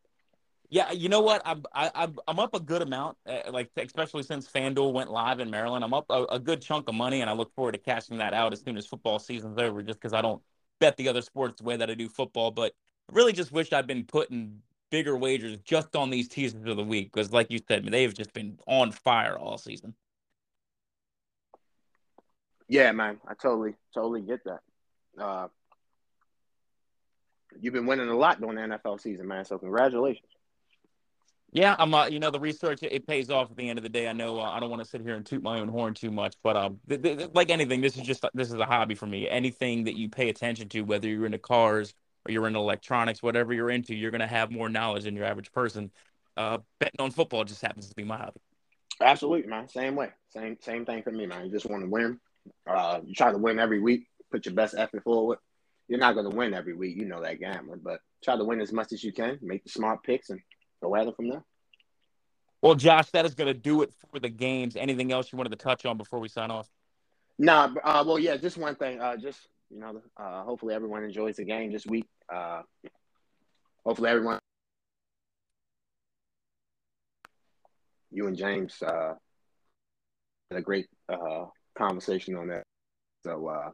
Yeah, 0.69 0.93
you 0.93 1.09
know 1.09 1.21
what? 1.21 1.43
I'm 1.45 1.65
I, 1.75 1.91
am 1.95 2.17
i 2.29 2.31
I'm 2.31 2.39
up 2.39 2.55
a 2.55 2.61
good 2.61 2.81
amount, 2.81 3.17
uh, 3.29 3.51
like 3.51 3.71
especially 3.77 4.23
since 4.23 4.49
FanDuel 4.49 4.93
went 4.93 5.11
live 5.11 5.41
in 5.41 5.51
Maryland. 5.51 5.85
I'm 5.85 5.93
up 5.93 6.07
a, 6.11 6.25
a, 6.27 6.39
good 6.39 6.63
chunk 6.63 6.89
of 6.89 6.95
money, 6.95 7.23
and 7.23 7.29
I 7.29 7.33
look 7.33 7.53
forward 7.55 7.73
to 7.73 7.79
cashing 7.79 8.19
that 8.19 8.35
out 8.35 8.53
as 8.53 8.61
soon 8.61 8.77
as 8.77 8.87
football 8.87 9.19
season's 9.19 9.59
over. 9.59 9.83
Just 9.83 9.99
because 9.99 10.13
I 10.13 10.23
don't 10.23 10.41
bet 10.79 10.97
the 10.97 11.09
other 11.09 11.23
sports 11.23 11.61
the 11.61 11.65
way 11.65 11.77
that 11.77 11.91
I 11.91 11.95
do 11.95 12.09
football, 12.09 12.53
but 12.53 12.73
really 13.13 13.33
just 13.33 13.53
wish 13.53 13.73
I'd 13.73 13.87
been 13.87 14.05
putting 14.05 14.63
bigger 14.91 15.17
wagers 15.17 15.59
just 15.65 15.95
on 15.97 16.11
these 16.11 16.29
teasers 16.29 16.67
of 16.67 16.77
the 16.77 16.85
week 16.85 17.13
because, 17.13 17.33
like 17.33 17.51
you 17.51 17.61
said, 17.67 17.87
they've 17.87 18.15
just 18.15 18.33
been 18.33 18.59
on 18.67 18.93
fire 18.93 19.39
all 19.39 19.59
season. 19.59 19.95
Yeah, 22.69 22.93
man, 22.93 23.19
I 23.27 23.35
totally, 23.35 23.75
totally 23.93 24.21
get 24.21 24.45
that. 24.45 24.61
Uh, 25.21 25.49
you've 27.61 27.75
been 27.75 27.87
winning 27.87 28.09
a 28.09 28.17
lot 28.17 28.41
during 28.41 28.57
the 28.57 28.77
NFL 28.77 29.01
season, 29.01 29.27
man. 29.27 29.45
So 29.45 29.59
congratulations. 29.59 30.29
Yeah, 31.53 31.75
I'm. 31.81 31.93
Uh, 31.93 32.07
you 32.07 32.21
know, 32.21 32.31
the 32.31 32.39
research 32.39 32.79
it 32.83 33.09
pays 33.09 33.29
off 33.29 33.51
at 33.51 33.57
the 33.57 33.69
end 33.69 33.79
of 33.79 33.83
the 33.83 33.89
day. 33.89 34.07
I 34.09 34.13
know 34.13 34.39
uh, 34.39 34.45
I 34.45 34.61
don't 34.61 34.71
want 34.71 34.85
to 34.85 34.89
sit 34.89 35.01
here 35.01 35.17
and 35.17 35.27
toot 35.27 35.43
my 35.43 35.59
own 35.59 35.67
horn 35.67 35.95
too 35.95 36.13
much, 36.13 36.37
but 36.45 36.57
um, 36.57 36.79
th- 36.89 37.03
th- 37.03 37.31
like 37.35 37.51
anything, 37.51 37.81
this 37.81 37.97
is 37.97 38.03
just 38.03 38.25
this 38.35 38.49
is 38.49 38.55
a 38.55 38.65
hobby 38.65 38.95
for 38.95 39.07
me. 39.07 39.29
Anything 39.29 39.85
that 39.85 39.97
you 39.97 40.09
pay 40.09 40.29
attention 40.29 40.69
to, 40.69 40.83
whether 40.83 41.09
you're 41.09 41.27
into 41.27 41.39
cars, 41.39 41.93
or 42.27 42.33
you're 42.33 42.47
in 42.47 42.57
electronics, 42.57 43.23
whatever 43.23 43.53
you're 43.53 43.71
into, 43.71 43.95
you're 43.95 44.11
going 44.11 44.21
to 44.21 44.27
have 44.27 44.51
more 44.51 44.69
knowledge 44.69 45.05
than 45.05 45.17
your 45.17 45.25
average 45.25 45.53
person. 45.53 45.91
Uh, 46.37 46.59
betting 46.79 47.01
on 47.01 47.11
football 47.11 47.45
just 47.45 47.63
happens 47.63 47.89
to 47.89 47.95
be 47.95 48.05
my 48.05 48.17
hobby. 48.17 48.41
Absolutely, 49.01 49.49
man. 49.49 49.69
Same 49.69 49.97
way. 49.97 50.11
Same 50.29 50.57
same 50.61 50.85
thing 50.85 51.03
for 51.03 51.11
me, 51.11 51.27
man. 51.27 51.47
You 51.47 51.51
just 51.51 51.69
want 51.69 51.83
to 51.83 51.89
win. 51.89 52.21
Uh, 52.67 53.01
you 53.05 53.15
try 53.15 53.33
to 53.33 53.39
win 53.39 53.59
every 53.59 53.81
week. 53.81 54.07
Put 54.31 54.47
your 54.47 54.55
best 54.55 54.75
effort 54.77 55.03
forward. 55.05 55.39
You're 55.89 55.99
not 55.99 56.15
going 56.15 56.31
to 56.31 56.37
win 56.37 56.55
every 56.55 56.75
week. 56.75 56.97
You 56.97 57.07
know 57.07 57.23
that 57.23 57.41
gambling, 57.41 57.81
but 57.83 58.01
try 58.23 58.37
to 58.37 58.45
win 58.45 58.61
as 58.61 58.73
much 58.73 58.93
as 58.93 59.03
you 59.03 59.13
can. 59.13 59.39
Make 59.43 59.65
the 59.65 59.71
smart 59.71 60.03
picks 60.03 60.31
and 60.31 60.41
go 60.83 60.95
at 60.95 61.07
it 61.07 61.17
from 61.17 61.31
there. 61.31 61.43
Well, 62.63 62.75
Josh, 62.75 63.11
that 63.11 63.25
is 63.25 63.35
going 63.35 63.53
to 63.53 63.59
do 63.59 63.83
it 63.83 63.93
for 64.13 64.21
the 64.21 64.29
games. 64.29 64.77
Anything 64.77 65.13
else 65.13 65.33
you 65.33 65.39
wanted 65.39 65.51
to 65.51 65.57
touch 65.57 65.87
on 65.87 65.97
before 65.97 66.21
we 66.21 66.29
sign 66.29 66.51
off? 66.51 66.69
Nah. 67.39 67.75
Uh, 67.83 68.05
well, 68.07 68.19
yeah. 68.19 68.37
Just 68.37 68.59
one 68.59 68.77
thing. 68.77 69.01
Uh, 69.01 69.17
just 69.17 69.49
you 69.71 69.79
know, 69.79 70.01
uh, 70.17 70.43
hopefully 70.43 70.75
everyone 70.75 71.05
enjoys 71.05 71.37
the 71.37 71.45
game 71.45 71.73
this 71.73 71.87
week. 71.87 72.07
Uh, 72.33 72.63
hopefully 73.85 74.11
everyone, 74.11 74.39
you 78.11 78.27
and 78.27 78.37
James, 78.37 78.83
uh, 78.83 79.15
had 80.51 80.59
a 80.59 80.63
great 80.63 80.87
uh, 81.09 81.47
conversation 81.79 82.37
on 82.37 82.49
that. 82.49 82.65
So 83.25 83.47
uh, 83.49 83.71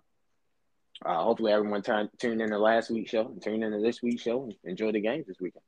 uh, 1.04 1.22
hopefully 1.22 1.52
everyone 1.52 1.82
t- 1.82 1.92
tuned 2.18 2.42
in 2.42 2.50
last 2.50 2.90
week's 2.90 3.10
show 3.10 3.26
and 3.26 3.42
tuned 3.42 3.64
into 3.64 3.80
this 3.80 4.02
week's 4.02 4.22
show 4.22 4.44
and 4.44 4.54
enjoy 4.64 4.92
the 4.92 5.00
games 5.00 5.26
this 5.26 5.36
weekend. 5.40 5.62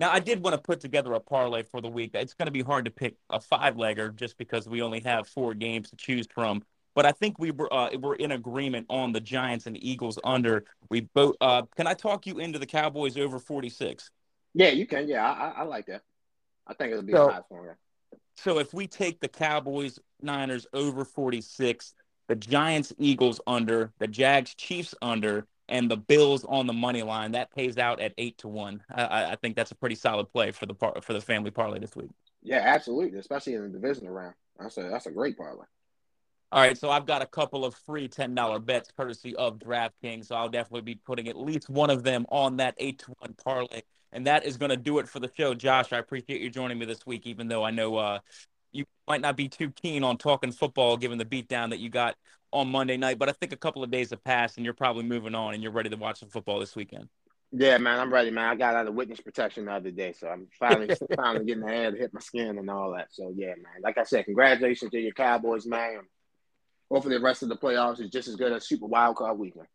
Now, 0.00 0.10
I 0.10 0.18
did 0.18 0.42
want 0.42 0.54
to 0.54 0.60
put 0.60 0.80
together 0.80 1.12
a 1.12 1.20
parlay 1.20 1.62
for 1.62 1.80
the 1.80 1.88
week. 1.88 2.10
It's 2.14 2.34
going 2.34 2.46
to 2.46 2.52
be 2.52 2.62
hard 2.62 2.86
to 2.86 2.90
pick 2.90 3.14
a 3.30 3.38
five 3.38 3.76
legger 3.76 4.12
just 4.12 4.36
because 4.36 4.68
we 4.68 4.82
only 4.82 4.98
have 5.00 5.28
four 5.28 5.54
games 5.54 5.90
to 5.90 5.96
choose 5.96 6.26
from 6.34 6.64
but 6.94 7.06
I 7.06 7.12
think 7.12 7.38
we 7.38 7.50
were 7.50 7.72
uh, 7.72 7.90
we're 7.98 8.14
in 8.16 8.32
agreement 8.32 8.86
on 8.88 9.12
the 9.12 9.20
Giants 9.20 9.66
and 9.66 9.82
Eagles 9.82 10.18
under. 10.24 10.64
We 10.90 11.02
both. 11.14 11.36
Uh, 11.40 11.62
can 11.76 11.86
I 11.86 11.94
talk 11.94 12.26
you 12.26 12.38
into 12.38 12.58
the 12.58 12.66
Cowboys 12.66 13.16
over 13.16 13.38
46? 13.38 14.10
Yeah, 14.54 14.68
you 14.68 14.86
can. 14.86 15.08
Yeah, 15.08 15.24
I, 15.24 15.60
I 15.60 15.62
like 15.62 15.86
that. 15.86 16.02
I 16.66 16.74
think 16.74 16.92
it'll 16.92 17.02
be 17.02 17.12
So- 17.12 17.28
a 17.28 17.32
high 17.32 17.40
scoring. 17.42 17.76
So 18.36 18.58
if 18.58 18.72
we 18.72 18.86
take 18.86 19.20
the 19.20 19.28
Cowboys 19.28 19.98
Niners 20.22 20.66
over 20.72 21.04
46, 21.04 21.94
the 22.28 22.34
Giants 22.34 22.92
Eagles 22.98 23.40
under, 23.46 23.92
the 23.98 24.06
Jags 24.06 24.54
Chiefs 24.54 24.94
under, 25.02 25.46
and 25.68 25.90
the 25.90 25.98
Bills 25.98 26.44
on 26.44 26.66
the 26.66 26.72
money 26.72 27.02
line, 27.02 27.32
that 27.32 27.54
pays 27.54 27.76
out 27.78 28.00
at 28.00 28.14
eight 28.18 28.38
to 28.38 28.48
one. 28.48 28.82
I- 28.90 29.04
I, 29.04 29.30
I 29.32 29.36
think 29.36 29.54
that's 29.56 29.70
a 29.70 29.74
pretty 29.74 29.94
solid 29.96 30.30
play 30.32 30.50
for 30.50 30.66
the 30.66 30.74
par- 30.74 31.00
for 31.02 31.12
the 31.12 31.20
family 31.20 31.50
parlay 31.50 31.78
this 31.78 31.94
week. 31.94 32.10
Yeah, 32.42 32.58
absolutely. 32.64 33.18
Especially 33.18 33.54
in 33.54 33.62
the 33.62 33.68
divisional 33.78 34.12
round. 34.12 34.34
That's 34.58 34.76
a 34.78 34.82
that's 34.82 35.06
a 35.06 35.10
great 35.12 35.36
parlay. 35.36 35.64
All 36.52 36.60
right, 36.60 36.76
so 36.76 36.90
I've 36.90 37.06
got 37.06 37.22
a 37.22 37.26
couple 37.26 37.64
of 37.64 37.74
free 37.74 38.08
ten 38.08 38.34
dollar 38.34 38.58
bets 38.58 38.90
courtesy 38.94 39.34
of 39.36 39.58
DraftKings. 39.58 40.26
So 40.26 40.34
I'll 40.34 40.50
definitely 40.50 40.82
be 40.82 40.96
putting 40.96 41.26
at 41.28 41.38
least 41.38 41.70
one 41.70 41.88
of 41.88 42.02
them 42.02 42.26
on 42.28 42.58
that 42.58 42.74
eight 42.76 42.98
to 43.00 43.14
one 43.20 43.34
parlay, 43.42 43.80
and 44.12 44.26
that 44.26 44.44
is 44.44 44.58
going 44.58 44.68
to 44.68 44.76
do 44.76 44.98
it 44.98 45.08
for 45.08 45.18
the 45.18 45.30
show. 45.34 45.54
Josh, 45.54 45.94
I 45.94 45.98
appreciate 45.98 46.42
you 46.42 46.50
joining 46.50 46.78
me 46.78 46.84
this 46.84 47.06
week, 47.06 47.26
even 47.26 47.48
though 47.48 47.64
I 47.64 47.70
know 47.70 47.96
uh, 47.96 48.18
you 48.70 48.84
might 49.08 49.22
not 49.22 49.34
be 49.34 49.48
too 49.48 49.70
keen 49.70 50.04
on 50.04 50.18
talking 50.18 50.52
football 50.52 50.98
given 50.98 51.16
the 51.16 51.24
beatdown 51.24 51.70
that 51.70 51.78
you 51.78 51.88
got 51.88 52.16
on 52.52 52.68
Monday 52.68 52.98
night. 52.98 53.18
But 53.18 53.30
I 53.30 53.32
think 53.32 53.52
a 53.52 53.56
couple 53.56 53.82
of 53.82 53.90
days 53.90 54.10
have 54.10 54.22
passed, 54.22 54.58
and 54.58 54.64
you're 54.66 54.74
probably 54.74 55.04
moving 55.04 55.34
on, 55.34 55.54
and 55.54 55.62
you're 55.62 55.72
ready 55.72 55.88
to 55.88 55.96
watch 55.96 56.20
some 56.20 56.28
football 56.28 56.60
this 56.60 56.76
weekend. 56.76 57.08
Yeah, 57.50 57.78
man, 57.78 57.98
I'm 57.98 58.12
ready, 58.12 58.30
man. 58.30 58.50
I 58.50 58.56
got 58.56 58.74
out 58.74 58.86
of 58.86 58.94
witness 58.94 59.20
protection 59.22 59.64
the 59.64 59.72
other 59.72 59.90
day, 59.90 60.12
so 60.12 60.28
I'm 60.28 60.48
finally 60.58 60.90
finally 61.16 61.46
getting 61.46 61.64
the 61.64 61.72
hair 61.72 61.90
to 61.92 61.96
hit 61.96 62.12
my 62.12 62.20
skin 62.20 62.58
and 62.58 62.68
all 62.68 62.92
that. 62.92 63.08
So 63.10 63.32
yeah, 63.34 63.54
man. 63.54 63.80
Like 63.82 63.96
I 63.96 64.04
said, 64.04 64.26
congratulations 64.26 64.90
to 64.90 65.00
your 65.00 65.12
Cowboys, 65.12 65.64
man. 65.64 66.00
Hopefully 66.92 67.16
the 67.16 67.24
rest 67.24 67.42
of 67.42 67.48
the 67.48 67.56
playoffs 67.56 68.00
is 68.00 68.10
just 68.10 68.28
as 68.28 68.36
good 68.36 68.52
as 68.52 68.68
Super 68.68 68.84
Wild 68.84 69.16
Card 69.16 69.38
Weekend. 69.38 69.66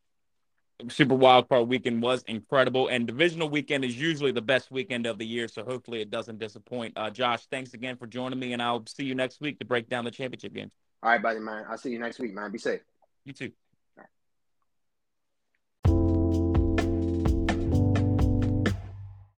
Super 0.88 1.16
Wild 1.16 1.50
Card 1.50 1.68
Weekend 1.68 2.04
was 2.04 2.22
incredible, 2.28 2.90
and 2.90 3.08
Divisional 3.08 3.50
Weekend 3.50 3.84
is 3.84 4.00
usually 4.00 4.32
the 4.32 4.44
best 4.44 4.70
weekend 4.70 5.08
of 5.08 5.18
the 5.18 5.26
year. 5.26 5.48
So 5.48 5.64
hopefully 5.64 6.00
it 6.00 6.12
doesn't 6.12 6.38
disappoint. 6.38 6.94
Uh, 6.96 7.10
Josh, 7.10 7.48
thanks 7.50 7.74
again 7.74 7.98
for 7.98 8.06
joining 8.06 8.38
me, 8.38 8.54
and 8.54 8.62
I'll 8.62 8.86
see 8.86 9.04
you 9.04 9.16
next 9.16 9.42
week 9.42 9.58
to 9.58 9.66
break 9.66 9.90
down 9.90 10.06
the 10.06 10.12
championship 10.12 10.54
game. 10.54 10.70
All 11.02 11.10
right, 11.10 11.22
buddy, 11.22 11.40
man. 11.40 11.66
I'll 11.68 11.80
see 11.80 11.90
you 11.90 11.98
next 11.98 12.20
week, 12.20 12.36
man. 12.36 12.52
Be 12.52 12.60
safe. 12.60 12.82
You 13.26 13.34
too. 13.34 13.52